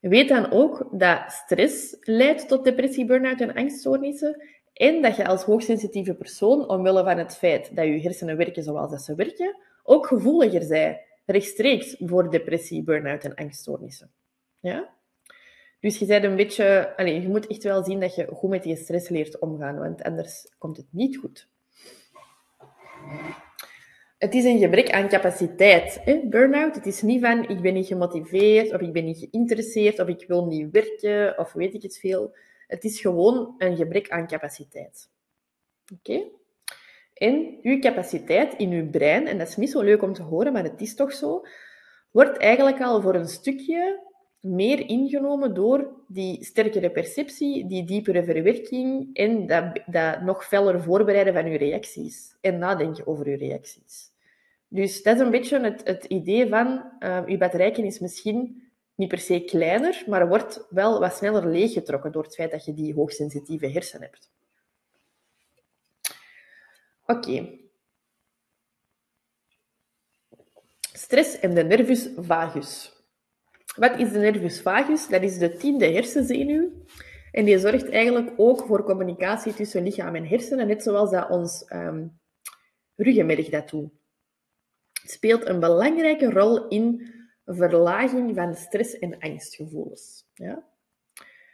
Weet 0.00 0.28
dan 0.28 0.50
ook 0.50 0.88
dat 0.92 1.32
stress 1.32 1.96
leidt 2.00 2.48
tot 2.48 2.64
depressie, 2.64 3.04
burn-out 3.04 3.40
en 3.40 3.54
angststoornissen. 3.54 4.42
En 4.72 5.02
dat 5.02 5.16
je 5.16 5.26
als 5.26 5.42
hoogsensitieve 5.42 6.14
persoon, 6.14 6.68
omwille 6.68 7.04
van 7.04 7.18
het 7.18 7.36
feit 7.36 7.76
dat 7.76 7.84
je 7.84 8.00
hersenen 8.00 8.36
werken 8.36 8.62
zoals 8.62 8.90
dat 8.90 9.02
ze 9.02 9.14
werken, 9.14 9.56
ook 9.82 10.06
gevoeliger 10.06 10.68
bent, 10.68 10.98
rechtstreeks 11.24 11.96
voor 11.98 12.30
depressie, 12.30 12.82
burn-out 12.82 13.24
en 13.24 13.34
angststoornissen. 13.34 14.10
Ja? 14.60 14.94
Dus 15.86 15.98
je, 15.98 16.06
bent 16.06 16.24
een 16.24 16.36
beetje, 16.36 16.96
allez, 16.96 17.22
je 17.22 17.28
moet 17.28 17.46
echt 17.46 17.62
wel 17.62 17.84
zien 17.84 18.00
dat 18.00 18.14
je 18.14 18.26
goed 18.26 18.50
met 18.50 18.64
je 18.64 18.76
stress 18.76 19.08
leert 19.08 19.38
omgaan, 19.38 19.78
want 19.78 20.02
anders 20.02 20.54
komt 20.58 20.76
het 20.76 20.86
niet 20.90 21.16
goed. 21.16 21.48
Het 24.18 24.34
is 24.34 24.44
een 24.44 24.58
gebrek 24.58 24.90
aan 24.90 25.08
capaciteit, 25.08 26.00
burn-out. 26.24 26.74
Het 26.74 26.86
is 26.86 27.02
niet 27.02 27.20
van 27.20 27.48
ik 27.48 27.60
ben 27.60 27.74
niet 27.74 27.86
gemotiveerd, 27.86 28.72
of 28.72 28.80
ik 28.80 28.92
ben 28.92 29.04
niet 29.04 29.18
geïnteresseerd, 29.18 29.98
of 29.98 30.08
ik 30.08 30.24
wil 30.26 30.46
niet 30.46 30.70
werken, 30.70 31.38
of 31.38 31.52
weet 31.52 31.74
ik 31.74 31.82
het 31.82 31.98
veel. 31.98 32.36
Het 32.66 32.84
is 32.84 33.00
gewoon 33.00 33.54
een 33.58 33.76
gebrek 33.76 34.08
aan 34.10 34.26
capaciteit. 34.26 35.10
Oké? 35.98 36.22
En 37.14 37.58
uw 37.62 37.78
capaciteit 37.78 38.54
in 38.54 38.70
uw 38.70 38.90
brein, 38.90 39.26
en 39.26 39.38
dat 39.38 39.48
is 39.48 39.56
niet 39.56 39.70
zo 39.70 39.82
leuk 39.82 40.02
om 40.02 40.12
te 40.12 40.22
horen, 40.22 40.52
maar 40.52 40.64
het 40.64 40.80
is 40.80 40.94
toch 40.94 41.12
zo, 41.12 41.42
wordt 42.10 42.38
eigenlijk 42.38 42.80
al 42.80 43.02
voor 43.02 43.14
een 43.14 43.28
stukje 43.28 44.04
meer 44.46 44.88
ingenomen 44.88 45.54
door 45.54 45.90
die 46.06 46.44
sterkere 46.44 46.90
perceptie, 46.90 47.66
die 47.66 47.84
diepere 47.84 48.24
verwerking 48.24 49.16
en 49.16 49.46
dat, 49.46 49.80
dat 49.86 50.20
nog 50.22 50.44
feller 50.44 50.82
voorbereiden 50.82 51.34
van 51.34 51.44
uw 51.44 51.56
reacties 51.56 52.36
en 52.40 52.58
nadenken 52.58 53.06
over 53.06 53.26
uw 53.26 53.36
reacties. 53.36 54.10
Dus 54.68 55.02
dat 55.02 55.14
is 55.14 55.20
een 55.20 55.30
beetje 55.30 55.60
het, 55.60 55.80
het 55.84 56.04
idee 56.04 56.48
van, 56.48 56.92
uh, 57.00 57.22
uw 57.26 57.38
batterijken 57.38 57.84
is 57.84 57.98
misschien 57.98 58.62
niet 58.94 59.08
per 59.08 59.18
se 59.18 59.40
kleiner, 59.40 60.04
maar 60.06 60.28
wordt 60.28 60.66
wel 60.70 61.00
wat 61.00 61.16
sneller 61.16 61.46
leeggetrokken 61.46 62.12
door 62.12 62.22
het 62.22 62.34
feit 62.34 62.50
dat 62.50 62.64
je 62.64 62.74
die 62.74 62.94
hoogsensitieve 62.94 63.68
hersen 63.68 64.00
hebt. 64.00 64.30
Oké. 67.06 67.58
Stress 70.92 71.38
en 71.38 71.54
de 71.54 71.64
nervus 71.64 72.08
vagus. 72.16 72.95
Wat 73.76 73.98
is 73.98 74.12
de 74.12 74.18
nervus 74.18 74.60
vagus? 74.60 75.08
Dat 75.08 75.22
is 75.22 75.38
de 75.38 75.56
tiende 75.56 75.86
hersenzenuw. 75.86 76.70
En 77.32 77.44
die 77.44 77.58
zorgt 77.58 77.88
eigenlijk 77.88 78.32
ook 78.36 78.66
voor 78.66 78.84
communicatie 78.84 79.54
tussen 79.54 79.82
lichaam 79.82 80.14
en 80.14 80.26
hersenen, 80.26 80.66
net 80.66 80.82
zoals 80.82 81.10
dat 81.10 81.30
ons 81.30 81.64
um, 81.72 82.20
ruggenmerg 82.94 83.48
dat 83.48 83.68
doet. 83.68 83.90
Het 85.02 85.10
speelt 85.10 85.46
een 85.46 85.60
belangrijke 85.60 86.30
rol 86.30 86.68
in 86.68 87.14
verlaging 87.44 88.34
van 88.34 88.54
stress- 88.54 88.98
en 88.98 89.18
angstgevoelens. 89.18 90.28
Ja? 90.34 90.66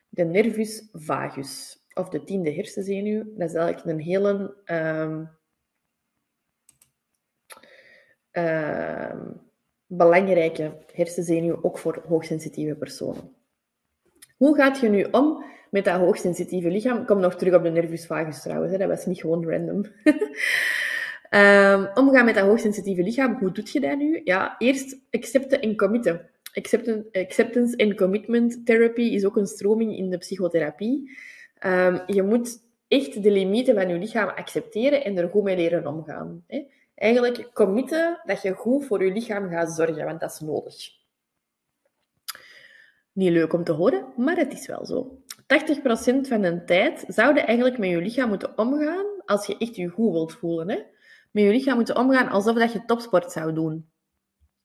De 0.08 0.24
nervus 0.24 0.88
vagus, 0.92 1.84
of 1.94 2.08
de 2.08 2.24
tiende 2.24 2.52
hersenzenuw, 2.52 3.24
dat 3.36 3.48
is 3.48 3.54
eigenlijk 3.54 3.98
een 3.98 4.04
hele 4.04 4.56
um, 4.64 5.30
uh, 8.32 9.30
belangrijke 9.96 10.72
hersenzenuw, 10.92 11.58
ook 11.62 11.78
voor 11.78 12.04
hoogsensitieve 12.08 12.74
personen. 12.74 13.34
Hoe 14.36 14.56
gaat 14.56 14.80
je 14.80 14.88
nu 14.88 15.06
om 15.10 15.44
met 15.70 15.84
dat 15.84 15.96
hoogsensitieve 15.96 16.68
lichaam? 16.68 17.00
Ik 17.00 17.06
kom 17.06 17.20
nog 17.20 17.34
terug 17.34 17.54
op 17.54 17.62
de 17.62 17.70
nervus 17.70 18.06
vagus 18.06 18.42
trouwens, 18.42 18.72
hè. 18.72 18.78
dat 18.78 18.88
was 18.88 19.06
niet 19.06 19.20
gewoon 19.20 19.50
random. 19.50 19.86
Um, 21.30 21.88
omgaan 22.04 22.24
met 22.24 22.34
dat 22.34 22.44
hoogsensitieve 22.44 23.02
lichaam, 23.02 23.36
hoe 23.38 23.52
doe 23.52 23.64
je 23.72 23.80
dat 23.80 23.98
nu? 23.98 24.20
Ja, 24.24 24.54
eerst 24.58 24.98
accepten 25.10 25.60
en 25.60 25.76
committen. 25.76 26.30
Acceptance 27.12 27.76
and 27.76 27.94
commitment 27.94 28.66
therapy 28.66 29.02
is 29.02 29.24
ook 29.24 29.36
een 29.36 29.46
stroming 29.46 29.96
in 29.96 30.10
de 30.10 30.18
psychotherapie. 30.18 31.10
Um, 31.66 32.00
je 32.06 32.22
moet 32.22 32.62
echt 32.88 33.22
de 33.22 33.30
limieten 33.30 33.74
van 33.74 33.88
je 33.88 33.98
lichaam 33.98 34.28
accepteren 34.28 35.04
en 35.04 35.16
er 35.16 35.28
goed 35.28 35.42
mee 35.42 35.56
leren 35.56 35.86
omgaan. 35.86 36.44
Hè? 36.46 36.66
Eigenlijk 37.02 37.50
committen 37.54 38.20
dat 38.24 38.42
je 38.42 38.52
goed 38.52 38.84
voor 38.84 39.04
je 39.04 39.12
lichaam 39.12 39.48
gaat 39.48 39.72
zorgen, 39.72 40.04
want 40.04 40.20
dat 40.20 40.32
is 40.32 40.40
nodig. 40.40 40.90
Niet 43.12 43.30
leuk 43.30 43.52
om 43.52 43.64
te 43.64 43.72
horen, 43.72 44.12
maar 44.16 44.36
het 44.36 44.52
is 44.52 44.66
wel 44.66 44.86
zo. 44.86 45.22
80% 45.26 46.28
van 46.28 46.40
de 46.40 46.62
tijd 46.66 47.04
zou 47.08 47.34
je 47.34 47.40
eigenlijk 47.40 47.78
met 47.78 47.90
je 47.90 47.96
lichaam 47.96 48.28
moeten 48.28 48.58
omgaan 48.58 49.06
als 49.24 49.46
je 49.46 49.58
echt 49.58 49.76
je 49.76 49.88
goed 49.88 50.12
wilt 50.12 50.32
voelen. 50.32 50.68
Hè? 50.68 50.82
met 51.30 51.44
je 51.44 51.50
lichaam 51.50 51.76
moeten 51.76 51.96
omgaan 51.96 52.28
alsof 52.28 52.56
dat 52.56 52.72
je 52.72 52.84
topsport 52.84 53.32
zou 53.32 53.52
doen. 53.52 53.90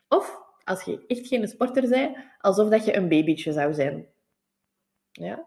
Of, 0.08 0.42
als 0.64 0.84
je 0.84 1.06
echt 1.08 1.28
geen 1.28 1.48
sporter 1.48 1.90
bent, 1.90 2.18
alsof 2.40 2.70
dat 2.70 2.86
je 2.86 2.96
een 2.96 3.10
babytje 3.10 3.52
zou 3.52 3.74
zijn. 3.74 4.08
Ja? 5.12 5.46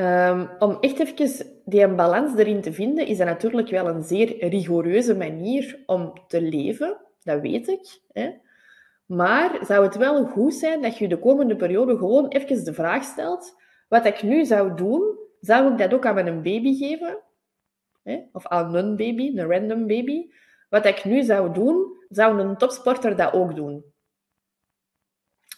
Um, 0.00 0.50
om 0.58 0.76
echt 0.80 0.98
even 0.98 1.46
die 1.64 1.88
balans 1.88 2.38
erin 2.38 2.60
te 2.60 2.72
vinden, 2.72 3.06
is 3.06 3.18
dat 3.18 3.26
natuurlijk 3.26 3.68
wel 3.68 3.88
een 3.88 4.02
zeer 4.02 4.48
rigoureuze 4.48 5.16
manier 5.16 5.82
om 5.86 6.12
te 6.26 6.42
leven. 6.42 6.96
Dat 7.22 7.40
weet 7.40 7.68
ik. 7.68 8.00
Hè? 8.12 8.30
Maar 9.06 9.58
zou 9.66 9.84
het 9.84 9.96
wel 9.96 10.24
goed 10.24 10.54
zijn 10.54 10.82
dat 10.82 10.98
je 10.98 11.08
de 11.08 11.18
komende 11.18 11.56
periode 11.56 11.96
gewoon 11.96 12.28
even 12.28 12.64
de 12.64 12.74
vraag 12.74 13.04
stelt: 13.04 13.60
wat 13.88 14.04
ik 14.04 14.22
nu 14.22 14.44
zou 14.44 14.76
doen, 14.76 15.18
zou 15.40 15.72
ik 15.72 15.78
dat 15.78 15.94
ook 15.94 16.06
aan 16.06 16.14
mijn 16.14 16.42
baby 16.42 16.76
geven? 16.76 17.18
of 18.32 18.46
aan 18.46 18.74
een 18.74 18.96
baby, 18.96 19.38
een 19.38 19.50
random 19.50 19.86
baby. 19.86 20.30
Wat 20.68 20.84
ik 20.84 21.04
nu 21.04 21.22
zou 21.22 21.52
doen, 21.52 22.04
zou 22.08 22.40
een 22.40 22.56
topsporter 22.56 23.16
dat 23.16 23.32
ook 23.32 23.54
doen? 23.54 23.84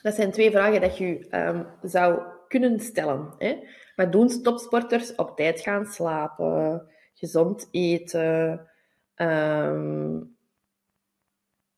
Dat 0.03 0.15
zijn 0.15 0.31
twee 0.31 0.51
vragen 0.51 0.81
dat 0.81 0.99
je 0.99 1.27
um, 1.31 1.67
zou 1.83 2.23
kunnen 2.49 2.81
stellen. 2.81 3.35
Hè? 3.39 3.59
Wat 3.97 4.13
doen 4.13 4.43
topsporters? 4.43 5.15
Op 5.15 5.37
tijd 5.37 5.61
gaan 5.61 5.87
slapen, 5.87 6.89
gezond 7.15 7.69
eten, 7.71 8.69
um, 9.17 10.37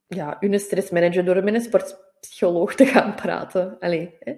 ja, 0.06 0.36
hun 0.40 0.60
stress 0.60 0.90
managen 0.90 1.24
door 1.24 1.44
met 1.44 1.54
een 1.54 1.60
sportpsycholoog 1.60 2.74
te 2.74 2.86
gaan 2.86 3.14
praten. 3.14 3.76
Allee, 3.78 4.16
hè. 4.20 4.36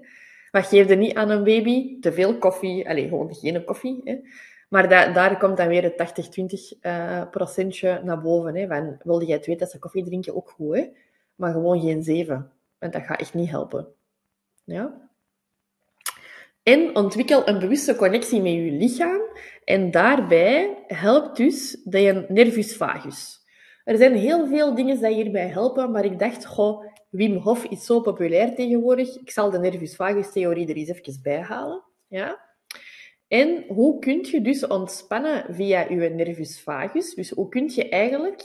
Wat 0.51 0.66
geef 0.66 0.89
je 0.89 0.95
niet 0.95 1.14
aan 1.14 1.31
een 1.31 1.45
baby? 1.45 2.01
Te 2.01 2.12
veel 2.12 2.39
koffie. 2.39 2.89
Allee, 2.89 3.09
gewoon 3.09 3.35
geen 3.35 3.64
koffie. 3.64 4.01
Hè. 4.05 4.20
Maar 4.68 4.89
da 4.89 5.12
daar 5.12 5.39
komt 5.39 5.57
dan 5.57 5.68
weer 5.68 5.83
het 5.83 6.74
80-20 6.74 6.78
uh, 6.81 7.31
procentje 7.31 8.01
naar 8.05 8.20
boven. 8.20 8.57
Hè, 8.57 8.97
wilde 9.03 9.26
jij 9.26 9.39
weten 9.39 9.59
dat 9.59 9.70
ze 9.70 9.78
koffie 9.78 10.05
drinken? 10.05 10.37
Ook 10.37 10.51
goed, 10.51 10.76
hè? 10.76 10.89
maar 11.35 11.53
gewoon 11.53 11.81
geen 11.81 12.03
7. 12.03 12.53
Want 12.78 12.93
dat 12.93 13.03
gaat 13.03 13.20
echt 13.20 13.35
niet 13.35 13.51
helpen. 13.51 13.89
Ja? 14.64 15.09
En 16.70 16.96
ontwikkel 16.96 17.48
een 17.48 17.58
bewuste 17.58 17.96
connectie 17.96 18.40
met 18.40 18.52
je 18.52 18.70
lichaam. 18.70 19.20
En 19.64 19.90
daarbij 19.90 20.84
helpt 20.86 21.36
dus 21.36 21.80
je 21.84 22.24
nervus 22.28 22.76
vagus. 22.76 23.38
Er 23.84 23.96
zijn 23.96 24.14
heel 24.14 24.46
veel 24.46 24.74
dingen 24.74 24.98
die 24.98 25.14
hierbij 25.14 25.48
helpen, 25.48 25.90
maar 25.90 26.04
ik 26.04 26.18
dacht, 26.18 26.46
goh, 26.46 26.84
Wim 27.10 27.36
Hof 27.36 27.64
is 27.64 27.86
zo 27.86 28.00
populair 28.00 28.54
tegenwoordig. 28.54 29.16
Ik 29.16 29.30
zal 29.30 29.50
de 29.50 29.58
nervus 29.58 29.96
vagus 29.96 30.32
theorie 30.32 30.68
er 30.68 30.76
eens 30.76 30.88
even 30.88 31.22
bij 31.22 31.40
halen. 31.40 31.84
Ja? 32.08 32.40
En 33.28 33.64
hoe 33.68 33.98
kun 33.98 34.26
je 34.30 34.40
dus 34.40 34.66
ontspannen 34.66 35.54
via 35.54 35.86
je 35.88 36.08
nervus 36.08 36.62
vagus? 36.62 37.14
Dus 37.14 37.30
hoe 37.30 37.48
kun 37.48 37.70
je 37.74 37.88
eigenlijk 37.88 38.42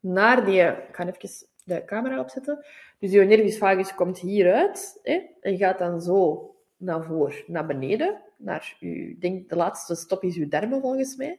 naar 0.00 0.44
die... 0.44 0.60
Ik 0.60 0.88
ga 0.92 1.06
even 1.06 1.46
de 1.64 1.84
camera 1.84 2.20
opzetten. 2.20 2.66
Dus 2.98 3.10
je 3.10 3.20
nervus 3.20 3.58
vagus 3.58 3.94
komt 3.94 4.18
hieruit 4.18 5.00
hè, 5.02 5.20
en 5.40 5.56
gaat 5.56 5.78
dan 5.78 6.00
zo 6.00 6.49
naar 6.80 7.04
voren, 7.04 7.44
naar 7.46 7.66
beneden. 7.66 8.20
Naar 8.36 8.76
uw, 8.80 9.18
denk, 9.18 9.48
de 9.48 9.56
laatste 9.56 9.94
stop 9.94 10.22
is 10.22 10.36
uw 10.36 10.48
darmen 10.48 10.80
volgens 10.80 11.16
mij. 11.16 11.38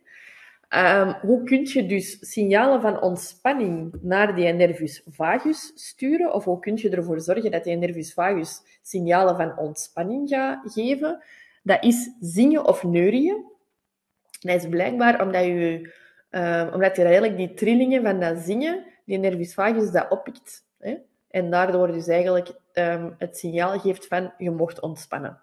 Um, 0.76 1.16
hoe 1.22 1.44
kun 1.44 1.66
je 1.66 1.86
dus 1.86 2.18
signalen 2.32 2.82
van 2.82 3.02
ontspanning 3.02 3.94
naar 4.02 4.36
die 4.36 4.54
nervus 4.54 5.02
vagus 5.10 5.72
sturen? 5.76 6.34
Of 6.34 6.44
hoe 6.44 6.60
kun 6.60 6.76
je 6.76 6.89
ervoor 6.89 7.22
zorgen 7.22 7.52
dat 7.52 7.64
die 7.64 7.76
nervus 7.76 8.14
vagus 8.14 8.62
signalen 8.82 9.36
van 9.36 9.58
ontspanning 9.58 10.30
gaat 10.30 10.72
geven? 10.74 11.24
Dat 11.64 11.84
is 11.84 12.10
zingen 12.20 12.66
of 12.66 12.84
neurien. 12.84 13.46
Dat 14.39 14.56
is 14.56 14.70
blijkbaar 14.70 15.22
omdat 15.26 15.44
je, 15.44 15.92
um, 16.30 16.74
omdat 16.74 16.96
je 16.96 17.04
eigenlijk 17.04 17.38
die 17.38 17.54
trillingen 17.54 18.04
van 18.04 18.20
dat 18.20 18.38
zingen, 18.38 18.86
die 19.06 19.18
nervus 19.18 19.54
vagus 19.54 19.92
dat 19.92 20.10
oppikt. 20.10 20.66
Hè? 20.78 20.98
En 21.30 21.50
daardoor 21.50 21.92
dus 21.92 22.08
eigenlijk 22.08 22.52
um, 22.74 23.15
het 23.17 23.38
signaal 23.38 23.80
geeft 23.80 24.07
van 24.07 24.34
je 24.38 24.51
mocht 24.51 24.80
ontspannen 24.80 25.41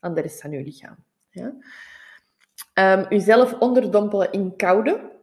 aan 0.00 0.14
de 0.14 0.20
rest 0.20 0.40
van 0.40 0.50
je 0.50 0.62
lichaam. 0.62 0.96
Ja? 1.30 1.54
Um, 2.74 3.06
uzelf 3.10 3.58
onderdompelen 3.58 4.32
in 4.32 4.56
koude. 4.56 5.14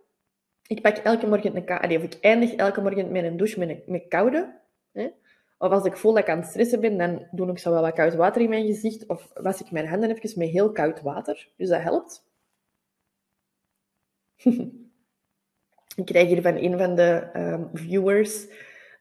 Ik 0.67 0.81
pak 0.81 0.97
elke 0.97 1.27
morgen 1.27 1.55
een 1.55 1.97
of 1.97 2.03
ik 2.03 2.17
eindig 2.21 2.53
elke 2.53 2.81
morgen 2.81 3.11
met 3.11 3.23
een 3.23 3.37
douche 3.37 3.59
met, 3.59 3.87
met 3.87 4.05
koude. 4.07 4.59
Hè? 4.91 5.09
Of 5.57 5.71
als 5.71 5.85
ik 5.85 5.97
voel 5.97 6.13
dat 6.13 6.21
ik 6.21 6.29
aan 6.29 6.39
het 6.39 6.47
stressen 6.47 6.81
ben, 6.81 6.97
dan 6.97 7.27
doe 7.31 7.49
ik 7.49 7.59
zo 7.59 7.71
wel 7.71 7.81
wat 7.81 7.93
koud 7.93 8.15
water 8.15 8.41
in 8.41 8.49
mijn 8.49 8.65
gezicht. 8.65 9.05
Of 9.05 9.31
was 9.33 9.61
ik 9.61 9.71
mijn 9.71 9.87
handen 9.87 10.09
even 10.09 10.39
met 10.39 10.49
heel 10.49 10.71
koud 10.71 11.01
water. 11.01 11.49
Dus 11.57 11.69
dat 11.69 11.81
helpt. 11.81 12.25
ik 15.95 16.05
krijg 16.05 16.27
hier 16.27 16.41
van 16.41 16.55
een 16.55 16.77
van 16.77 16.95
de 16.95 17.29
um, 17.35 17.69
viewers 17.73 18.47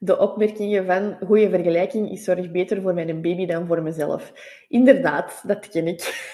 de 0.05 0.18
opmerkingen 0.18 0.86
van 0.86 1.16
goede 1.26 1.50
vergelijking, 1.50 2.11
ik 2.11 2.18
zorg 2.18 2.50
beter 2.50 2.82
voor 2.82 2.94
mijn 2.94 3.22
baby 3.22 3.46
dan 3.46 3.66
voor 3.66 3.82
mezelf. 3.82 4.32
Inderdaad, 4.68 5.42
dat 5.46 5.68
ken 5.68 5.86
ik. 5.86 6.32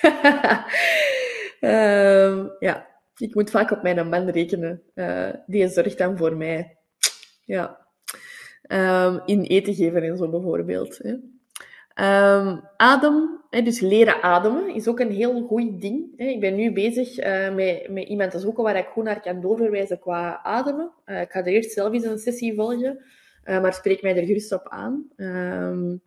um, 1.61 2.51
ja, 2.69 2.87
ik 3.17 3.35
moet 3.35 3.51
vaak 3.51 3.71
op 3.71 3.83
mijn 3.83 4.09
man 4.09 4.29
rekenen. 4.29 4.83
Uh, 4.95 5.29
die 5.47 5.69
zorgt 5.69 5.99
dan 5.99 6.17
voor 6.19 6.37
mij. 6.37 6.77
Ja. 7.45 7.87
Um, 8.69 9.21
in 9.25 9.43
eten 9.43 9.75
geven 9.75 10.03
en 10.03 10.17
zo 10.17 10.29
bijvoorbeeld. 10.29 10.99
Hè. 11.03 11.11
Um, 12.39 12.61
adem, 12.77 13.41
hè, 13.51 13.63
dus 13.63 13.81
leren 13.81 14.23
ademen, 14.23 14.75
is 14.75 14.89
ook 14.89 15.01
een 15.01 15.13
heel 15.13 15.43
goed 15.47 15.81
ding. 15.81 16.13
Hè. 16.17 16.25
Ik 16.25 16.41
ben 16.41 16.55
nu 16.55 16.73
bezig 16.73 17.19
uh, 17.19 17.55
met, 17.55 17.89
met 17.89 18.09
iemand 18.09 18.31
te 18.31 18.39
zoeken 18.39 18.63
waar 18.63 18.77
ik 18.77 18.87
goed 18.87 19.05
naar 19.05 19.21
kan 19.21 19.41
doorverwijzen 19.41 19.99
qua 19.99 20.43
ademen. 20.43 20.91
Uh, 21.07 21.21
ik 21.21 21.31
ga 21.31 21.39
er 21.39 21.47
eerst 21.47 21.73
zelf 21.73 21.93
eens 21.93 22.05
een 22.05 22.19
sessie 22.19 22.55
volgen. 22.55 22.99
Uh, 23.45 23.61
maar 23.63 23.75
spreek 23.75 24.03
mij 24.03 24.17
er 24.17 24.27
gerust 24.27 24.53
op 24.53 24.69
aan. 24.69 25.09
Um, 25.17 26.01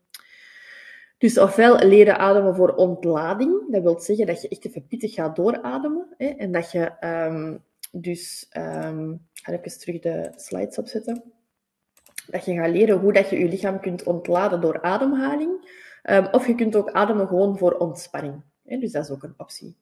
dus 1.18 1.38
ofwel 1.38 1.88
leren 1.88 2.18
ademen 2.18 2.56
voor 2.56 2.76
ontlading. 2.76 3.72
Dat 3.72 3.82
wil 3.84 4.00
zeggen 4.00 4.26
dat 4.26 4.42
je 4.42 4.48
echt 4.48 4.66
even 4.66 4.88
pittig 4.88 5.14
gaat 5.14 5.36
doorademen. 5.36 6.08
Hè, 6.18 6.28
en 6.28 6.52
dat 6.52 6.72
je 6.72 6.92
um, 7.02 7.64
dus... 7.92 8.50
Um, 8.58 9.30
ga 9.34 9.60
eens 9.62 9.78
terug 9.78 10.00
de 10.00 10.32
slides 10.36 10.78
opzetten. 10.78 11.24
Dat 12.28 12.46
je 12.46 12.54
gaat 12.54 12.70
leren 12.70 13.00
hoe 13.00 13.14
dat 13.14 13.30
je 13.30 13.40
je 13.40 13.48
lichaam 13.48 13.80
kunt 13.80 14.04
ontladen 14.04 14.62
door 14.62 14.82
ademhaling. 14.82 15.80
Of 16.32 16.48
je 16.48 16.56
kunt 16.56 16.76
ook 16.76 16.92
ademen 16.92 17.28
gewoon 17.28 17.58
voor 17.58 17.74
ontspanning. 17.74 18.42
Hè, 18.66 18.78
dus 18.78 18.92
dat 18.92 19.04
is 19.04 19.12
ook 19.12 19.24
een 19.24 19.34
optie. 19.38 19.76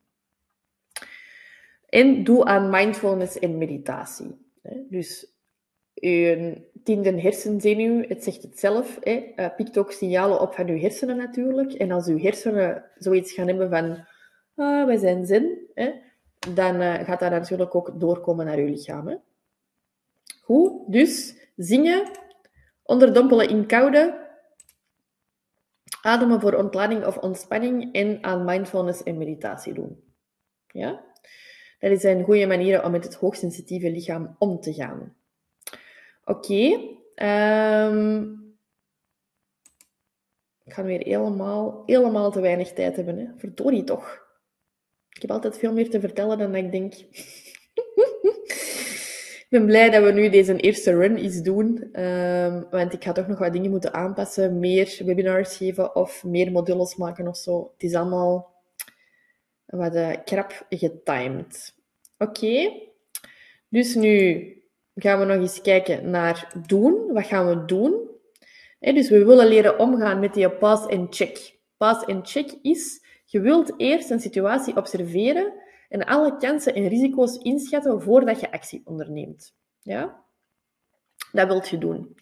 En 1.89 2.23
doe 2.23 2.45
aan 2.45 2.69
mindfulness 2.69 3.39
en 3.39 3.57
meditatie. 3.57 4.37
Hè. 4.61 4.75
Dus 4.89 5.27
je 5.93 6.57
tiende 6.89 7.21
hersenzenuw, 7.21 8.07
het 8.07 8.23
zegt 8.23 8.41
het 8.41 8.59
zelf, 8.59 8.97
hè, 9.01 9.33
uh, 9.35 9.55
pikt 9.55 9.77
ook 9.77 9.91
signalen 9.91 10.41
op 10.41 10.53
van 10.53 10.67
je 10.67 10.79
hersenen 10.79 11.17
natuurlijk. 11.17 11.73
En 11.73 11.91
als 11.91 12.05
je 12.05 12.21
hersenen 12.21 12.83
zoiets 12.97 13.33
gaan 13.33 13.47
hebben 13.47 13.69
van, 13.69 14.05
ah, 14.55 14.85
wij 14.85 14.97
zijn 14.97 15.25
zen, 15.25 15.57
hè, 15.73 15.91
dan 16.53 16.81
uh, 16.81 16.93
gaat 16.93 17.19
dat 17.19 17.31
natuurlijk 17.31 17.75
ook 17.75 17.99
doorkomen 17.99 18.45
naar 18.45 18.59
je 18.59 18.69
lichaam. 18.69 19.07
Hè. 19.07 19.15
Goed, 20.41 20.91
dus 20.91 21.35
zingen, 21.55 22.11
onderdompelen 22.83 23.49
in 23.49 23.65
koude, 23.65 24.27
ademen 26.01 26.41
voor 26.41 26.53
ontlading 26.53 27.05
of 27.05 27.17
ontspanning 27.17 27.93
en 27.93 28.23
aan 28.23 28.45
mindfulness 28.45 29.03
en 29.03 29.17
meditatie 29.17 29.73
doen. 29.73 30.03
Ja? 30.67 31.03
Dat 31.79 32.01
zijn 32.01 32.23
goede 32.23 32.47
manieren 32.47 32.83
om 32.83 32.91
met 32.91 33.03
het 33.03 33.15
hoogsensitieve 33.15 33.91
lichaam 33.91 34.35
om 34.39 34.59
te 34.59 34.73
gaan. 34.73 35.17
Oké. 36.29 36.53
Okay. 37.15 37.87
Um, 37.87 38.57
ik 40.63 40.73
ga 40.73 40.83
weer 40.83 40.99
helemaal, 40.99 41.83
helemaal 41.85 42.31
te 42.31 42.41
weinig 42.41 42.73
tijd 42.73 42.95
hebben. 42.95 43.17
Hè. 43.17 43.25
Verdorie 43.37 43.83
toch. 43.83 44.27
Ik 45.09 45.21
heb 45.21 45.31
altijd 45.31 45.57
veel 45.57 45.73
meer 45.73 45.89
te 45.89 45.99
vertellen 45.99 46.37
dan 46.37 46.55
ik 46.55 46.71
denk. 46.71 46.93
ik 49.43 49.47
ben 49.49 49.65
blij 49.65 49.89
dat 49.89 50.03
we 50.03 50.11
nu 50.11 50.29
deze 50.29 50.55
eerste 50.55 50.91
run 50.91 51.23
iets 51.25 51.41
doen. 51.41 51.99
Um, 52.03 52.67
want 52.69 52.93
ik 52.93 53.03
ga 53.03 53.11
toch 53.11 53.27
nog 53.27 53.39
wat 53.39 53.53
dingen 53.53 53.71
moeten 53.71 53.93
aanpassen. 53.93 54.59
Meer 54.59 55.01
webinars 55.05 55.57
geven 55.57 55.95
of 55.95 56.23
meer 56.23 56.51
modules 56.51 56.95
maken 56.95 57.27
of 57.27 57.37
zo. 57.37 57.71
Het 57.73 57.83
is 57.83 57.93
allemaal 57.93 58.53
wat 59.65 59.95
uh, 59.95 60.15
krap 60.25 60.65
getimed. 60.69 61.75
Oké. 62.17 62.71
Dus 63.69 63.95
nu 63.95 64.58
gaan 64.99 65.19
we 65.19 65.25
nog 65.25 65.37
eens 65.37 65.61
kijken 65.61 66.09
naar 66.09 66.51
doen. 66.67 67.13
Wat 67.13 67.25
gaan 67.25 67.47
we 67.47 67.65
doen? 67.65 68.07
dus 68.79 69.09
we 69.09 69.25
willen 69.25 69.47
leren 69.47 69.79
omgaan 69.79 70.19
met 70.19 70.33
die 70.33 70.49
pass 70.49 70.87
and 70.87 71.15
check. 71.15 71.57
Pass 71.77 72.05
and 72.05 72.29
check 72.29 72.55
is, 72.61 73.05
je 73.25 73.39
wilt 73.39 73.73
eerst 73.77 74.09
een 74.09 74.19
situatie 74.19 74.75
observeren 74.75 75.53
en 75.89 76.05
alle 76.05 76.37
kansen 76.37 76.73
en 76.73 76.87
risico's 76.87 77.37
inschatten 77.37 78.01
voordat 78.01 78.39
je 78.39 78.51
actie 78.51 78.81
onderneemt. 78.85 79.55
Ja? 79.81 80.23
Dat 81.31 81.47
wilt 81.47 81.69
je 81.69 81.77
doen. 81.77 82.17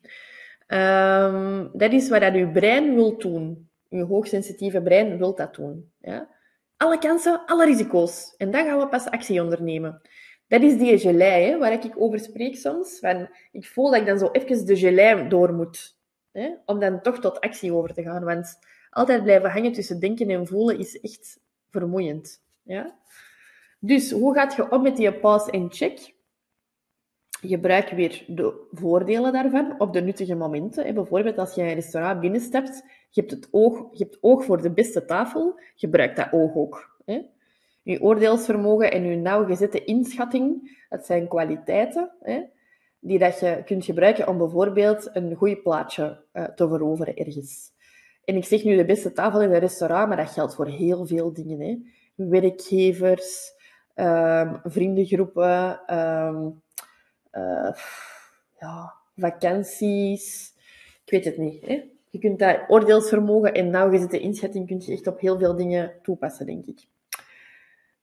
Um, 0.67 1.69
dat 1.73 1.91
is 1.91 2.09
wat 2.09 2.21
je 2.21 2.49
brein 2.53 2.95
wil 2.95 3.17
doen. 3.17 3.69
Je 3.89 4.03
hoogsensitieve 4.03 4.81
brein 4.81 5.17
wil 5.17 5.35
dat 5.35 5.55
doen. 5.55 5.91
Ja? 5.99 6.29
Alle 6.77 6.97
kansen, 6.97 7.45
alle 7.45 7.65
risico's. 7.65 8.33
En 8.37 8.51
dan 8.51 8.65
gaan 8.65 8.79
we 8.79 8.87
pas 8.87 9.05
actie 9.05 9.41
ondernemen. 9.41 10.01
Dat 10.47 10.61
is 10.61 10.77
die 10.77 10.99
gelei 10.99 11.45
hè, 11.45 11.57
waar 11.57 11.71
ik 11.71 11.93
over 11.97 12.19
spreek 12.19 12.55
soms. 12.55 12.99
Van, 12.99 13.29
ik 13.51 13.65
voel 13.65 13.91
dat 13.91 13.99
ik 13.99 14.05
dan 14.05 14.19
zo 14.19 14.29
even 14.31 14.65
de 14.65 14.77
gelei 14.77 15.27
door 15.27 15.53
moet. 15.53 15.95
Hè, 16.31 16.49
om 16.65 16.79
dan 16.79 17.01
toch 17.01 17.19
tot 17.19 17.39
actie 17.39 17.73
over 17.73 17.93
te 17.93 18.03
gaan. 18.03 18.23
Want 18.23 18.59
altijd 18.89 19.23
blijven 19.23 19.51
hangen 19.51 19.71
tussen 19.71 19.99
denken 19.99 20.29
en 20.29 20.47
voelen 20.47 20.79
is 20.79 20.99
echt 20.99 21.39
vermoeiend. 21.69 22.41
Ja? 22.63 22.95
Dus 23.79 24.11
hoe 24.11 24.33
gaat 24.33 24.55
je 24.55 24.71
om 24.71 24.81
met 24.81 24.97
die 24.97 25.13
pause 25.13 25.51
en 25.51 25.71
check? 25.71 26.15
Gebruik 27.41 27.89
weer 27.89 28.23
de 28.27 28.67
voordelen 28.71 29.33
daarvan 29.33 29.79
op 29.79 29.93
de 29.93 30.01
nuttige 30.01 30.35
momenten. 30.35 30.93
Bijvoorbeeld 30.93 31.37
als 31.37 31.55
je 31.55 31.61
een 31.61 31.73
restaurant 31.73 32.19
binnenstapt, 32.19 32.83
je 33.09 33.21
hebt, 33.21 33.31
het 33.31 33.47
oog, 33.51 33.87
je 33.91 34.03
hebt 34.03 34.17
oog 34.21 34.43
voor 34.43 34.61
de 34.61 34.71
beste 34.71 35.05
tafel, 35.05 35.59
gebruik 35.75 36.15
dat 36.15 36.27
oog 36.31 36.55
ook. 36.55 37.01
Hè? 37.05 37.21
Je 37.87 38.01
oordeelsvermogen 38.01 38.91
en 38.91 39.05
je 39.05 39.15
nauwgezette 39.15 39.83
inschatting, 39.83 40.77
dat 40.89 41.05
zijn 41.05 41.27
kwaliteiten 41.27 42.11
hè, 42.19 42.43
die 42.99 43.19
dat 43.19 43.39
je 43.39 43.61
kunt 43.65 43.85
gebruiken 43.85 44.27
om 44.27 44.37
bijvoorbeeld 44.37 45.09
een 45.13 45.35
goed 45.35 45.63
plaatje 45.63 46.23
uh, 46.33 46.43
te 46.43 46.67
veroveren 46.67 47.15
ergens. 47.15 47.71
En 48.23 48.35
ik 48.35 48.45
zeg 48.45 48.63
nu 48.63 48.75
de 48.75 48.85
beste 48.85 49.11
tafel 49.11 49.41
in 49.41 49.51
een 49.51 49.59
restaurant, 49.59 50.07
maar 50.07 50.17
dat 50.17 50.29
geldt 50.29 50.55
voor 50.55 50.67
heel 50.67 51.05
veel 51.05 51.33
dingen. 51.33 51.59
Hè. 51.59 51.77
Werkgevers, 52.15 53.53
um, 53.95 54.59
vriendengroepen, 54.63 55.95
um, 55.97 56.61
uh, 57.31 57.71
ja, 58.59 58.93
vakanties, 59.15 60.53
Ik 61.05 61.11
weet 61.11 61.25
het 61.25 61.37
niet. 61.37 61.65
Je 62.09 62.19
kunt 62.19 62.39
dat 62.39 62.59
oordeelsvermogen 62.67 63.53
en 63.53 63.69
nauwgezette 63.69 64.19
inschatting 64.19 64.67
kun 64.67 64.81
je 64.85 64.91
echt 64.91 65.07
op 65.07 65.19
heel 65.19 65.37
veel 65.37 65.55
dingen 65.55 65.93
toepassen, 66.01 66.45
denk 66.45 66.65
ik. 66.65 66.87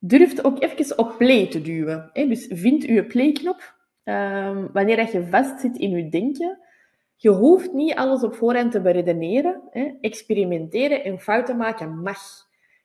Durf 0.07 0.44
ook 0.44 0.62
even 0.62 0.98
op 0.98 1.14
play 1.18 1.46
te 1.46 1.62
duwen. 1.62 2.11
Dus 2.12 2.46
vind 2.50 2.84
uw 2.84 3.07
playknop. 3.07 3.74
Um, 4.05 4.72
wanneer 4.72 4.96
dat 4.96 5.12
je 5.12 5.26
vastzit 5.26 5.76
in 5.76 5.90
je 5.90 6.09
denken, 6.09 6.59
je 7.16 7.28
hoeft 7.28 7.72
niet 7.72 7.94
alles 7.94 8.22
op 8.22 8.34
voorhand 8.34 8.72
te 8.72 8.80
beredeneren. 8.80 9.62
Hè? 9.70 9.92
Experimenteren 10.00 11.05
en 11.05 11.20
fouten 11.20 11.57
maken 11.57 12.02
mag. 12.02 12.18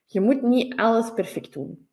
Je 0.06 0.20
moet 0.20 0.42
niet 0.42 0.76
alles 0.76 1.12
perfect 1.12 1.52
doen. 1.52 1.88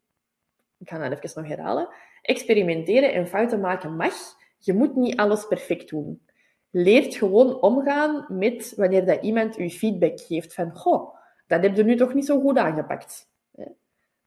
Ik 0.78 0.90
ga 0.90 1.10
dat 1.10 1.24
even 1.24 1.42
nog 1.42 1.52
herhalen. 1.52 1.90
Experimenteren 2.22 3.14
en 3.14 3.28
fouten 3.28 3.60
maken 3.60 3.96
mag. 3.96 4.14
Je 4.58 4.74
moet 4.74 4.96
niet 4.96 5.18
alles 5.18 5.48
perfect 5.48 5.90
doen. 5.90 6.22
Leert 6.70 7.16
gewoon 7.16 7.62
omgaan 7.62 8.26
met 8.30 8.74
wanneer 8.76 9.06
dat 9.06 9.24
iemand 9.24 9.60
u 9.60 9.70
feedback 9.70 10.20
geeft 10.20 10.54
van 10.54 10.72
goh, 10.72 11.16
dat 11.48 11.62
heb 11.62 11.76
je 11.76 11.84
nu 11.84 11.96
toch 11.96 12.14
niet 12.14 12.26
zo 12.26 12.40
goed 12.40 12.58
aangepakt. 12.58 13.36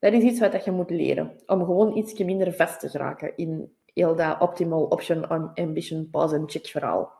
Dat 0.00 0.12
is 0.12 0.22
iets 0.22 0.40
wat 0.40 0.64
je 0.64 0.70
moet 0.70 0.90
leren, 0.90 1.32
om 1.46 1.64
gewoon 1.64 1.96
iets 1.96 2.18
minder 2.18 2.54
vast 2.54 2.80
te 2.80 2.88
geraken 2.88 3.36
in 3.36 3.72
heel 3.94 4.16
dat 4.16 4.40
optimal 4.40 4.84
option 4.84 5.54
ambition 5.54 6.08
pause 6.10 6.36
and 6.36 6.50
check 6.50 6.66
verhaal. 6.66 7.18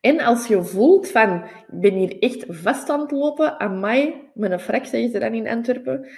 En 0.00 0.20
als 0.20 0.46
je 0.46 0.62
voelt 0.62 1.08
van, 1.10 1.44
ik 1.44 1.80
ben 1.80 1.92
hier 1.92 2.18
echt 2.18 2.44
vast 2.48 2.88
aan 2.90 3.00
het 3.00 3.10
lopen, 3.10 3.60
aan 3.60 3.80
mij, 3.80 4.30
een 4.34 4.60
frak 4.60 4.84
zeggen 4.84 5.10
ze 5.10 5.18
dan 5.18 5.34
in 5.34 5.48
Antwerpen, 5.48 6.08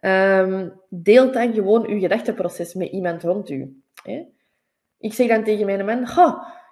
um, 0.00 0.80
deel 0.88 1.32
dan 1.32 1.54
gewoon 1.54 1.88
je 1.88 2.00
gedachteproces 2.00 2.74
met 2.74 2.88
iemand 2.88 3.22
rond 3.22 3.50
u. 3.50 3.82
Hè? 4.02 4.24
Ik 4.98 5.12
zeg 5.12 5.28
dan 5.28 5.44
tegen 5.44 5.66
mijn 5.66 5.84
man, 5.84 6.06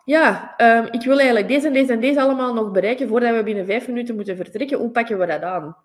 ja, 0.04 0.54
um, 0.58 0.88
ik 0.90 1.02
wil 1.02 1.16
eigenlijk 1.16 1.48
deze 1.48 1.66
en 1.66 1.72
deze 1.72 1.92
en 1.92 2.00
deze 2.00 2.20
allemaal 2.20 2.54
nog 2.54 2.70
bereiken 2.70 3.08
voordat 3.08 3.36
we 3.36 3.42
binnen 3.42 3.66
vijf 3.66 3.88
minuten 3.88 4.14
moeten 4.14 4.36
vertrekken. 4.36 4.78
Hoe 4.78 4.90
pakken 4.90 5.18
we 5.18 5.26
dat 5.26 5.42
aan? 5.42 5.76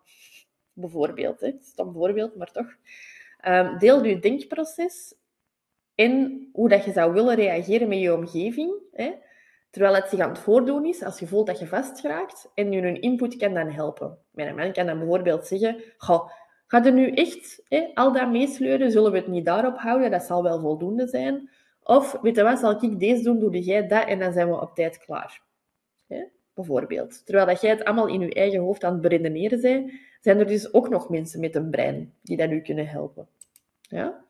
Bijvoorbeeld, 0.75 1.39
hè. 1.39 1.47
het 1.47 1.61
is 1.61 1.73
een 1.75 1.93
voorbeeld, 1.93 2.35
maar 2.35 2.51
toch. 2.51 2.75
Um, 3.47 3.77
deel 3.77 4.03
je 4.03 4.19
denkproces 4.19 5.15
en 5.95 6.47
hoe 6.53 6.69
dat 6.69 6.85
je 6.85 6.91
zou 6.91 7.13
willen 7.13 7.35
reageren 7.35 7.87
met 7.87 7.99
je 7.99 8.13
omgeving. 8.13 8.73
Hè? 8.91 9.11
Terwijl 9.69 9.95
het 9.95 10.09
zich 10.09 10.19
aan 10.19 10.29
het 10.29 10.39
voordoen 10.39 10.85
is, 10.85 11.03
als 11.03 11.19
je 11.19 11.27
voelt 11.27 11.47
dat 11.47 11.59
je 11.59 11.67
vastgeraakt. 11.67 12.51
En 12.53 12.71
je 12.71 12.81
een 12.81 13.01
input 13.01 13.35
kan 13.35 13.53
dan 13.53 13.69
helpen. 13.69 14.17
Mijn 14.31 14.55
man 14.55 14.71
kan 14.71 14.85
dan 14.85 14.97
bijvoorbeeld 14.97 15.47
zeggen... 15.47 15.83
Goh, 15.97 16.29
ga 16.67 16.85
er 16.85 16.93
nu 16.93 17.11
echt 17.11 17.63
hè, 17.67 17.91
al 17.93 18.13
dat 18.13 18.31
meesleuren? 18.31 18.91
Zullen 18.91 19.11
we 19.11 19.17
het 19.17 19.27
niet 19.27 19.45
daarop 19.45 19.77
houden? 19.77 20.11
Dat 20.11 20.23
zal 20.23 20.43
wel 20.43 20.59
voldoende 20.59 21.07
zijn. 21.07 21.49
Of, 21.83 22.17
weet 22.21 22.35
je 22.35 22.43
wat, 22.43 22.59
zal 22.59 22.83
ik 22.83 22.99
deze 22.99 23.23
doen, 23.23 23.39
doe 23.39 23.59
jij 23.59 23.87
dat 23.87 24.07
en 24.07 24.19
dan 24.19 24.33
zijn 24.33 24.49
we 24.49 24.61
op 24.61 24.75
tijd 24.75 24.97
klaar. 24.97 25.43
Bijvoorbeeld. 26.55 27.25
Terwijl 27.25 27.47
dat 27.47 27.61
jij 27.61 27.69
het 27.69 27.83
allemaal 27.83 28.07
in 28.07 28.19
je 28.19 28.33
eigen 28.33 28.59
hoofd 28.59 28.83
aan 28.83 28.93
het 28.93 29.01
beredeneren 29.01 29.61
bent, 29.61 29.91
zijn 30.21 30.39
er 30.39 30.47
dus 30.47 30.73
ook 30.73 30.89
nog 30.89 31.09
mensen 31.09 31.39
met 31.39 31.55
een 31.55 31.69
brein 31.69 32.13
die 32.21 32.37
dat 32.37 32.49
u 32.49 32.61
kunnen 32.61 32.87
helpen. 32.87 33.27
Ja? 33.81 34.23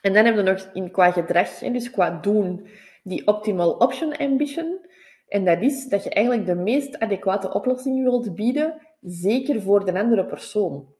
En 0.00 0.12
dan 0.12 0.24
hebben 0.24 0.44
we 0.44 0.50
nog 0.50 0.70
in, 0.72 0.90
qua 0.90 1.10
gedrag, 1.10 1.60
hè, 1.60 1.70
dus 1.70 1.90
qua 1.90 2.20
doen, 2.20 2.68
die 3.02 3.26
optimal 3.26 3.72
option 3.72 4.16
ambition. 4.16 4.86
En 5.28 5.44
dat 5.44 5.62
is 5.62 5.88
dat 5.88 6.04
je 6.04 6.10
eigenlijk 6.10 6.46
de 6.46 6.54
meest 6.54 6.98
adequate 6.98 7.52
oplossing 7.52 8.02
wilt 8.02 8.34
bieden, 8.34 8.80
zeker 9.00 9.62
voor 9.62 9.84
de 9.84 9.98
andere 9.98 10.26
persoon. 10.26 10.94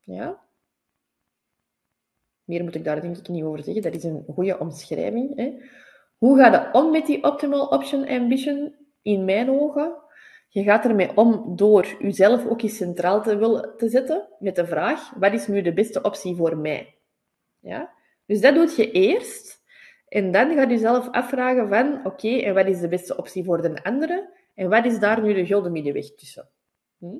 Ja? 0.00 0.44
Meer 2.44 2.64
moet 2.64 2.74
ik 2.74 2.84
daar 2.84 3.00
denk 3.00 3.16
ik 3.16 3.28
niet 3.28 3.44
over 3.44 3.62
zeggen. 3.62 3.82
Dat 3.82 3.94
is 3.94 4.04
een 4.04 4.24
goede 4.34 4.58
omschrijving. 4.58 5.36
Hè? 5.36 5.52
Hoe 6.16 6.38
ga 6.38 6.50
je 6.50 6.78
om 6.78 6.90
met 6.90 7.06
die 7.06 7.24
optimal 7.24 7.66
option 7.66 8.08
ambition? 8.08 8.85
In 9.06 9.24
mijn 9.24 9.50
ogen. 9.50 9.96
Je 10.48 10.62
gaat 10.62 10.84
ermee 10.84 11.16
om 11.16 11.56
door 11.56 11.96
jezelf 11.98 12.46
ook 12.46 12.62
eens 12.62 12.76
centraal 12.76 13.22
te 13.22 13.36
willen 13.36 13.76
te 13.76 13.88
zetten 13.88 14.28
met 14.38 14.56
de 14.56 14.66
vraag: 14.66 15.10
wat 15.18 15.32
is 15.32 15.46
nu 15.46 15.62
de 15.62 15.72
beste 15.72 16.02
optie 16.02 16.36
voor 16.36 16.56
mij? 16.56 16.98
Ja? 17.60 17.92
Dus 18.26 18.40
dat 18.40 18.54
doe 18.54 18.72
je 18.76 18.90
eerst. 18.90 19.64
En 20.08 20.32
dan 20.32 20.54
ga 20.54 20.62
je 20.62 20.68
jezelf 20.68 21.10
afvragen 21.10 21.68
van, 21.68 22.06
oké, 22.06 22.28
en 22.28 22.54
wat 22.54 22.66
is 22.66 22.80
de 22.80 22.88
beste 22.88 23.16
optie 23.16 23.44
voor 23.44 23.62
de 23.62 23.84
andere? 23.84 24.30
En 24.54 24.68
wat 24.68 24.84
is 24.84 24.98
daar 24.98 25.22
nu 25.22 25.34
de 25.34 25.46
gulden 25.46 25.72
middenweg 25.72 26.14
tussen? 26.14 26.48
Hm? 26.98 27.16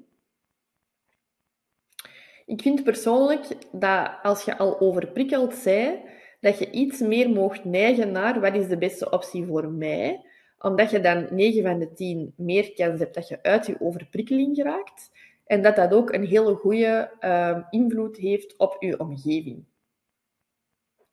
Ik 2.46 2.62
vind 2.62 2.84
persoonlijk 2.84 3.44
dat 3.72 4.10
als 4.22 4.44
je 4.44 4.58
al 4.58 4.80
overprikkeld 4.80 5.54
zij, 5.54 6.04
dat 6.40 6.58
je 6.58 6.70
iets 6.70 7.00
meer 7.00 7.30
mocht 7.30 7.64
neigen 7.64 8.12
naar 8.12 8.40
wat 8.40 8.54
is 8.54 8.68
de 8.68 8.78
beste 8.78 9.10
optie 9.10 9.44
voor 9.44 9.68
mij, 9.68 10.24
omdat 10.66 10.90
je 10.90 11.00
dan 11.00 11.26
9 11.30 11.62
van 11.62 11.78
de 11.78 11.92
10 11.92 12.32
meer 12.36 12.72
kans 12.74 12.98
hebt 12.98 13.14
dat 13.14 13.28
je 13.28 13.42
uit 13.42 13.66
je 13.66 13.80
overprikkeling 13.80 14.56
geraakt 14.56 15.10
en 15.44 15.62
dat 15.62 15.76
dat 15.76 15.92
ook 15.92 16.12
een 16.12 16.24
hele 16.24 16.54
goede 16.54 17.10
uh, 17.20 17.58
invloed 17.70 18.16
heeft 18.16 18.56
op 18.56 18.76
je 18.78 19.00
omgeving. 19.00 19.64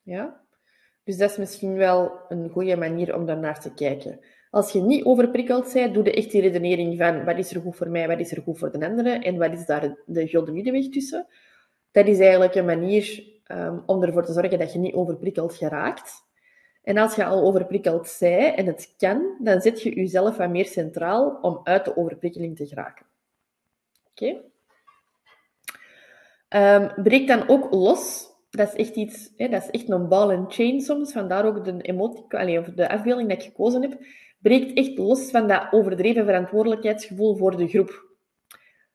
Ja? 0.01 0.41
Dus 1.03 1.17
dat 1.17 1.29
is 1.29 1.37
misschien 1.37 1.73
wel 1.73 2.19
een 2.29 2.49
goede 2.49 2.77
manier 2.77 3.15
om 3.15 3.25
daarnaar 3.25 3.59
te 3.59 3.73
kijken. 3.73 4.19
Als 4.49 4.71
je 4.71 4.81
niet 4.81 5.03
overprikkeld 5.03 5.73
bent, 5.73 5.93
doe 5.93 6.03
je 6.03 6.13
echt 6.13 6.31
die 6.31 6.41
redenering 6.41 6.97
van 6.97 7.23
wat 7.23 7.37
is 7.37 7.53
er 7.53 7.61
goed 7.61 7.75
voor 7.75 7.89
mij, 7.89 8.07
wat 8.07 8.19
is 8.19 8.31
er 8.31 8.41
goed 8.41 8.57
voor 8.57 8.71
de 8.71 8.85
anderen 8.85 9.21
en 9.21 9.37
wat 9.37 9.53
is 9.53 9.65
daar 9.65 9.95
de 10.05 10.27
gulden 10.27 10.53
middenweg 10.53 10.89
tussen. 10.89 11.27
Dat 11.91 12.07
is 12.07 12.19
eigenlijk 12.19 12.55
een 12.55 12.65
manier 12.65 13.23
um, 13.47 13.83
om 13.85 14.03
ervoor 14.03 14.25
te 14.25 14.33
zorgen 14.33 14.59
dat 14.59 14.73
je 14.73 14.79
niet 14.79 14.93
overprikkeld 14.93 15.55
geraakt. 15.55 16.31
En 16.83 16.97
als 16.97 17.15
je 17.15 17.25
al 17.25 17.43
overprikkeld 17.43 18.17
bent 18.19 18.55
en 18.57 18.65
het 18.65 18.93
kan, 18.97 19.35
dan 19.39 19.61
zet 19.61 19.81
je 19.81 19.95
jezelf 19.95 20.37
wat 20.37 20.49
meer 20.49 20.65
centraal 20.65 21.37
om 21.41 21.59
uit 21.63 21.85
de 21.85 21.97
overprikkeling 21.97 22.55
te 22.55 22.67
geraken. 22.67 23.05
Oké? 24.11 24.25
Okay? 24.25 24.51
Um, 26.83 27.03
breek 27.03 27.27
dan 27.27 27.49
ook 27.49 27.71
los 27.71 28.33
dat 28.55 28.73
is 28.73 28.87
echt 28.87 28.95
iets, 28.95 29.29
hè, 29.37 29.49
dat 29.49 29.63
is 29.63 29.69
echt 29.69 29.89
een 29.89 30.07
ball 30.07 30.35
and 30.35 30.53
chain 30.53 30.81
soms. 30.81 31.11
Vandaar 31.11 31.45
ook 31.45 31.65
de 31.65 31.81
emotie, 31.81 32.59
of 32.59 32.65
de 32.65 32.89
afbeelding 32.89 33.29
dat 33.29 33.37
ik 33.37 33.43
gekozen 33.43 33.81
heb, 33.81 34.05
breekt 34.39 34.77
echt 34.77 34.97
los 34.97 35.29
van 35.29 35.47
dat 35.47 35.67
overdreven 35.71 36.25
verantwoordelijkheidsgevoel 36.25 37.35
voor 37.35 37.57
de 37.57 37.67
groep. 37.67 38.11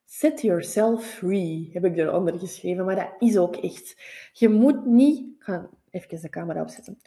Set 0.05 0.41
yourself 0.41 1.05
free, 1.05 1.69
heb 1.73 1.85
ik 1.85 1.97
eronder 1.97 2.39
geschreven, 2.39 2.85
maar 2.85 2.95
dat 2.95 3.29
is 3.29 3.37
ook 3.37 3.55
echt. 3.55 3.95
Je 4.33 4.49
moet 4.49 4.85
niet, 4.85 5.19
ik 5.19 5.43
ga 5.43 5.69
even 5.89 6.21
de 6.21 6.29
camera 6.29 6.61
opzetten. 6.61 6.99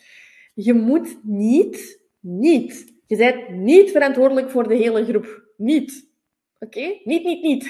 Je 0.55 0.74
moet 0.74 1.18
niet, 1.22 2.00
niet, 2.20 2.92
je 3.07 3.16
bent 3.16 3.48
niet 3.48 3.90
verantwoordelijk 3.90 4.50
voor 4.50 4.68
de 4.68 4.74
hele 4.74 5.05
groep. 5.05 5.42
Niet. 5.57 6.11
Oké? 6.59 7.00
Niet, 7.05 7.24
niet, 7.24 7.42
niet. 7.42 7.64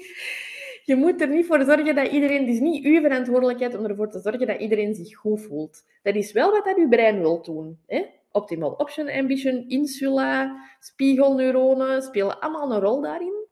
je 0.90 0.96
moet 0.96 1.20
er 1.20 1.28
niet 1.28 1.46
voor 1.46 1.64
zorgen 1.64 1.94
dat 1.94 2.12
iedereen... 2.12 2.40
Het 2.40 2.54
is 2.54 2.60
niet 2.60 2.84
uw 2.84 3.00
verantwoordelijkheid 3.00 3.76
om 3.76 3.84
ervoor 3.84 4.10
te 4.10 4.20
zorgen 4.20 4.46
dat 4.46 4.60
iedereen 4.60 4.94
zich 4.94 5.16
goed 5.16 5.40
voelt. 5.40 5.84
Dat 6.02 6.14
is 6.14 6.32
wel 6.32 6.50
wat 6.50 6.64
dat 6.64 6.76
uw 6.76 6.88
brein 6.88 7.20
wil 7.20 7.42
doen. 7.42 7.78
Hè? 7.86 8.04
Optimal 8.32 8.72
option 8.72 9.08
ambition, 9.08 9.68
insula, 9.68 10.56
spiegelneuronen 10.78 12.02
spelen 12.02 12.40
allemaal 12.40 12.72
een 12.72 12.80
rol 12.80 13.00
daarin. 13.00 13.46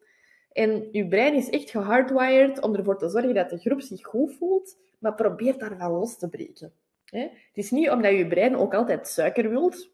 En 0.52 0.88
uw 0.92 1.08
brein 1.08 1.34
is 1.34 1.50
echt 1.50 1.70
gehardwired 1.70 2.60
om 2.60 2.74
ervoor 2.74 2.98
te 2.98 3.08
zorgen 3.08 3.34
dat 3.34 3.50
de 3.50 3.58
groep 3.58 3.80
zich 3.80 4.06
goed 4.06 4.34
voelt, 4.34 4.76
maar 4.98 5.14
probeer 5.14 5.58
daarvan 5.58 5.92
los 5.92 6.18
te 6.18 6.28
breken. 6.28 6.72
Het 7.10 7.50
is 7.52 7.70
niet 7.70 7.90
omdat 7.90 8.12
je 8.12 8.26
brein 8.26 8.56
ook 8.56 8.74
altijd 8.74 9.08
suiker 9.08 9.50
wilt, 9.50 9.90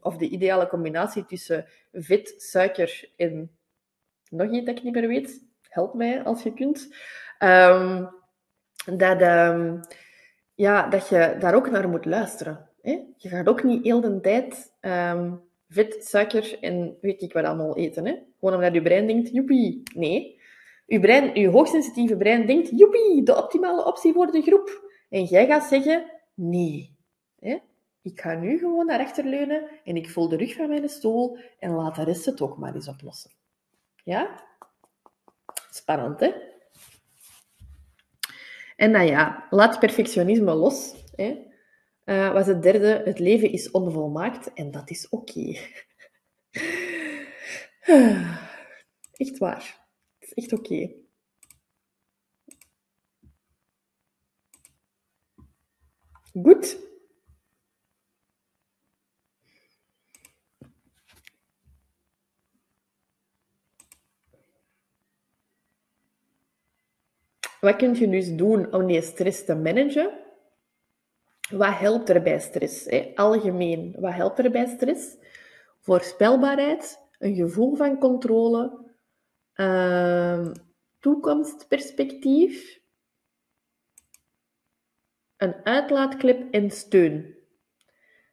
of 0.00 0.16
de 0.16 0.28
ideale 0.28 0.68
combinatie 0.68 1.24
tussen 1.24 1.66
vet, 1.92 2.34
suiker 2.36 3.10
en 3.16 3.58
nog 4.30 4.52
iets 4.52 4.66
dat 4.66 4.78
ik 4.78 4.82
niet 4.82 4.94
meer 4.94 5.08
weet, 5.08 5.44
help 5.68 5.94
mij 5.94 6.22
als 6.22 6.42
je 6.42 6.54
kunt. 6.54 6.94
Ehm, 7.38 8.04
dat, 8.96 9.22
um, 9.22 9.80
ja, 10.54 10.88
dat 10.88 11.08
je 11.08 11.36
daar 11.38 11.54
ook 11.54 11.70
naar 11.70 11.88
moet 11.88 12.04
luisteren. 12.04 12.68
Je 13.16 13.28
gaat 13.28 13.48
ook 13.48 13.62
niet 13.62 13.84
heel 13.84 14.00
de 14.00 14.20
tijd 14.20 14.72
um, 14.80 15.40
vet, 15.68 16.04
suiker 16.04 16.58
en 16.60 16.96
weet 17.00 17.22
ik 17.22 17.32
wat 17.32 17.44
allemaal 17.44 17.76
eten. 17.76 18.26
Gewoon 18.38 18.54
omdat 18.54 18.74
je 18.74 18.82
brein 18.82 19.06
denkt, 19.06 19.30
joepie. 19.32 19.82
Nee. 19.94 20.40
Je, 20.86 21.00
brein, 21.00 21.40
je 21.40 21.48
hoogsensitieve 21.48 22.16
brein 22.16 22.46
denkt, 22.46 22.70
joepie, 22.70 23.22
de 23.22 23.36
optimale 23.36 23.84
optie 23.84 24.12
voor 24.12 24.30
de 24.30 24.42
groep. 24.42 24.90
En 25.10 25.24
jij 25.24 25.46
gaat 25.46 25.64
zeggen, 25.64 26.04
nee. 26.38 26.96
Hè? 27.38 27.58
Ik 28.02 28.20
ga 28.20 28.34
nu 28.34 28.58
gewoon 28.58 28.86
naar 28.86 28.96
rechter 28.98 29.24
leunen 29.24 29.68
en 29.84 29.96
ik 29.96 30.10
voel 30.10 30.28
de 30.28 30.36
rug 30.36 30.54
van 30.54 30.68
mijn 30.68 30.88
stoel 30.88 31.38
en 31.58 31.70
laat 31.70 31.94
de 31.94 32.04
rest 32.04 32.24
het 32.24 32.40
ook 32.40 32.58
maar 32.58 32.74
eens 32.74 32.88
oplossen. 32.88 33.30
Ja? 34.04 34.44
Spannend, 35.70 36.20
hè? 36.20 36.32
En 38.76 38.90
nou 38.90 39.06
ja, 39.06 39.46
laat 39.50 39.78
perfectionisme 39.78 40.54
los. 40.54 40.94
Hè? 41.14 41.46
Uh, 42.04 42.32
was 42.32 42.46
het 42.46 42.62
derde, 42.62 43.02
het 43.04 43.18
leven 43.18 43.52
is 43.52 43.70
onvolmaakt 43.70 44.52
en 44.52 44.70
dat 44.70 44.90
is 44.90 45.08
oké. 45.08 45.40
echt 49.12 49.38
waar. 49.38 49.86
Het 50.18 50.28
is 50.28 50.34
echt 50.34 50.52
oké. 50.52 50.90
Goed. 56.42 56.86
Wat 67.60 67.76
kun 67.76 67.94
je 67.94 68.08
dus 68.08 68.36
doen 68.36 68.72
om 68.72 68.88
je 68.88 69.00
stress 69.02 69.44
te 69.44 69.54
managen? 69.54 70.10
Wat 71.50 71.74
helpt 71.78 72.08
er 72.08 72.22
bij 72.22 72.40
stress? 72.40 72.84
Hè? 72.84 73.12
Algemeen, 73.14 73.94
wat 73.98 74.12
helpt 74.12 74.38
er 74.38 74.50
bij 74.50 74.66
stress? 74.66 75.16
Voorspelbaarheid, 75.80 76.98
een 77.18 77.34
gevoel 77.34 77.74
van 77.74 77.98
controle, 77.98 78.92
ehm, 79.52 80.54
toekomstperspectief, 80.98 82.80
een 85.38 85.54
uitlaatklep 85.64 86.54
en 86.54 86.70
steun. 86.70 87.36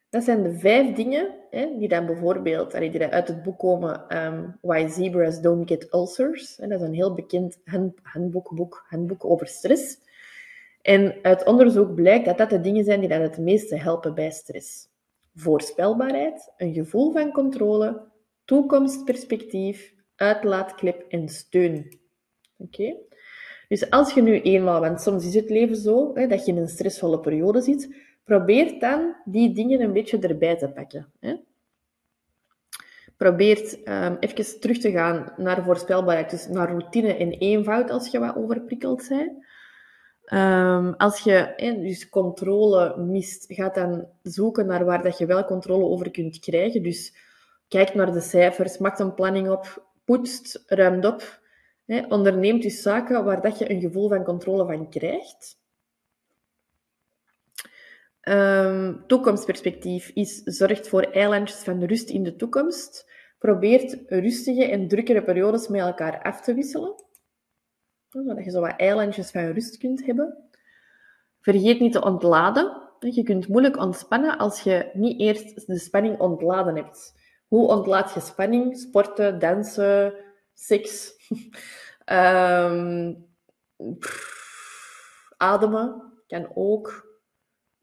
Dat 0.08 0.24
zijn 0.24 0.42
de 0.42 0.58
vijf 0.58 0.94
dingen 0.94 1.34
hè, 1.50 1.76
die 1.78 1.88
dan 1.88 2.06
bijvoorbeeld 2.06 2.78
die 2.78 3.06
uit 3.06 3.28
het 3.28 3.42
boek 3.42 3.58
komen 3.58 4.24
um, 4.24 4.58
Why 4.60 4.88
Zebras 4.88 5.40
Don't 5.40 5.68
Get 5.68 5.92
Ulcers. 5.92 6.56
Hè, 6.56 6.66
dat 6.66 6.80
is 6.80 6.86
een 6.86 6.94
heel 6.94 7.14
bekend 7.14 7.58
handboek, 8.02 8.54
boek, 8.54 8.84
handboek 8.88 9.24
over 9.24 9.46
stress. 9.46 9.98
En 10.82 11.14
uit 11.22 11.44
onderzoek 11.44 11.94
blijkt 11.94 12.24
dat 12.24 12.38
dat 12.38 12.50
de 12.50 12.60
dingen 12.60 12.84
zijn 12.84 13.00
die 13.00 13.08
dan 13.08 13.20
het 13.20 13.38
meeste 13.38 13.76
helpen 13.76 14.14
bij 14.14 14.30
stress. 14.30 14.88
Voorspelbaarheid, 15.34 16.52
een 16.56 16.74
gevoel 16.74 17.12
van 17.12 17.32
controle, 17.32 18.02
toekomstperspectief, 18.44 19.94
uitlaatklep 20.16 21.04
en 21.08 21.28
steun. 21.28 21.98
Oké? 22.58 22.96
Dus 23.68 23.90
als 23.90 24.12
je 24.12 24.22
nu 24.22 24.40
eenmaal, 24.40 24.80
want 24.80 25.00
soms 25.00 25.26
is 25.26 25.34
het 25.34 25.50
leven 25.50 25.76
zo, 25.76 26.10
hè, 26.14 26.26
dat 26.26 26.44
je 26.44 26.52
in 26.52 26.58
een 26.58 26.68
stressvolle 26.68 27.20
periode 27.20 27.60
zit, 27.60 27.94
probeer 28.24 28.78
dan 28.78 29.14
die 29.24 29.52
dingen 29.52 29.80
een 29.80 29.92
beetje 29.92 30.18
erbij 30.18 30.56
te 30.56 30.68
pakken. 30.68 31.12
Hè. 31.20 31.36
Probeer 33.16 33.78
um, 33.84 34.16
even 34.20 34.60
terug 34.60 34.78
te 34.78 34.90
gaan 34.90 35.32
naar 35.36 35.64
voorspelbaarheid, 35.64 36.30
dus 36.30 36.48
naar 36.48 36.68
routine 36.68 37.14
en 37.14 37.30
eenvoud 37.30 37.90
als 37.90 38.10
je 38.10 38.18
wat 38.18 38.36
overprikkeld 38.36 39.08
bent. 39.08 39.44
Um, 40.32 40.94
als 40.94 41.20
je 41.20 41.52
dus 41.80 42.08
controle 42.08 42.96
mist, 42.96 43.44
ga 43.48 43.68
dan 43.68 44.06
zoeken 44.22 44.66
naar 44.66 44.84
waar 44.84 45.02
dat 45.02 45.18
je 45.18 45.26
wel 45.26 45.44
controle 45.44 45.84
over 45.84 46.10
kunt 46.10 46.38
krijgen. 46.38 46.82
Dus 46.82 47.14
kijk 47.68 47.94
naar 47.94 48.12
de 48.12 48.20
cijfers, 48.20 48.78
maak 48.78 48.98
een 48.98 49.14
planning 49.14 49.50
op, 49.50 49.90
poetst, 50.04 50.62
ruimt 50.66 51.04
op. 51.04 51.40
Hè, 51.86 52.06
onderneemt 52.08 52.62
dus 52.62 52.82
zaken 52.82 53.24
waar 53.24 53.42
dat 53.42 53.58
je 53.58 53.70
een 53.70 53.80
gevoel 53.80 54.08
van 54.08 54.24
controle 54.24 54.66
van 54.66 54.90
krijgt. 54.90 55.58
Um, 58.28 59.06
toekomstperspectief 59.06 60.08
is, 60.08 60.42
zorgt 60.42 60.88
voor 60.88 61.02
eilandjes 61.02 61.62
van 61.62 61.84
rust 61.84 62.10
in 62.10 62.22
de 62.22 62.36
toekomst. 62.36 63.10
Probeert 63.38 63.98
rustige 64.06 64.64
en 64.64 64.88
drukkere 64.88 65.22
periodes 65.22 65.68
met 65.68 65.80
elkaar 65.80 66.22
af 66.22 66.40
te 66.40 66.54
wisselen. 66.54 66.94
Zodat 68.08 68.44
je 68.44 68.50
zo 68.50 68.60
wat 68.60 68.76
eilandjes 68.76 69.30
van 69.30 69.50
rust 69.50 69.78
kunt 69.78 70.06
hebben. 70.06 70.48
Vergeet 71.40 71.80
niet 71.80 71.92
te 71.92 72.02
ontladen. 72.02 72.82
Je 72.98 73.22
kunt 73.22 73.48
moeilijk 73.48 73.76
ontspannen 73.76 74.38
als 74.38 74.60
je 74.60 74.90
niet 74.92 75.20
eerst 75.20 75.66
de 75.66 75.78
spanning 75.78 76.18
ontladen 76.18 76.76
hebt. 76.76 77.14
Hoe 77.46 77.68
ontlaat 77.68 78.14
je 78.14 78.20
spanning? 78.20 78.78
Sporten, 78.78 79.38
dansen, 79.38 80.14
seks. 80.56 81.14
um, 82.12 83.26
ademen 85.36 86.12
kan 86.26 86.50
ook. 86.54 87.04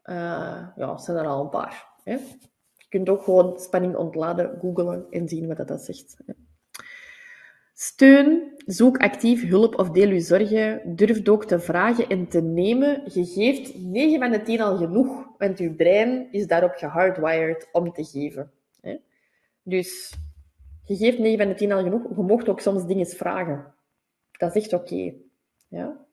Uh, 0.04 0.68
ja, 0.76 0.96
zijn 0.96 1.16
er 1.16 1.26
al 1.26 1.42
een 1.42 1.48
paar. 1.48 1.86
Je 2.04 2.88
kunt 2.88 3.08
ook 3.08 3.22
gewoon 3.22 3.58
spanning 3.58 3.96
ontladen, 3.96 4.58
googlen 4.60 5.06
en 5.10 5.28
zien 5.28 5.54
wat 5.54 5.68
dat 5.68 5.80
zegt. 5.80 6.16
Hè? 6.26 6.32
Steun, 7.76 8.52
zoek 8.66 8.98
actief 8.98 9.48
hulp 9.48 9.78
of 9.78 9.90
deel 9.90 10.08
je 10.08 10.20
zorgen. 10.20 10.96
Durf 10.96 11.28
ook 11.28 11.44
te 11.44 11.60
vragen 11.60 12.08
en 12.08 12.28
te 12.28 12.40
nemen. 12.40 13.02
Je 13.12 13.24
geeft 13.24 13.78
9 13.78 14.18
van 14.18 14.30
de 14.30 14.42
10 14.42 14.60
al 14.60 14.76
genoeg, 14.76 15.26
want 15.38 15.58
je 15.58 15.74
brein 15.74 16.32
is 16.32 16.46
daarop 16.46 16.74
gehardwired 16.74 17.68
om 17.72 17.92
te 17.92 18.04
geven. 18.04 18.50
Hè? 18.80 18.96
Dus 19.62 20.14
je 20.86 20.96
geeft 20.96 21.18
9 21.18 21.38
van 21.38 21.48
de 21.48 21.54
10 21.54 21.72
al 21.72 21.82
genoeg. 21.82 22.16
Je 22.16 22.22
mocht 22.22 22.48
ook 22.48 22.60
soms 22.60 22.86
dingen 22.86 23.06
vragen. 23.06 23.74
Dat 24.30 24.56
is 24.56 24.62
echt 24.62 24.72
oké. 24.72 25.12
Ja? 25.68 26.06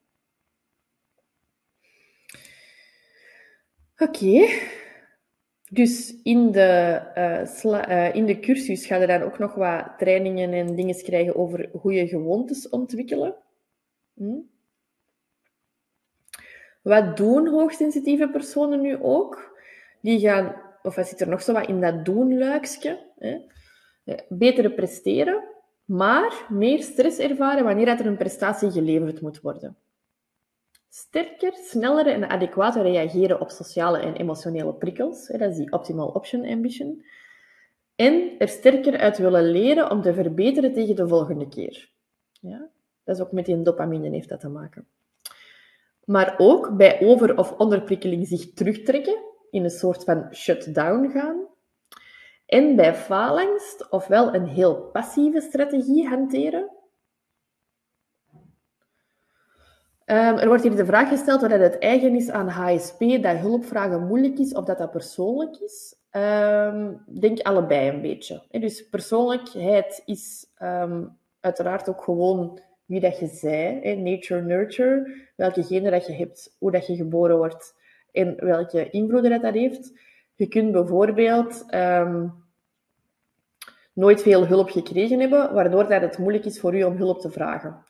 Oké. 3.97 4.47
Dus 5.72 6.22
in 6.24 6.51
de, 6.51 7.01
uh, 7.15 7.88
uh, 7.89 8.15
in 8.15 8.26
de 8.26 8.39
cursus 8.39 8.86
ga 8.86 8.95
je 8.95 9.07
dan 9.07 9.22
ook 9.22 9.39
nog 9.39 9.55
wat 9.55 9.93
trainingen 9.97 10.53
en 10.53 10.76
dingen 10.76 11.03
krijgen 11.03 11.36
over 11.36 11.69
goede 11.80 12.07
gewoontes 12.07 12.69
ontwikkelen. 12.69 13.36
Hm? 14.13 14.39
Wat 16.82 17.17
doen 17.17 17.47
hoogsensitieve 17.47 18.30
personen 18.30 18.82
nu 18.82 18.97
ook? 19.01 19.59
Die 20.01 20.19
gaan, 20.19 20.55
of 20.82 20.95
wat 20.95 21.07
zit 21.07 21.22
er 21.22 21.30
nog 21.30 21.41
zo 21.41 21.53
wat 21.53 21.67
in 21.67 21.82
dat 21.82 22.05
doen-luikje? 22.05 22.99
Betere 24.30 24.72
presteren, 24.72 25.43
maar 25.86 26.45
meer 26.49 26.84
stress 26.84 27.20
ervaren 27.20 27.64
wanneer 27.64 27.88
er 27.88 28.06
een 28.06 28.18
prestatie 28.18 28.72
geleverd 28.72 29.22
moet 29.22 29.41
worden. 29.41 29.78
Sterker, 30.89 31.54
sneller 31.54 32.08
en 32.08 32.30
adequater 32.30 32.82
reageren 32.82 33.41
op 33.41 33.49
sociale 33.49 33.99
en 33.99 34.16
emotionele 34.16 34.74
prikkels. 34.74 35.28
Dat 35.28 35.41
is 35.41 35.58
die 35.58 35.72
optimal 35.72 36.08
option 36.08 36.45
ambition. 36.45 37.06
En 37.95 38.32
er 38.38 38.47
sterker 38.47 38.97
uit 38.97 39.18
willen 39.18 39.52
leren 39.52 39.91
om 39.91 40.02
te 40.02 40.14
verbeteren 40.14 40.74
tegen 40.74 40.95
de 40.95 41.08
volgende 41.08 41.47
keer. 41.47 41.89
Ja? 42.39 42.70
Dat 43.04 43.16
is 43.16 43.22
ook 43.22 43.32
met 43.32 43.45
die 43.45 43.62
dopamine 43.62 44.10
heeft 44.10 44.30
dat 44.30 44.39
te 44.39 44.49
maken. 44.49 44.88
Maar 46.06 46.36
ook 46.38 46.78
bij 46.78 47.02
over- 47.02 47.38
of 47.38 47.52
onderprikkeling 47.52 48.28
zich 48.28 48.54
terugtrekken, 48.54 49.18
in 49.52 49.64
een 49.64 49.70
soort 49.70 50.04
van 50.04 50.28
shutdown 50.34 51.10
gaan. 51.10 51.47
En 52.52 52.76
bij 52.76 52.95
faalangst 52.95 53.89
ofwel 53.89 54.34
een 54.34 54.47
heel 54.47 54.76
passieve 54.76 55.41
strategie 55.41 56.08
hanteren, 56.08 56.70
Um, 60.06 60.38
er 60.38 60.47
wordt 60.47 60.64
hier 60.64 60.76
de 60.76 60.86
vraag 60.86 61.10
gesteld 61.10 61.41
wat 61.41 61.52
het 61.52 61.78
eigen 61.78 62.16
is 62.16 62.30
aan 62.30 62.47
HSP, 62.47 62.99
dat 62.99 63.38
hulpvragen 63.38 64.08
moeilijk 64.08 64.39
is 64.39 64.54
of 64.54 64.66
dat 64.66 64.78
dat 64.78 64.91
persoonlijk 64.91 65.58
is. 65.58 65.95
Um, 66.12 67.04
denk 67.20 67.39
allebei 67.39 67.89
een 67.89 68.02
beetje. 68.02 68.41
Dus 68.49 68.89
persoonlijkheid 68.89 70.02
is 70.06 70.45
um, 70.62 71.18
uiteraard 71.39 71.89
ook 71.89 72.04
gewoon 72.04 72.60
wie 72.86 72.99
dat 72.99 73.20
je 73.20 73.28
zij, 73.28 73.95
nature, 73.95 74.41
nurture, 74.41 75.16
welke 75.36 75.64
genen 75.64 75.91
dat 75.91 76.06
je 76.06 76.14
hebt, 76.14 76.56
hoe 76.60 76.72
dat 76.72 76.88
je 76.88 76.95
geboren 76.95 77.38
wordt 77.38 77.76
en 78.12 78.36
welke 78.45 78.89
invloed 78.89 79.24
dat 79.24 79.41
dat 79.41 79.54
heeft. 79.54 79.99
Je 80.36 80.47
kunt 80.47 80.72
bijvoorbeeld 80.72 81.66
nooit 83.93 84.21
veel 84.21 84.47
hulp 84.47 84.69
gekregen 84.69 85.19
hebben, 85.19 85.53
waardoor 85.53 85.87
dat 85.87 86.01
het 86.01 86.17
moeilijk 86.17 86.45
is 86.45 86.59
voor 86.59 86.75
u 86.75 86.83
om 86.83 86.95
hulp 86.95 87.19
te 87.19 87.31
vragen. 87.31 87.83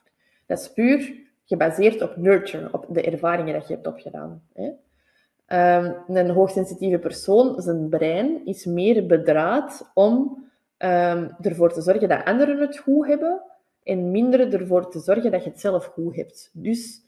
Dat 0.46 0.58
is 0.58 0.72
puur 0.72 1.14
gebaseerd 1.44 2.02
op 2.02 2.16
nurture, 2.16 2.72
op 2.72 2.86
de 2.88 3.02
ervaringen 3.02 3.54
dat 3.54 3.68
je 3.68 3.74
hebt 3.74 3.86
opgedaan. 3.86 4.42
Hè. 4.52 4.70
Um, 5.52 6.16
een 6.16 6.30
hoogsensitieve 6.30 6.98
persoon, 6.98 7.62
zijn 7.62 7.88
brein, 7.88 8.46
is 8.46 8.64
meer 8.64 9.06
bedraad 9.06 9.90
om 9.94 10.44
um, 10.78 11.36
ervoor 11.40 11.72
te 11.72 11.80
zorgen 11.80 12.08
dat 12.08 12.24
anderen 12.24 12.58
het 12.58 12.78
goed 12.78 13.06
hebben 13.06 13.42
en 13.82 14.10
minder 14.10 14.54
ervoor 14.54 14.90
te 14.90 15.00
zorgen 15.00 15.30
dat 15.30 15.44
je 15.44 15.50
het 15.50 15.60
zelf 15.60 15.84
goed 15.84 16.16
hebt. 16.16 16.50
Dus 16.52 17.00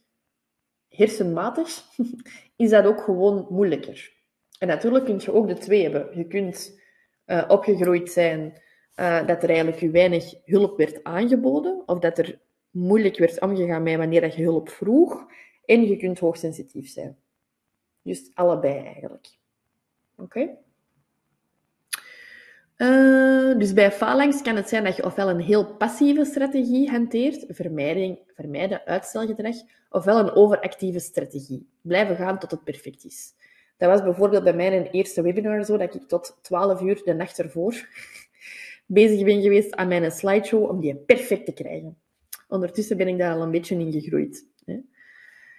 hersenmatig 0.89 1.83
is 2.57 2.71
dat 2.71 2.85
ook 2.85 3.01
gewoon 3.01 3.47
moeilijker. 3.51 4.13
En 4.59 4.69
natuurlijk 4.69 5.05
kun 5.05 5.21
je 5.21 5.33
ook 5.33 5.49
de 5.49 5.59
twee 5.59 5.83
hebben. 5.83 6.09
Je 6.19 6.27
kunt 6.27 6.81
uh, 7.27 7.45
opgegroeid 7.49 8.11
zijn 8.11 8.63
uh, 8.97 9.27
dat 9.27 9.43
er 9.43 9.51
eigenlijk 9.51 9.93
weinig 9.93 10.35
hulp 10.45 10.77
werd 10.77 11.05
aangeboden, 11.05 11.83
of 11.87 11.99
dat 11.99 12.19
er 12.19 12.39
moeilijk 12.71 13.19
werd 13.19 13.41
omgegaan 13.41 13.83
met 13.83 13.97
wanneer 13.97 14.37
je 14.37 14.43
hulp 14.43 14.69
vroeg. 14.69 15.27
En 15.65 15.87
je 15.87 15.97
kunt 15.97 16.19
hoogsensitief 16.19 16.89
zijn. 16.89 17.17
Dus 18.03 18.31
allebei 18.35 18.85
eigenlijk. 18.85 19.29
Oké? 20.17 20.49
Uh, 22.77 23.59
dus 23.59 23.73
bij 23.73 23.93
phalanx 23.93 24.43
kan 24.43 24.57
het 24.57 24.69
zijn 24.69 24.85
dat 24.85 24.97
je 24.97 25.05
ofwel 25.05 25.29
een 25.29 25.41
heel 25.41 25.75
passieve 25.77 26.25
strategie 26.25 26.91
hanteert, 26.91 27.45
vermijding, 27.49 28.19
vermijden, 28.35 28.85
uitstelgedrag, 28.85 29.55
ofwel 29.91 30.19
een 30.19 30.35
overactieve 30.35 30.99
strategie. 30.99 31.69
Blijven 31.81 32.17
gaan 32.17 32.39
tot 32.39 32.51
het 32.51 32.65
perfect 32.65 33.05
is. 33.05 33.33
Dat 33.77 33.91
was 33.91 34.03
bijvoorbeeld 34.03 34.45
bij 34.45 34.55
mij 34.55 34.77
een 34.77 34.91
eerste 34.91 35.23
webinar 35.23 35.65
zo, 35.65 35.77
dat 35.77 35.95
ik 35.95 36.09
tot 36.09 36.39
12 36.43 36.81
uur 36.81 37.03
de 37.05 37.15
nacht 37.15 37.39
ervoor 37.39 37.89
bezig 38.87 39.25
ben 39.25 39.43
geweest 39.43 39.75
aan 39.75 39.89
mijn 39.89 40.13
slideshow 40.13 40.71
om 40.71 40.81
die 40.81 40.97
perfect 40.97 41.47
te 41.47 41.53
krijgen. 41.53 41.99
Ondertussen 42.49 42.97
ben 42.97 43.09
ik 43.09 43.19
daar 43.19 43.35
al 43.35 43.43
een 43.43 43.51
beetje 43.51 43.79
in 43.79 43.93
gegroeid. 43.93 44.47
Hè. 44.65 44.81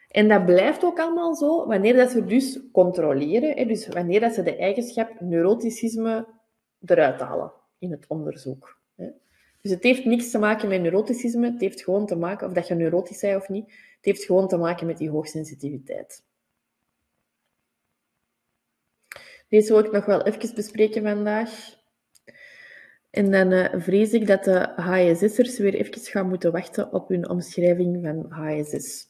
En 0.08 0.28
dat 0.28 0.46
blijft 0.46 0.84
ook 0.84 1.00
allemaal 1.00 1.36
zo 1.36 1.68
wanneer 1.68 1.96
dat 1.96 2.12
ze 2.12 2.26
dus 2.26 2.60
controleren, 2.72 3.58
hè, 3.58 3.66
dus 3.66 3.88
wanneer 3.88 4.20
dat 4.20 4.34
ze 4.34 4.44
de 4.44 4.56
eigenschap 4.56 5.20
neuroticisme 5.20 6.28
eruit 6.86 7.20
halen 7.20 7.52
in 7.80 7.92
het 7.92 8.06
onderzoek. 8.08 8.80
Hè. 8.96 9.08
Dus 9.62 9.72
het 9.72 9.84
heeft 9.84 10.06
niks 10.06 10.32
te 10.32 10.38
maken 10.38 10.68
met 10.68 10.82
neuroticisme. 10.82 11.52
Het 11.52 11.62
heeft 11.62 11.84
gewoon 11.84 12.06
te 12.06 12.16
maken, 12.16 12.48
of 12.48 12.54
dat 12.54 12.68
je 12.68 12.76
neurotisch 12.76 13.22
bent 13.22 13.42
of 13.42 13.50
niet, 13.50 13.66
het 13.66 14.06
heeft 14.06 14.24
gewoon 14.24 14.48
te 14.48 14.58
maken 14.58 14.88
met 14.88 14.98
die 14.98 15.10
hoogsensitiviteit. 15.10 16.24
Deze 19.48 19.74
wil 19.74 19.84
ik 19.84 19.92
nog 19.92 20.06
wel 20.06 20.24
even 20.24 20.56
bespreken 20.56 21.04
vandaag. 21.04 21.84
En 23.16 23.32
dan 23.32 23.52
uh, 23.52 23.66
vrees 23.76 24.12
ik 24.12 24.28
dat 24.28 24.44
de 24.44 24.70
HSS'ers 24.76 25.58
weer 25.58 25.74
even 25.74 26.02
gaan 26.02 26.30
moeten 26.30 26.52
wachten 26.52 26.94
op 26.94 27.10
hun 27.10 27.30
omschrijving 27.30 28.00
van 28.04 28.26
HSS. 28.30 29.08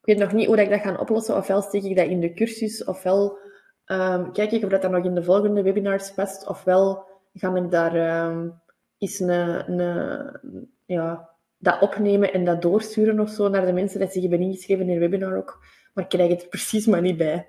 Ik 0.00 0.14
weet 0.14 0.18
nog 0.18 0.32
niet 0.32 0.46
hoe 0.46 0.60
ik 0.60 0.70
dat 0.70 0.80
ga 0.80 0.94
oplossen. 0.94 1.36
Ofwel 1.36 1.62
steek 1.62 1.82
ik 1.82 1.96
dat 1.96 2.06
in 2.06 2.20
de 2.20 2.32
cursus, 2.32 2.84
ofwel 2.84 3.38
um, 3.86 4.32
kijk 4.32 4.50
ik 4.50 4.64
of 4.64 4.70
dat 4.70 4.90
nog 4.90 5.04
in 5.04 5.14
de 5.14 5.22
volgende 5.22 5.62
webinars 5.62 6.12
past, 6.12 6.46
ofwel 6.46 7.06
ga 7.32 7.56
ik 7.56 7.70
daar 7.70 8.26
um, 8.26 8.60
een, 9.08 10.68
ja, 10.86 11.30
dat 11.58 11.80
opnemen 11.80 12.32
en 12.32 12.44
dat 12.44 12.62
doorsturen 12.62 13.20
of 13.20 13.30
zo 13.30 13.48
naar 13.48 13.66
de 13.66 13.72
mensen 13.72 13.98
die 13.98 14.10
zich 14.10 14.22
hebben 14.22 14.40
ingeschreven 14.40 14.84
in 14.84 14.90
het 14.90 14.98
webinar 14.98 15.36
ook. 15.36 15.64
Maar 15.94 16.04
ik 16.04 16.10
krijg 16.10 16.30
het 16.30 16.48
precies 16.48 16.86
maar 16.86 17.00
niet 17.00 17.16
bij. 17.16 17.46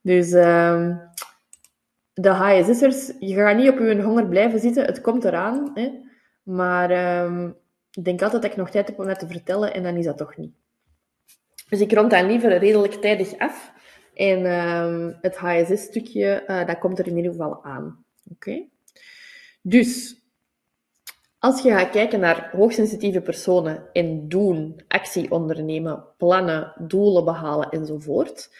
Dus 0.00 0.32
um, 0.32 1.00
de 2.14 2.28
HSS'ers, 2.28 3.12
je 3.18 3.34
gaat 3.34 3.56
niet 3.56 3.70
op 3.70 3.78
je 3.78 4.02
honger 4.02 4.28
blijven 4.28 4.60
zitten. 4.60 4.84
Het 4.84 5.00
komt 5.00 5.24
eraan. 5.24 5.70
Hè? 5.74 5.90
Maar 6.42 7.22
um, 7.24 7.56
ik 7.90 8.04
denk 8.04 8.22
altijd 8.22 8.42
dat 8.42 8.50
ik 8.50 8.56
nog 8.56 8.70
tijd 8.70 8.88
heb 8.88 8.98
om 8.98 9.06
dat 9.06 9.18
te 9.18 9.26
vertellen 9.26 9.74
en 9.74 9.82
dan 9.82 9.96
is 9.96 10.04
dat 10.04 10.16
toch 10.16 10.36
niet. 10.36 10.54
Dus 11.68 11.80
ik 11.80 11.92
rond 11.92 12.10
dan 12.10 12.26
liever 12.26 12.58
redelijk 12.58 12.92
tijdig 12.92 13.38
af. 13.38 13.72
En 14.14 14.46
um, 14.46 15.18
het 15.20 15.36
HSS-stukje, 15.36 16.44
uh, 16.46 16.66
dat 16.66 16.78
komt 16.78 16.98
er 16.98 17.06
in 17.06 17.16
ieder 17.16 17.30
geval 17.30 17.64
aan. 17.64 18.04
Oké? 18.30 18.64
Dus, 19.62 20.20
als 21.38 21.62
je 21.62 21.70
gaat 21.70 21.90
kijken 21.90 22.20
naar 22.20 22.50
hoogsensitieve 22.52 23.20
personen 23.20 23.88
en 23.92 24.28
doen, 24.28 24.80
actie 24.88 25.30
ondernemen, 25.30 26.04
plannen, 26.16 26.72
doelen 26.78 27.24
behalen 27.24 27.70
enzovoort, 27.70 28.50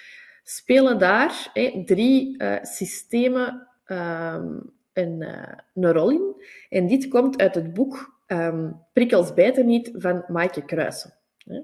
spelen 0.45 0.99
daar 0.99 1.51
drie 1.85 2.43
uh, 2.43 2.57
systemen 2.63 3.69
een, 3.85 5.21
uh, 5.21 5.43
een, 5.75 5.93
rol 5.93 6.11
in. 6.11 6.35
En 6.69 6.87
dit 6.87 7.09
komt 7.09 7.39
uit 7.39 7.55
het 7.55 7.73
boek 7.73 8.21
um, 8.27 8.81
Prikkels 8.93 9.35
bijten 9.35 9.67
niet 9.67 9.91
van 9.93 10.25
Maaike 10.29 10.65
Kruisen. 10.65 11.15
Hè. 11.39 11.61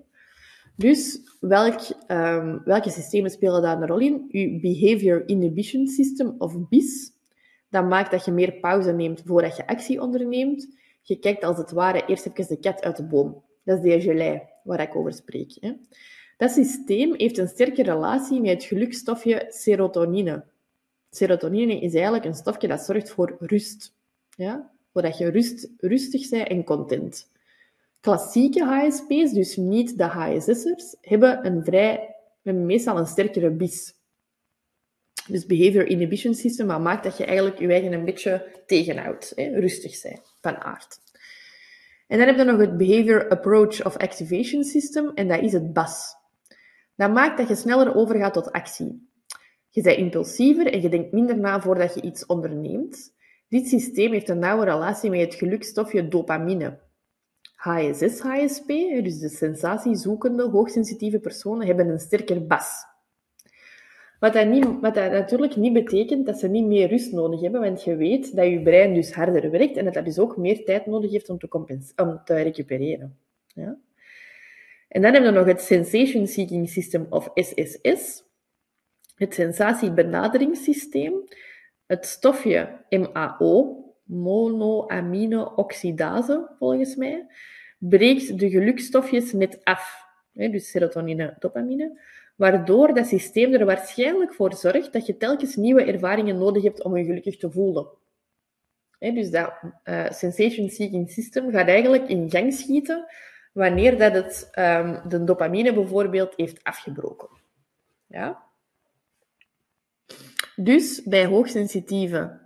Dus 0.77 1.21
welk, 1.41 1.81
um, 2.09 2.63
welke 2.65 2.91
systemen 2.91 3.31
spelen 3.31 3.63
daar 3.63 3.81
een 3.81 3.87
rol 3.87 3.99
in? 3.99 4.29
Uw 4.31 4.61
Behavior 4.61 5.23
Inhibition 5.29 5.87
System, 5.87 6.35
of 6.39 6.69
BIS. 6.69 7.13
Dat 7.71 7.89
maakt 7.89 8.11
dat 8.11 8.25
je 8.25 8.31
meer 8.31 8.53
pauze 8.53 8.93
neemt 8.93 9.23
voordat 9.25 9.57
je 9.57 9.67
actie 9.67 10.01
onderneemt. 10.01 10.69
Je 11.03 11.19
kijkt 11.19 11.45
als 11.45 11.57
het 11.57 11.71
ware 11.71 12.07
eerst 12.07 12.27
even 12.27 12.49
de 12.49 12.61
kat 12.61 12.83
uit 12.83 12.97
de 12.97 13.07
boom. 13.07 13.43
Dat 13.65 13.85
is 13.85 13.93
de 13.93 14.01
gelei 14.01 14.43
waar 14.65 14.81
ik 14.81 14.97
over 14.97 15.13
spreek. 15.13 15.57
Hè. 15.61 15.73
Dat 16.41 16.51
systeem 16.51 17.15
heeft 17.17 17.39
een 17.39 17.49
sterke 17.49 17.83
relatie 17.83 18.41
met 18.41 18.51
het 18.51 18.65
gelukstofje 18.65 19.47
serotonine. 19.49 20.45
Serotonine 21.11 21.81
is 21.81 21.95
eigenlijk 21.95 22.25
een 22.25 22.35
stofje 22.35 22.69
dat 22.69 22.81
zorgt 22.81 23.11
voor 23.11 23.37
rust. 23.41 23.95
Ja? 24.37 24.71
Voordat 24.93 25.19
je 25.19 25.31
rust, 25.31 25.69
rustig 25.79 26.29
bent 26.29 26.49
en 26.49 26.65
content. 26.65 27.31
Klassieke 28.01 28.65
HSP's, 28.65 29.33
dus 29.33 29.57
niet 29.57 29.99
de 29.99 30.05
HSS'ers, 30.05 30.97
hebben, 31.01 31.47
een 31.47 31.65
vrij, 31.65 32.15
meestal 32.43 32.99
een 32.99 33.07
sterkere 33.07 33.51
BIS. 33.51 33.95
Dus 35.27 35.47
Behavior 35.47 35.87
Inhibition 35.87 36.35
System, 36.35 36.67
maar 36.67 36.81
maakt 36.81 37.05
dat 37.05 37.17
je 37.17 37.25
eigenlijk 37.25 37.59
je 37.59 37.69
eigen 37.69 37.93
een 37.93 38.05
beetje 38.05 38.63
tegenhoudt. 38.67 39.33
Hè? 39.37 39.49
Rustig 39.59 39.95
zijn, 39.95 40.21
van 40.41 40.57
aard. 40.57 40.99
En 42.07 42.19
dan 42.19 42.27
heb 42.27 42.37
je 42.37 42.45
nog 42.45 42.61
het 42.61 42.77
Behavior 42.77 43.29
Approach 43.29 43.85
of 43.85 43.97
Activation 43.97 44.65
System, 44.65 45.11
en 45.15 45.29
dat 45.29 45.43
is 45.43 45.53
het 45.53 45.73
BAS. 45.73 46.19
Dat 47.01 47.13
maakt 47.13 47.39
dat 47.39 47.49
je 47.49 47.55
sneller 47.55 47.95
overgaat 47.95 48.33
tot 48.33 48.53
actie. 48.53 49.09
Je 49.69 49.83
bent 49.83 49.97
impulsiever 49.97 50.73
en 50.73 50.83
je 50.83 50.89
denkt 50.89 51.13
minder 51.13 51.39
na 51.39 51.61
voordat 51.61 51.95
je 51.95 52.01
iets 52.01 52.27
onderneemt. 52.27 53.15
Dit 53.49 53.69
systeem 53.69 54.13
heeft 54.13 54.29
een 54.29 54.39
nauwe 54.39 54.65
relatie 54.65 55.11
met 55.11 55.21
het 55.21 55.35
gelukstofje 55.35 56.09
dopamine. 56.09 56.79
HSS-HSP, 57.55 58.67
dus 59.03 59.19
de 59.19 59.29
sensatiezoekende, 59.29 60.49
hoogsensitieve 60.49 61.19
personen, 61.19 61.67
hebben 61.67 61.89
een 61.89 62.01
sterker 62.01 62.47
bas. 62.47 62.85
Wat 64.19 64.33
dat, 64.33 64.47
niet, 64.47 64.81
natuurlijk 64.81 65.57
niet 65.57 65.73
betekent 65.73 66.27
dat 66.27 66.39
ze 66.39 66.49
niet 66.49 66.67
meer 66.67 66.89
rust 66.89 67.13
nodig 67.13 67.41
hebben, 67.41 67.61
want 67.61 67.85
je 67.85 67.97
weet 67.97 68.37
dat 68.37 68.47
je 68.47 68.63
brein 68.63 68.95
dus 68.95 69.13
harder 69.13 69.51
werkt 69.51 69.77
en 69.77 69.85
dat 69.85 69.95
dat 69.95 70.05
dus 70.05 70.19
ook 70.19 70.37
meer 70.37 70.65
tijd 70.65 70.87
nodig 70.87 71.11
heeft 71.11 71.29
om 71.29 71.39
te, 71.39 71.93
om 71.97 72.21
te 72.25 72.35
recupereren. 72.35 73.19
Ja? 73.47 73.79
En 74.91 75.03
dan 75.03 75.13
hebben 75.13 75.33
we 75.33 75.39
nog 75.39 75.47
het 75.47 75.61
Sensation 75.61 76.27
Seeking 76.27 76.69
System 76.69 77.07
of 77.11 77.31
SSS, 77.35 78.25
het 79.15 79.35
sensatiebenaderingssysteem, 79.35 81.13
het 81.87 82.07
stofje 82.07 82.85
MAO, 82.89 83.85
monoamine 84.03 85.57
oxidase 85.57 86.51
volgens 86.59 86.97
mij, 86.97 87.27
breekt 87.79 88.39
de 88.39 88.51
gelukstofjes 88.51 89.33
net 89.33 89.65
af, 89.65 90.05
dus 90.33 90.71
serotonine, 90.71 91.37
dopamine, 91.39 92.01
waardoor 92.37 92.95
dat 92.95 93.07
systeem 93.07 93.55
er 93.55 93.65
waarschijnlijk 93.65 94.35
voor 94.35 94.55
zorgt 94.55 94.93
dat 94.93 95.07
je 95.07 95.17
telkens 95.17 95.57
nieuwe 95.57 95.85
ervaringen 95.85 96.39
nodig 96.39 96.63
hebt 96.63 96.83
om 96.83 96.97
je 96.97 97.05
gelukkig 97.05 97.37
te 97.37 97.51
voelen. 97.51 97.89
dus 98.99 99.31
dat 99.31 99.53
uh, 99.85 100.11
sensation 100.11 100.69
seeking 100.69 101.11
system 101.11 101.51
gaat 101.51 101.69
eigenlijk 101.69 102.09
in 102.09 102.31
gang 102.31 102.53
schieten 102.53 103.07
wanneer 103.53 103.99
dat 103.99 104.13
het 104.13 104.49
um, 104.59 105.01
de 105.09 105.25
dopamine 105.25 105.75
bijvoorbeeld 105.75 106.35
heeft 106.37 106.65
afgebroken. 106.65 107.29
Ja? 108.07 108.43
Dus 110.57 111.03
bij 111.03 111.27
hoogsensitieve 111.27 112.39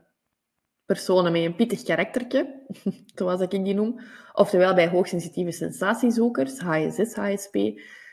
personen 0.85 1.33
met 1.33 1.43
een 1.43 1.55
pittig 1.55 1.83
karaktertje, 1.83 2.67
zoals 3.15 3.41
ik 3.41 3.51
die 3.51 3.75
noem, 3.75 4.01
oftewel 4.33 4.75
bij 4.75 4.89
hoogsensitieve 4.89 5.51
sensatiezoekers, 5.51 6.59
HSS, 6.59 7.15
HSP, 7.15 7.57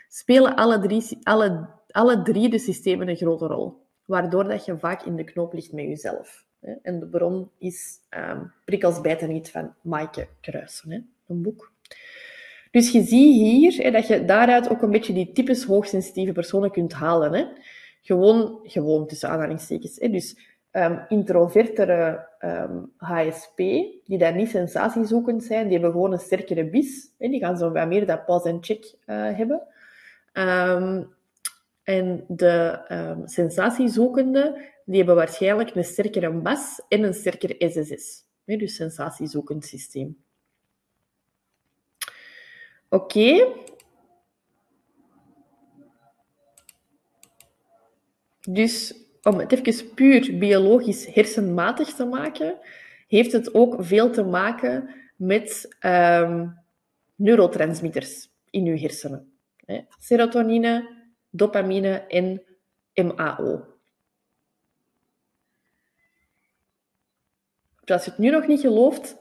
spelen 0.07 0.55
alle 0.55 0.79
drie, 0.79 1.19
alle, 1.23 1.69
alle 1.91 2.21
drie 2.21 2.49
de 2.49 2.59
systemen 2.59 3.07
een 3.07 3.15
grote 3.15 3.45
rol, 3.45 3.85
waardoor 4.05 4.43
dat 4.43 4.65
je 4.65 4.77
vaak 4.77 5.03
in 5.03 5.15
de 5.15 5.23
knoop 5.23 5.53
ligt 5.53 5.71
met 5.71 5.85
jezelf. 5.85 6.45
En 6.81 6.99
de 6.99 7.07
bron 7.07 7.51
is 7.57 7.97
um, 8.09 8.53
Prikkels 8.65 9.01
bijten 9.01 9.29
niet 9.29 9.51
van 9.51 9.73
Maaike 9.81 10.27
Kruisen, 10.41 11.13
een 11.27 11.41
boek. 11.41 11.71
Dus 12.71 12.91
je 12.91 13.01
ziet 13.01 13.35
hier 13.35 13.83
hè, 13.83 13.91
dat 13.91 14.07
je 14.07 14.25
daaruit 14.25 14.69
ook 14.69 14.81
een 14.81 14.91
beetje 14.91 15.13
die 15.13 15.31
typisch 15.31 15.63
hoogsensitieve 15.63 16.31
personen 16.31 16.71
kunt 16.71 16.93
halen. 16.93 17.33
Hè. 17.33 17.45
Gewoon, 18.01 18.59
gewoon 18.63 19.07
tussen 19.07 19.29
aanhalingstekens. 19.29 19.99
Hè. 19.99 20.09
Dus 20.09 20.37
um, 20.71 21.05
introvertere 21.07 22.27
HSP, 22.97 23.57
die 24.05 24.17
daar 24.17 24.35
niet 24.35 24.49
sensatiezoekend 24.49 25.43
zijn, 25.43 25.63
die 25.63 25.73
hebben 25.73 25.91
gewoon 25.91 26.11
een 26.11 26.19
sterkere 26.19 26.65
bis. 26.65 27.11
Hè. 27.17 27.27
Die 27.27 27.39
gaan 27.39 27.57
zo 27.57 27.71
wat 27.71 27.87
meer 27.87 28.05
dat 28.05 28.25
pause 28.25 28.49
and 28.49 28.65
check 28.65 28.95
uh, 29.05 29.37
hebben. 29.37 29.61
Um, 30.33 31.13
en 31.83 32.23
de 32.27 32.79
um, 32.91 33.27
sensatiezoekende, 33.27 34.69
die 34.85 34.97
hebben 34.97 35.15
waarschijnlijk 35.15 35.75
een 35.75 35.83
sterkere 35.83 36.31
bas 36.31 36.81
en 36.87 37.03
een 37.03 37.13
sterker 37.13 37.55
SSS. 37.57 38.23
Hè, 38.45 38.55
dus 38.55 38.75
sensatiezoekend 38.75 39.65
systeem. 39.65 40.17
Oké. 42.91 43.53
Dus 48.41 48.95
om 49.23 49.39
het 49.39 49.51
even 49.51 49.93
puur 49.93 50.37
biologisch 50.37 51.05
hersenmatig 51.05 51.93
te 51.93 52.05
maken, 52.05 52.59
heeft 53.07 53.31
het 53.31 53.53
ook 53.53 53.75
veel 53.79 54.09
te 54.11 54.23
maken 54.23 54.89
met 55.15 55.75
um, 55.85 56.57
neurotransmitters 57.15 58.29
in 58.49 58.65
uw 58.65 58.77
hersenen. 58.77 59.33
Serotonine, 59.99 60.89
dopamine 61.29 62.07
en 62.07 62.43
MAO. 62.93 63.65
Als 67.85 68.05
je 68.05 68.09
het 68.09 68.19
nu 68.19 68.29
nog 68.29 68.47
niet 68.47 68.61
gelooft, 68.61 69.17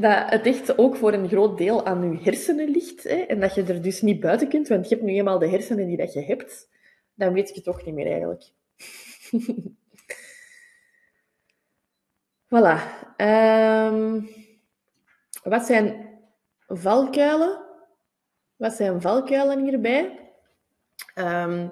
dat 0.00 0.30
het 0.30 0.46
echt 0.46 0.78
ook 0.78 0.96
voor 0.96 1.12
een 1.12 1.28
groot 1.28 1.58
deel 1.58 1.86
aan 1.86 2.12
je 2.12 2.18
hersenen 2.22 2.68
ligt. 2.68 3.02
Hè, 3.02 3.14
en 3.14 3.40
dat 3.40 3.54
je 3.54 3.62
er 3.62 3.82
dus 3.82 4.02
niet 4.02 4.20
buiten 4.20 4.48
kunt, 4.48 4.68
want 4.68 4.88
je 4.88 4.94
hebt 4.94 5.06
nu 5.06 5.14
eenmaal 5.14 5.38
de 5.38 5.48
hersenen 5.48 5.86
die 5.86 5.96
dat 5.96 6.12
je 6.12 6.22
hebt. 6.22 6.68
Dan 7.14 7.32
weet 7.32 7.54
je 7.54 7.62
toch 7.62 7.84
niet 7.84 7.94
meer 7.94 8.06
eigenlijk. 8.06 8.42
voilà. 12.54 12.78
Um, 13.16 14.28
wat 15.42 15.66
zijn 15.66 16.08
valkuilen? 16.66 17.64
Wat 18.56 18.72
zijn 18.72 19.00
valkuilen 19.00 19.64
hierbij? 19.64 20.18
Um, 21.14 21.70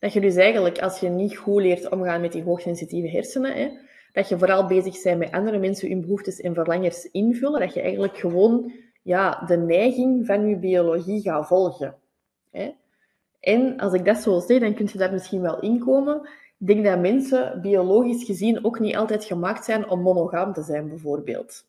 dat 0.00 0.12
je 0.12 0.20
dus 0.20 0.36
eigenlijk, 0.36 0.78
als 0.78 1.00
je 1.00 1.08
niet 1.08 1.36
goed 1.36 1.62
leert 1.62 1.88
omgaan 1.88 2.20
met 2.20 2.32
die 2.32 2.42
hoogsensitieve 2.42 3.08
hersenen, 3.08 3.52
hè, 3.52 3.70
dat 4.14 4.28
je 4.28 4.38
vooral 4.38 4.66
bezig 4.66 5.02
bent 5.02 5.18
met 5.18 5.30
andere 5.30 5.58
mensen 5.58 5.88
hun 5.88 6.00
behoeftes 6.00 6.40
en 6.40 6.54
verlangers 6.54 7.04
invullen, 7.10 7.60
dat 7.60 7.74
je 7.74 7.80
eigenlijk 7.80 8.16
gewoon 8.16 8.72
ja, 9.02 9.44
de 9.46 9.56
neiging 9.56 10.26
van 10.26 10.48
je 10.48 10.56
biologie 10.56 11.20
gaat 11.20 11.46
volgen. 11.46 11.94
Hè? 12.50 12.74
En 13.40 13.78
als 13.78 13.92
ik 13.92 14.04
dat 14.04 14.16
zo 14.16 14.40
zeg, 14.40 14.60
dan 14.60 14.74
kun 14.74 14.88
je 14.92 14.98
daar 14.98 15.12
misschien 15.12 15.40
wel 15.40 15.60
inkomen. 15.60 16.28
Ik 16.58 16.66
denk 16.66 16.84
dat 16.84 17.00
mensen 17.00 17.60
biologisch 17.60 18.24
gezien 18.24 18.64
ook 18.64 18.78
niet 18.78 18.96
altijd 18.96 19.24
gemaakt 19.24 19.64
zijn 19.64 19.88
om 19.88 20.00
monogaam 20.00 20.52
te 20.52 20.62
zijn, 20.62 20.88
bijvoorbeeld. 20.88 21.64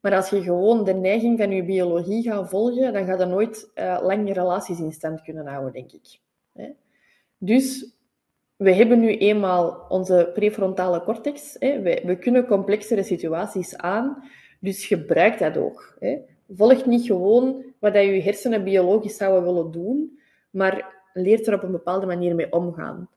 Maar 0.00 0.14
als 0.14 0.30
je 0.30 0.42
gewoon 0.42 0.84
de 0.84 0.94
neiging 0.94 1.38
van 1.38 1.50
je 1.50 1.64
biologie 1.64 2.22
gaat 2.22 2.48
volgen, 2.48 2.92
dan 2.92 3.04
ga 3.04 3.18
je 3.18 3.24
nooit 3.24 3.70
uh, 3.74 3.98
lang 4.02 4.32
relaties 4.32 4.80
in 4.80 4.92
stand 4.92 5.22
kunnen 5.22 5.46
houden, 5.46 5.72
denk 5.72 5.92
ik. 5.92 6.18
Dus 7.38 7.94
we 8.62 8.72
hebben 8.72 9.00
nu 9.00 9.16
eenmaal 9.16 9.86
onze 9.88 10.30
prefrontale 10.34 11.02
cortex. 11.02 11.56
We, 11.58 12.02
we 12.04 12.18
kunnen 12.18 12.46
complexere 12.46 13.02
situaties 13.02 13.76
aan, 13.76 14.30
dus 14.60 14.86
gebruik 14.86 15.38
dat 15.38 15.56
ook. 15.56 15.98
Volg 16.48 16.86
niet 16.86 17.06
gewoon 17.06 17.64
wat 17.78 17.94
je 17.94 18.22
hersenen 18.22 18.64
biologisch 18.64 19.16
zouden 19.16 19.42
willen 19.42 19.70
doen, 19.70 20.18
maar 20.50 20.94
leer 21.12 21.48
er 21.48 21.54
op 21.54 21.62
een 21.62 21.72
bepaalde 21.72 22.06
manier 22.06 22.34
mee 22.34 22.52
omgaan. 22.52 23.08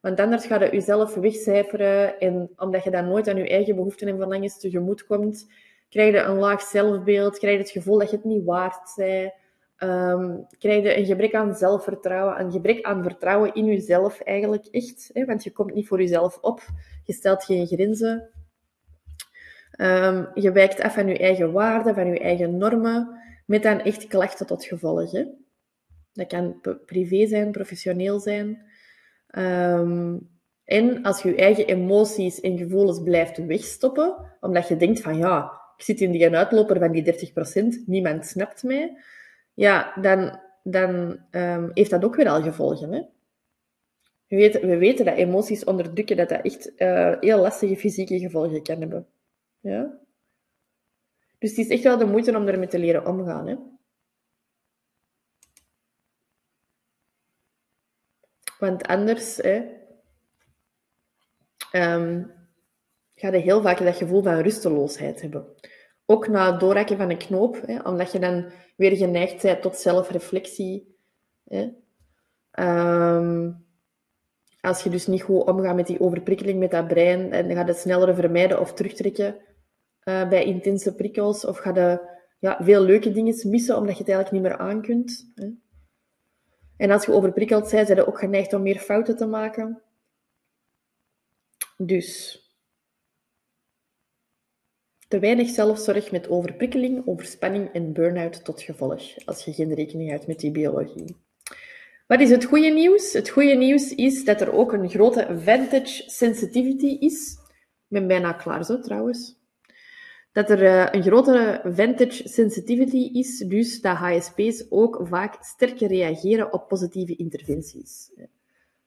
Want 0.00 0.20
anders 0.20 0.46
ga 0.46 0.64
je 0.64 0.70
jezelf 0.70 1.14
wegcijferen 1.14 2.18
en 2.18 2.50
omdat 2.56 2.84
je 2.84 2.90
dan 2.90 3.08
nooit 3.08 3.28
aan 3.28 3.36
je 3.36 3.48
eigen 3.48 3.76
behoeften 3.76 4.08
en 4.08 4.16
verlangens 4.16 4.60
tegemoet 4.60 5.06
komt, 5.06 5.50
krijg 5.88 6.14
je 6.14 6.20
een 6.20 6.38
laag 6.38 6.62
zelfbeeld, 6.62 7.38
krijg 7.38 7.54
je 7.54 7.62
het 7.62 7.70
gevoel 7.70 7.98
dat 7.98 8.10
je 8.10 8.16
het 8.16 8.24
niet 8.24 8.44
waard 8.44 8.92
bent, 8.96 9.32
um, 9.82 10.46
krijg 10.58 10.82
je 10.82 10.96
een 10.96 11.06
gebrek 11.06 11.34
aan 11.34 11.54
zelfvertrouwen, 11.54 12.40
een 12.40 12.52
gebrek 12.52 12.84
aan 12.84 13.02
vertrouwen 13.02 13.54
in 13.54 13.64
jezelf 13.64 14.20
eigenlijk 14.20 14.66
echt, 14.66 15.10
hè, 15.12 15.24
want 15.24 15.44
je 15.44 15.52
komt 15.52 15.74
niet 15.74 15.88
voor 15.88 16.00
jezelf 16.00 16.38
op, 16.40 16.62
je 17.04 17.12
stelt 17.12 17.44
geen 17.44 17.66
grenzen, 17.66 18.30
um, 19.80 20.28
je 20.34 20.52
wijkt 20.52 20.80
af 20.80 20.94
van 20.94 21.06
je 21.06 21.18
eigen 21.18 21.52
waarden, 21.52 21.94
van 21.94 22.06
je 22.06 22.18
eigen 22.18 22.56
normen, 22.56 23.20
met 23.46 23.62
dan 23.62 23.80
echt 23.80 24.06
klachten 24.06 24.46
tot 24.46 24.64
gevolg. 24.64 25.10
Dat 26.12 26.26
kan 26.26 26.60
privé 26.86 27.26
zijn, 27.26 27.50
professioneel 27.50 28.20
zijn. 28.20 28.62
Um, 29.38 30.30
en 30.64 31.02
als 31.02 31.22
je 31.22 31.28
je 31.28 31.36
eigen 31.36 31.66
emoties 31.66 32.40
en 32.40 32.58
gevoelens 32.58 33.02
blijft 33.02 33.46
wegstoppen, 33.46 34.36
omdat 34.40 34.68
je 34.68 34.76
denkt 34.76 35.00
van 35.00 35.16
ja, 35.16 35.60
ik 35.76 35.84
zit 35.84 36.00
in 36.00 36.10
die 36.10 36.36
uitloper 36.36 36.78
van 36.78 36.92
die 36.92 37.32
30%, 37.84 37.86
niemand 37.86 38.26
snapt 38.26 38.62
mij, 38.62 38.96
ja, 39.54 39.94
dan, 40.00 40.40
dan 40.62 41.18
um, 41.30 41.70
heeft 41.72 41.90
dat 41.90 42.04
ook 42.04 42.16
weer 42.16 42.28
al 42.28 42.42
gevolgen. 42.42 42.92
Hè? 42.92 43.02
We, 44.26 44.36
weten, 44.36 44.68
we 44.68 44.76
weten 44.76 45.04
dat 45.04 45.16
emoties 45.16 45.64
onderdrukken, 45.64 46.16
dat 46.16 46.28
dat 46.28 46.44
echt 46.44 46.72
uh, 46.80 47.16
heel 47.20 47.38
lastige 47.38 47.76
fysieke 47.76 48.18
gevolgen 48.18 48.62
kan 48.62 48.80
hebben. 48.80 49.06
Ja? 49.60 49.98
Dus 51.38 51.50
het 51.50 51.58
is 51.58 51.68
echt 51.68 51.82
wel 51.82 51.98
de 51.98 52.04
moeite 52.04 52.36
om 52.36 52.48
ermee 52.48 52.68
te 52.68 52.78
leren 52.78 53.06
omgaan. 53.06 53.46
Hè? 53.46 53.56
Want 58.58 58.82
anders 58.82 59.36
hè, 59.36 59.56
um, 61.72 62.32
ga 63.14 63.32
je 63.32 63.38
heel 63.38 63.62
vaak 63.62 63.78
dat 63.78 63.96
gevoel 63.96 64.22
van 64.22 64.38
rusteloosheid 64.38 65.20
hebben. 65.20 65.46
Ook 66.06 66.28
na 66.28 66.58
het 66.58 66.92
van 66.96 67.10
een 67.10 67.18
knoop, 67.18 67.60
hè, 67.66 67.80
omdat 67.80 68.12
je 68.12 68.18
dan 68.18 68.50
weer 68.76 68.96
geneigd 68.96 69.42
bent 69.42 69.62
tot 69.62 69.76
zelfreflectie. 69.76 70.96
Hè. 71.44 71.70
Um, 73.16 73.64
als 74.60 74.82
je 74.82 74.90
dus 74.90 75.06
niet 75.06 75.22
goed 75.22 75.44
omgaat 75.44 75.74
met 75.74 75.86
die 75.86 76.00
overprikkeling 76.00 76.58
met 76.58 76.70
dat 76.70 76.88
brein, 76.88 77.30
dan 77.30 77.56
ga 77.56 77.64
het 77.64 77.76
sneller 77.76 78.14
vermijden 78.14 78.60
of 78.60 78.72
terugtrekken 78.72 79.36
uh, 80.04 80.28
bij 80.28 80.44
intense 80.44 80.94
prikkels. 80.94 81.44
Of 81.44 81.58
ga 81.58 81.74
je 81.74 82.00
ja, 82.38 82.58
veel 82.60 82.82
leuke 82.82 83.12
dingen 83.12 83.50
missen, 83.50 83.76
omdat 83.76 83.96
je 83.96 84.02
het 84.04 84.12
eigenlijk 84.12 84.30
niet 84.30 84.42
meer 84.42 84.58
aan 84.58 84.82
kunt. 84.82 85.32
Hè. 85.34 85.48
En 86.76 86.90
als 86.90 87.04
je 87.04 87.12
overprikkeld 87.12 87.70
bent, 87.70 87.86
zijn 87.86 87.98
je 87.98 88.06
ook 88.06 88.18
geneigd 88.18 88.52
om 88.52 88.62
meer 88.62 88.78
fouten 88.78 89.16
te 89.16 89.26
maken. 89.26 89.82
Dus 91.76 92.41
te 95.12 95.18
weinig 95.18 95.48
zelfzorg 95.48 96.10
met 96.10 96.28
overprikkeling, 96.28 97.06
overspanning 97.06 97.72
en 97.72 97.92
burn-out 97.92 98.44
tot 98.44 98.62
gevolg, 98.62 99.02
als 99.24 99.44
je 99.44 99.52
geen 99.52 99.74
rekening 99.74 100.08
houdt 100.10 100.26
met 100.26 100.40
die 100.40 100.50
biologie. 100.50 101.16
Wat 102.06 102.20
is 102.20 102.30
het 102.30 102.44
goede 102.44 102.68
nieuws? 102.68 103.12
Het 103.12 103.28
goede 103.28 103.54
nieuws 103.54 103.94
is 103.94 104.24
dat 104.24 104.40
er 104.40 104.52
ook 104.52 104.72
een 104.72 104.88
grote 104.88 105.26
vantage 105.44 106.02
sensitivity 106.06 106.86
is. 106.86 107.32
Ik 107.88 107.88
ben 107.88 108.06
bijna 108.06 108.32
klaar 108.32 108.64
zo 108.64 108.80
trouwens. 108.80 109.36
Dat 110.32 110.50
er 110.50 110.62
uh, 110.62 110.86
een 110.90 111.02
grotere 111.02 111.60
vantage 111.64 112.28
sensitivity 112.28 113.10
is, 113.12 113.38
dus 113.38 113.80
dat 113.80 113.96
HSP's 113.96 114.66
ook 114.68 115.00
vaak 115.02 115.36
sterker 115.40 115.88
reageren 115.88 116.52
op 116.52 116.68
positieve 116.68 117.16
interventies. 117.16 118.10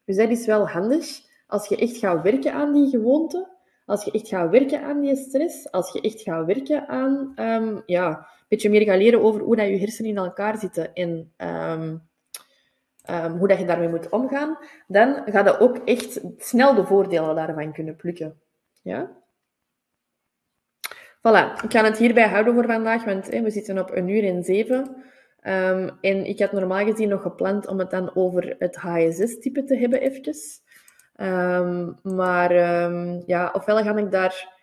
Dus 0.06 0.16
dat 0.16 0.30
is 0.30 0.46
wel 0.46 0.68
handig 0.68 1.22
als 1.48 1.68
je 1.68 1.78
echt 1.78 1.98
gaat 1.98 2.24
werken 2.24 2.54
aan 2.54 2.74
die 2.74 2.90
gewoonte 2.90 3.55
als 3.86 4.04
je 4.04 4.12
echt 4.12 4.28
gaat 4.28 4.50
werken 4.50 4.84
aan 4.84 5.02
die 5.02 5.16
stress, 5.16 5.72
als 5.72 5.92
je 5.92 6.02
echt 6.02 6.22
gaat 6.22 6.46
werken 6.46 6.88
aan 6.88 7.34
um, 7.36 7.84
ja, 7.86 8.08
een 8.10 8.46
beetje 8.48 8.70
meer 8.70 8.82
gaan 8.82 8.98
leren 8.98 9.22
over 9.22 9.42
hoe 9.42 9.56
dat 9.56 9.68
je 9.68 9.78
hersenen 9.78 10.12
in 10.12 10.18
elkaar 10.18 10.58
zitten 10.58 10.94
en 10.94 11.34
um, 11.38 12.10
um, 13.10 13.38
hoe 13.38 13.48
dat 13.48 13.60
je 13.60 13.66
daarmee 13.66 13.90
moet 13.90 14.10
omgaan, 14.10 14.58
dan 14.88 15.22
ga 15.26 15.44
je 15.44 15.60
ook 15.60 15.78
echt 15.78 16.22
snel 16.38 16.76
de 16.76 16.86
voordelen 16.86 17.36
daarvan 17.36 17.74
kunnen 17.74 17.96
plukken. 17.96 18.40
Ja? 18.82 19.24
Voilà, 21.18 21.64
ik 21.64 21.72
ga 21.72 21.84
het 21.84 21.98
hierbij 21.98 22.28
houden 22.28 22.54
voor 22.54 22.66
vandaag, 22.66 23.04
want 23.04 23.28
we 23.28 23.50
zitten 23.50 23.80
op 23.80 23.92
een 23.92 24.08
uur 24.08 24.24
en 24.24 24.44
zeven. 24.44 25.04
Um, 25.48 25.98
en 26.02 26.26
ik 26.26 26.40
had 26.40 26.52
normaal 26.52 26.86
gezien 26.86 27.10
nog 27.10 27.22
gepland 27.22 27.68
om 27.68 27.80
het 27.80 27.90
dan 27.90 28.16
over 28.16 28.56
het 28.60 28.76
HSS-type 28.76 29.64
te 29.64 29.76
hebben, 29.76 30.02
eventjes. 30.02 30.62
Um, 31.18 32.00
maar 32.04 32.82
um, 32.84 33.24
ja, 33.26 33.52
ofwel 33.54 33.84
ga 33.84 33.98
ik 33.98 34.12
daar 34.12 34.54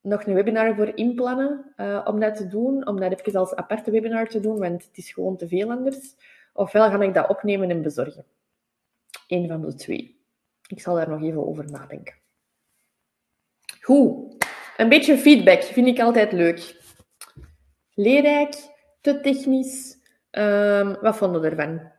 nog 0.00 0.26
een 0.26 0.34
webinar 0.34 0.74
voor 0.74 0.96
inplannen 0.96 1.72
uh, 1.76 2.02
om 2.04 2.20
dat 2.20 2.36
te 2.36 2.46
doen, 2.46 2.86
om 2.86 3.00
dat 3.00 3.20
even 3.20 3.40
als 3.40 3.54
aparte 3.54 3.90
webinar 3.90 4.26
te 4.26 4.40
doen, 4.40 4.58
want 4.58 4.84
het 4.84 4.96
is 4.96 5.12
gewoon 5.12 5.36
te 5.36 5.48
veel 5.48 5.70
anders. 5.70 6.14
Ofwel 6.52 6.90
ga 6.90 7.00
ik 7.00 7.14
dat 7.14 7.28
opnemen 7.28 7.70
en 7.70 7.82
bezorgen. 7.82 8.24
Eén 9.28 9.48
van 9.48 9.60
de 9.60 9.74
twee. 9.74 10.20
Ik 10.68 10.80
zal 10.80 10.94
daar 10.94 11.08
nog 11.08 11.22
even 11.22 11.46
over 11.46 11.70
nadenken. 11.70 12.14
Goed. 13.80 14.44
Een 14.76 14.88
beetje 14.88 15.18
feedback 15.18 15.62
vind 15.62 15.86
ik 15.86 16.00
altijd 16.00 16.32
leuk. 16.32 16.84
Leerrijk, 17.94 18.54
te 19.00 19.20
technisch. 19.20 19.98
Um, 20.30 20.96
wat 21.00 21.16
vonden 21.16 21.40
we 21.40 21.48
ervan? 21.48 21.94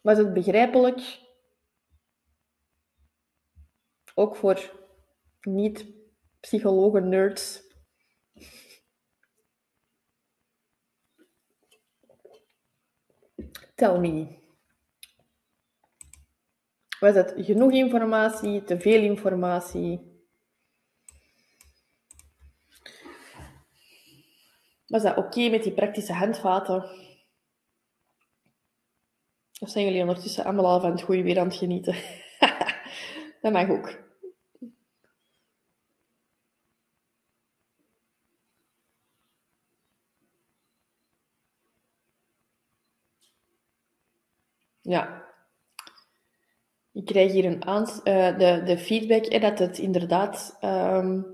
Was 0.00 0.18
het 0.18 0.34
begrijpelijk? 0.34 1.18
Ook 4.14 4.36
voor 4.36 4.88
niet-psychologen-nerds. 5.40 7.68
Tell 13.74 13.98
me. 13.98 14.38
Was 17.00 17.14
het 17.14 17.34
genoeg 17.36 17.72
informatie, 17.72 18.62
te 18.62 18.80
veel 18.80 19.02
informatie? 19.02 20.18
Was 24.86 25.02
dat 25.02 25.16
oké 25.16 25.48
met 25.48 25.62
die 25.62 25.72
praktische 25.72 26.12
handvaten? 26.12 27.09
Of 29.60 29.70
zijn 29.70 29.84
jullie 29.84 30.00
ondertussen 30.00 30.44
allemaal 30.44 30.66
al 30.66 30.80
van 30.80 30.90
het 30.90 31.02
goede 31.02 31.22
weer 31.22 31.38
aan 31.38 31.46
het 31.46 31.56
genieten? 31.56 31.94
dat 33.42 33.52
mag 33.52 33.68
ook. 33.68 33.98
Ja. 44.80 45.28
Ik 46.92 47.04
krijg 47.04 47.32
hier 47.32 47.44
een 47.44 47.62
uh, 47.68 48.38
de, 48.38 48.62
de 48.64 48.78
feedback 48.78 49.24
eh, 49.24 49.40
dat 49.40 49.58
het 49.58 49.78
inderdaad 49.78 50.58
um, 50.64 51.26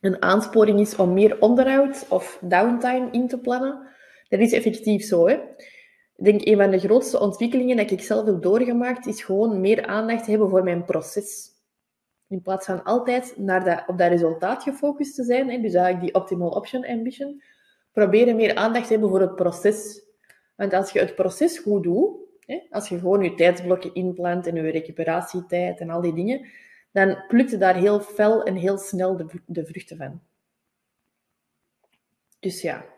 een 0.00 0.22
aansporing 0.22 0.80
is 0.80 0.96
om 0.96 1.12
meer 1.12 1.40
onderhoud 1.40 2.06
of 2.08 2.38
downtime 2.40 3.10
in 3.10 3.28
te 3.28 3.38
plannen. 3.38 3.88
Dat 4.28 4.40
is 4.40 4.52
effectief 4.52 5.04
zo. 5.04 5.28
Hè? 5.28 5.38
Ik 6.22 6.28
denk 6.28 6.46
een 6.46 6.56
van 6.56 6.70
de 6.70 6.78
grootste 6.78 7.20
ontwikkelingen 7.20 7.76
dat 7.76 7.90
ik 7.90 8.00
zelf 8.00 8.26
heb 8.26 8.42
doorgemaakt, 8.42 9.06
is 9.06 9.22
gewoon 9.22 9.60
meer 9.60 9.86
aandacht 9.86 10.26
hebben 10.26 10.50
voor 10.50 10.62
mijn 10.62 10.84
proces. 10.84 11.50
In 12.28 12.42
plaats 12.42 12.66
van 12.66 12.82
altijd 12.82 13.34
naar 13.36 13.64
dat, 13.64 13.84
op 13.86 13.98
dat 13.98 14.08
resultaat 14.08 14.62
gefocust 14.62 15.14
te 15.14 15.24
zijn, 15.24 15.50
hè, 15.50 15.60
dus 15.60 15.74
eigenlijk 15.74 16.04
die 16.04 16.22
optimal 16.22 16.48
option 16.48 16.86
ambition, 16.86 17.42
proberen 17.92 18.36
meer 18.36 18.54
aandacht 18.54 18.86
te 18.86 18.92
hebben 18.92 19.10
voor 19.10 19.20
het 19.20 19.34
proces. 19.34 20.02
Want 20.56 20.72
als 20.72 20.92
je 20.92 20.98
het 20.98 21.14
proces 21.14 21.58
goed 21.58 21.82
doet, 21.82 22.16
hè, 22.46 22.60
als 22.70 22.88
je 22.88 22.98
gewoon 22.98 23.22
je 23.22 23.34
tijdsblokken 23.34 23.94
inplant 23.94 24.46
en 24.46 24.54
je 24.54 24.70
recuperatietijd 24.70 25.80
en 25.80 25.90
al 25.90 26.00
die 26.00 26.14
dingen, 26.14 26.46
dan 26.92 27.24
plukt 27.28 27.50
je 27.50 27.58
daar 27.58 27.76
heel 27.76 28.00
fel 28.00 28.42
en 28.42 28.54
heel 28.54 28.78
snel 28.78 29.16
de, 29.16 29.26
de 29.46 29.66
vruchten 29.66 29.96
van. 29.96 30.20
Dus 32.40 32.60
ja. 32.60 32.91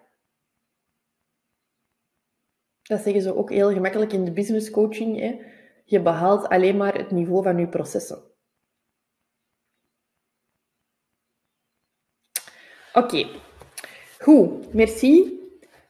Dat 2.85 3.01
zeggen 3.01 3.23
ze 3.23 3.37
ook 3.37 3.51
heel 3.51 3.73
gemakkelijk 3.73 4.13
in 4.13 4.25
de 4.25 4.33
business 4.33 4.71
coaching. 4.71 5.21
Hè. 5.21 5.41
Je 5.85 6.01
behaalt 6.01 6.49
alleen 6.49 6.77
maar 6.77 6.95
het 6.95 7.11
niveau 7.11 7.43
van 7.43 7.59
je 7.59 7.69
processen. 7.69 8.23
Oké. 12.93 13.27
Goed, 14.19 14.75
merci 14.75 15.41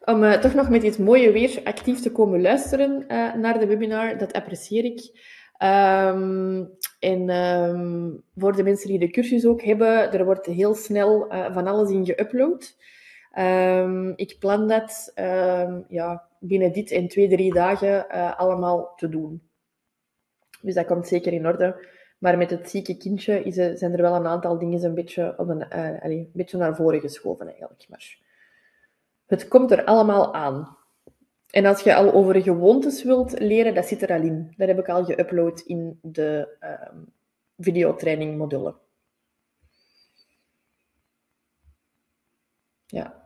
om 0.05 0.23
uh, 0.23 0.33
toch 0.33 0.55
nog 0.55 0.69
met 0.69 0.81
dit 0.81 0.99
mooie 0.99 1.33
weer 1.33 1.61
actief 1.65 2.01
te 2.01 2.13
komen 2.13 2.41
luisteren 2.41 3.05
uh, 3.09 3.35
naar 3.35 3.59
de 3.59 3.67
webinar. 3.67 4.19
Dat 4.19 4.33
apprecieer 4.33 4.85
ik. 4.85 5.33
Um, 5.63 6.71
en 7.01 7.31
um, 7.31 8.23
voor 8.37 8.57
de 8.57 8.63
mensen 8.63 8.89
die 8.89 8.99
de 8.99 9.11
cursus 9.11 9.47
ook 9.47 9.63
hebben, 9.63 10.13
er 10.13 10.25
wordt 10.25 10.47
heel 10.47 10.75
snel 10.75 11.33
uh, 11.33 11.55
van 11.55 11.67
alles 11.67 11.91
in 11.91 12.07
geüpload. 12.07 12.77
Um, 13.39 14.13
ik 14.17 14.37
plan 14.39 14.69
dat 14.69 15.13
ja, 15.89 16.29
binnen 16.39 16.73
dit 16.73 16.91
en 16.91 17.09
twee, 17.09 17.29
drie 17.29 17.53
dagen 17.53 18.09
allemaal 18.37 18.95
te 18.97 19.09
doen. 19.09 19.49
Dus 20.63 20.75
dat 20.75 20.87
komt 20.87 21.09
zeker 21.09 21.33
in 21.33 21.47
orde. 21.47 21.93
Maar 22.19 22.39
met 22.39 22.51
het 22.51 22.71
zieke 22.71 22.97
kindje 22.97 23.43
is, 23.43 23.55
zijn 23.55 23.93
er 23.93 24.03
wel 24.03 24.15
een 24.15 24.27
aantal 24.27 24.59
dingen 24.59 24.85
een 24.85 24.95
beetje, 24.95 25.35
op 25.39 25.49
een, 25.49 25.69
allez, 25.69 26.19
een 26.19 26.31
beetje 26.33 26.59
naar 26.59 26.77
voren 26.77 27.01
geschoven 27.01 27.47
eigenlijk. 27.47 27.87
Maar 27.89 28.19
het 29.27 29.49
komt 29.49 29.71
er 29.71 29.85
allemaal 29.85 30.35
aan. 30.35 30.77
En 31.51 31.67
als 31.67 31.81
je 31.81 31.95
al 31.95 32.13
over 32.13 32.43
gewoontes 32.43 33.03
wilt 33.03 33.39
leren, 33.39 33.75
dat 33.75 33.87
zit 33.87 34.03
er 34.03 34.13
al 34.13 34.23
in. 34.23 34.55
Dat 34.57 34.69
heb 34.69 34.79
ik 34.79 34.89
al 34.89 35.05
geüpload 35.05 35.67
in 35.67 35.99
de 36.03 36.57
uh, 36.61 37.01
videotraining 37.59 38.39
module. 38.39 38.75
Ja. 42.87 43.24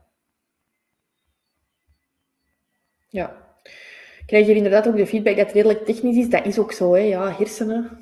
Ja. 3.08 3.46
Krijg 4.26 4.46
je 4.46 4.54
inderdaad 4.54 4.88
ook 4.88 4.96
de 4.96 5.06
feedback 5.06 5.36
dat 5.36 5.46
het 5.46 5.54
redelijk 5.54 5.84
technisch 5.84 6.16
is? 6.16 6.28
Dat 6.28 6.46
is 6.46 6.58
ook 6.58 6.72
zo, 6.72 6.94
hè. 6.94 7.00
Ja, 7.00 7.32
hersenen. 7.32 7.88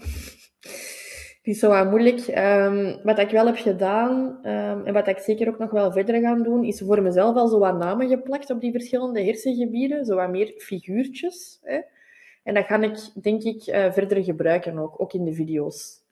Het 1.37 1.55
is 1.55 1.61
zo 1.61 1.69
wat 1.69 1.91
moeilijk. 1.91 2.29
Um, 2.29 3.01
wat 3.03 3.19
ik 3.19 3.31
wel 3.31 3.47
heb 3.47 3.57
gedaan, 3.57 4.39
um, 4.43 4.87
en 4.87 4.93
wat 4.93 5.09
ik 5.09 5.19
zeker 5.19 5.49
ook 5.49 5.59
nog 5.59 5.71
wel 5.71 5.93
verder 5.93 6.21
ga 6.21 6.35
doen, 6.35 6.65
is 6.65 6.81
voor 6.81 7.03
mezelf 7.03 7.37
al 7.37 7.49
zo 7.49 7.59
wat 7.59 7.79
namen 7.79 8.09
geplakt 8.09 8.51
op 8.51 8.61
die 8.61 8.73
verschillende 8.73 9.25
hersengebieden. 9.25 10.05
Zo 10.05 10.17
wat 10.17 10.31
meer 10.31 10.55
figuurtjes. 10.59 11.59
Hè. 11.63 11.81
En 12.43 12.55
dat 12.55 12.65
ga 12.65 12.81
ik, 12.81 13.23
denk 13.23 13.43
ik, 13.43 13.67
uh, 13.67 13.93
verder 13.93 14.25
gebruiken 14.25 14.79
ook, 14.79 15.01
ook 15.01 15.13
in 15.13 15.25
de 15.25 15.35
video's. 15.35 16.05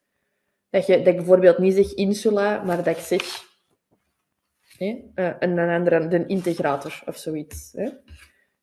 Dat, 0.69 0.85
je, 0.85 0.97
dat 0.97 1.07
ik 1.07 1.15
bijvoorbeeld 1.15 1.57
niet 1.57 1.73
zeg 1.73 1.93
insula, 1.93 2.63
maar 2.63 2.83
dat 2.83 2.97
ik 2.97 3.03
zeg 3.03 3.21
hè, 4.77 4.85
uh, 5.15 5.33
een, 5.39 5.57
een 5.57 5.69
andere, 5.69 6.07
de 6.07 6.25
integrator 6.25 7.03
of 7.05 7.17
zoiets. 7.17 7.71
Hè. 7.71 7.89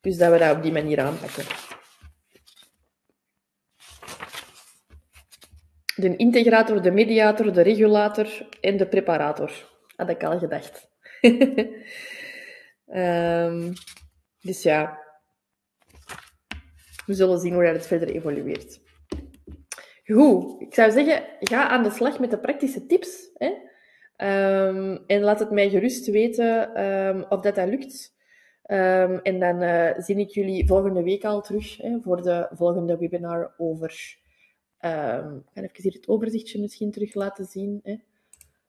Dus 0.02 0.16
dat 0.16 0.32
we 0.32 0.38
dat 0.38 0.56
op 0.56 0.62
die 0.62 0.72
manier 0.72 1.00
aanpakken. 1.00 1.44
de 6.02 6.16
integrator, 6.16 6.82
de 6.82 6.90
mediator, 6.90 7.52
de 7.52 7.62
regulator 7.62 8.48
en 8.60 8.76
de 8.76 8.86
preparator. 8.86 9.70
Had 9.96 10.10
ik 10.10 10.24
al 10.24 10.38
gedacht. 10.38 10.88
um, 12.86 13.72
dus 14.48 14.62
ja, 14.62 14.98
we 17.06 17.14
zullen 17.14 17.38
zien 17.38 17.54
hoe 17.54 17.64
dat 17.64 17.74
het 17.74 17.86
verder 17.86 18.08
evolueert. 18.08 18.80
Goed, 20.04 20.60
ik 20.60 20.74
zou 20.74 20.90
zeggen, 20.90 21.24
ga 21.40 21.68
aan 21.68 21.82
de 21.82 21.90
slag 21.90 22.18
met 22.18 22.30
de 22.30 22.38
praktische 22.38 22.86
tips. 22.86 23.30
Hè? 23.34 23.52
Um, 24.66 25.04
en 25.06 25.20
laat 25.20 25.38
het 25.38 25.50
mij 25.50 25.70
gerust 25.70 26.10
weten 26.10 26.84
um, 26.84 27.24
of 27.28 27.40
dat, 27.40 27.54
dat 27.54 27.68
lukt. 27.68 28.14
Um, 28.72 29.18
en 29.22 29.38
dan 29.38 29.62
uh, 29.62 29.90
zie 29.98 30.16
ik 30.16 30.30
jullie 30.30 30.66
volgende 30.66 31.02
week 31.02 31.24
al 31.24 31.40
terug 31.40 31.76
hè, 31.76 31.98
voor 32.00 32.22
de 32.22 32.48
volgende 32.52 32.96
webinar 32.96 33.54
over 33.56 34.20
Um, 34.84 35.36
ik 35.36 35.50
ga 35.54 35.60
even 35.60 35.82
hier 35.82 35.92
het 35.92 36.08
overzichtje 36.08 36.60
misschien 36.60 36.90
terug 36.90 37.14
laten 37.14 37.44
zien. 37.44 37.80
Hè. 37.82 37.96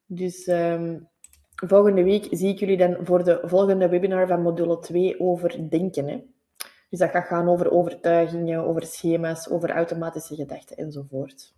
Dus 0.06 0.48
um, 0.48 1.08
volgende 1.56 2.04
week 2.04 2.28
zie 2.32 2.50
ik 2.50 2.60
jullie 2.60 2.78
dan 2.78 2.98
voor 3.02 3.24
de 3.24 3.40
volgende 3.44 3.90
webinar 3.90 4.28
van 4.28 4.42
module 4.42 4.80
2 4.80 5.20
over 5.20 5.70
denken. 5.70 6.08
Hè. 6.08 6.24
Dus 6.90 7.00
dat 7.00 7.10
gaat 7.10 7.26
gaan 7.26 7.50
over 7.50 7.72
overtuigingen, 7.72 8.66
over 8.66 8.86
schema's, 8.86 9.50
over 9.50 9.70
automatische 9.70 10.36
gedachten 10.36 10.78
enzovoort. 10.78 11.54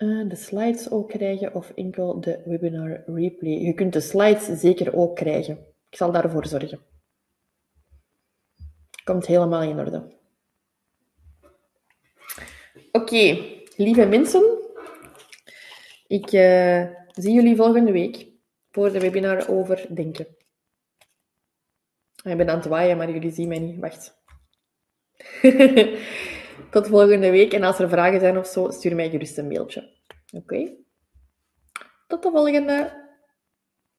Uh, 0.00 0.28
de 0.28 0.36
slides 0.36 0.90
ook 0.90 1.08
krijgen 1.08 1.54
of 1.54 1.70
enkel 1.70 2.20
de 2.20 2.42
webinar 2.44 3.02
replay. 3.06 3.52
Je 3.52 3.74
kunt 3.74 3.92
de 3.92 4.00
slides 4.00 4.60
zeker 4.60 4.96
ook 4.96 5.16
krijgen. 5.16 5.58
Ik 5.90 5.96
zal 5.96 6.12
daarvoor 6.12 6.46
zorgen. 6.46 6.80
Komt 9.04 9.26
helemaal 9.26 9.62
in 9.62 9.78
orde. 9.78 10.18
Oké, 12.92 13.44
lieve 13.76 14.06
mensen. 14.06 14.58
Ik 16.06 16.32
uh, 16.32 16.86
zie 17.14 17.32
jullie 17.32 17.56
volgende 17.56 17.92
week 17.92 18.26
voor 18.70 18.92
de 18.92 19.00
webinar 19.00 19.48
over 19.48 19.86
denken. 19.94 20.26
Ik 22.22 22.36
ben 22.36 22.50
aan 22.50 22.56
het 22.58 22.66
waaien, 22.66 22.96
maar 22.96 23.10
jullie 23.10 23.32
zien 23.32 23.48
mij 23.48 23.58
niet. 23.58 23.78
Wacht. 23.78 24.18
Tot 26.70 26.86
volgende 26.86 27.30
week. 27.30 27.52
En 27.52 27.62
als 27.62 27.78
er 27.78 27.88
vragen 27.88 28.20
zijn 28.20 28.38
of 28.38 28.46
zo, 28.46 28.70
stuur 28.70 28.94
mij 28.94 29.10
gerust 29.10 29.38
een 29.38 29.48
mailtje. 29.48 29.88
Oké? 30.32 30.72
Tot 32.06 32.22
de 32.22 32.30
volgende. 32.30 32.99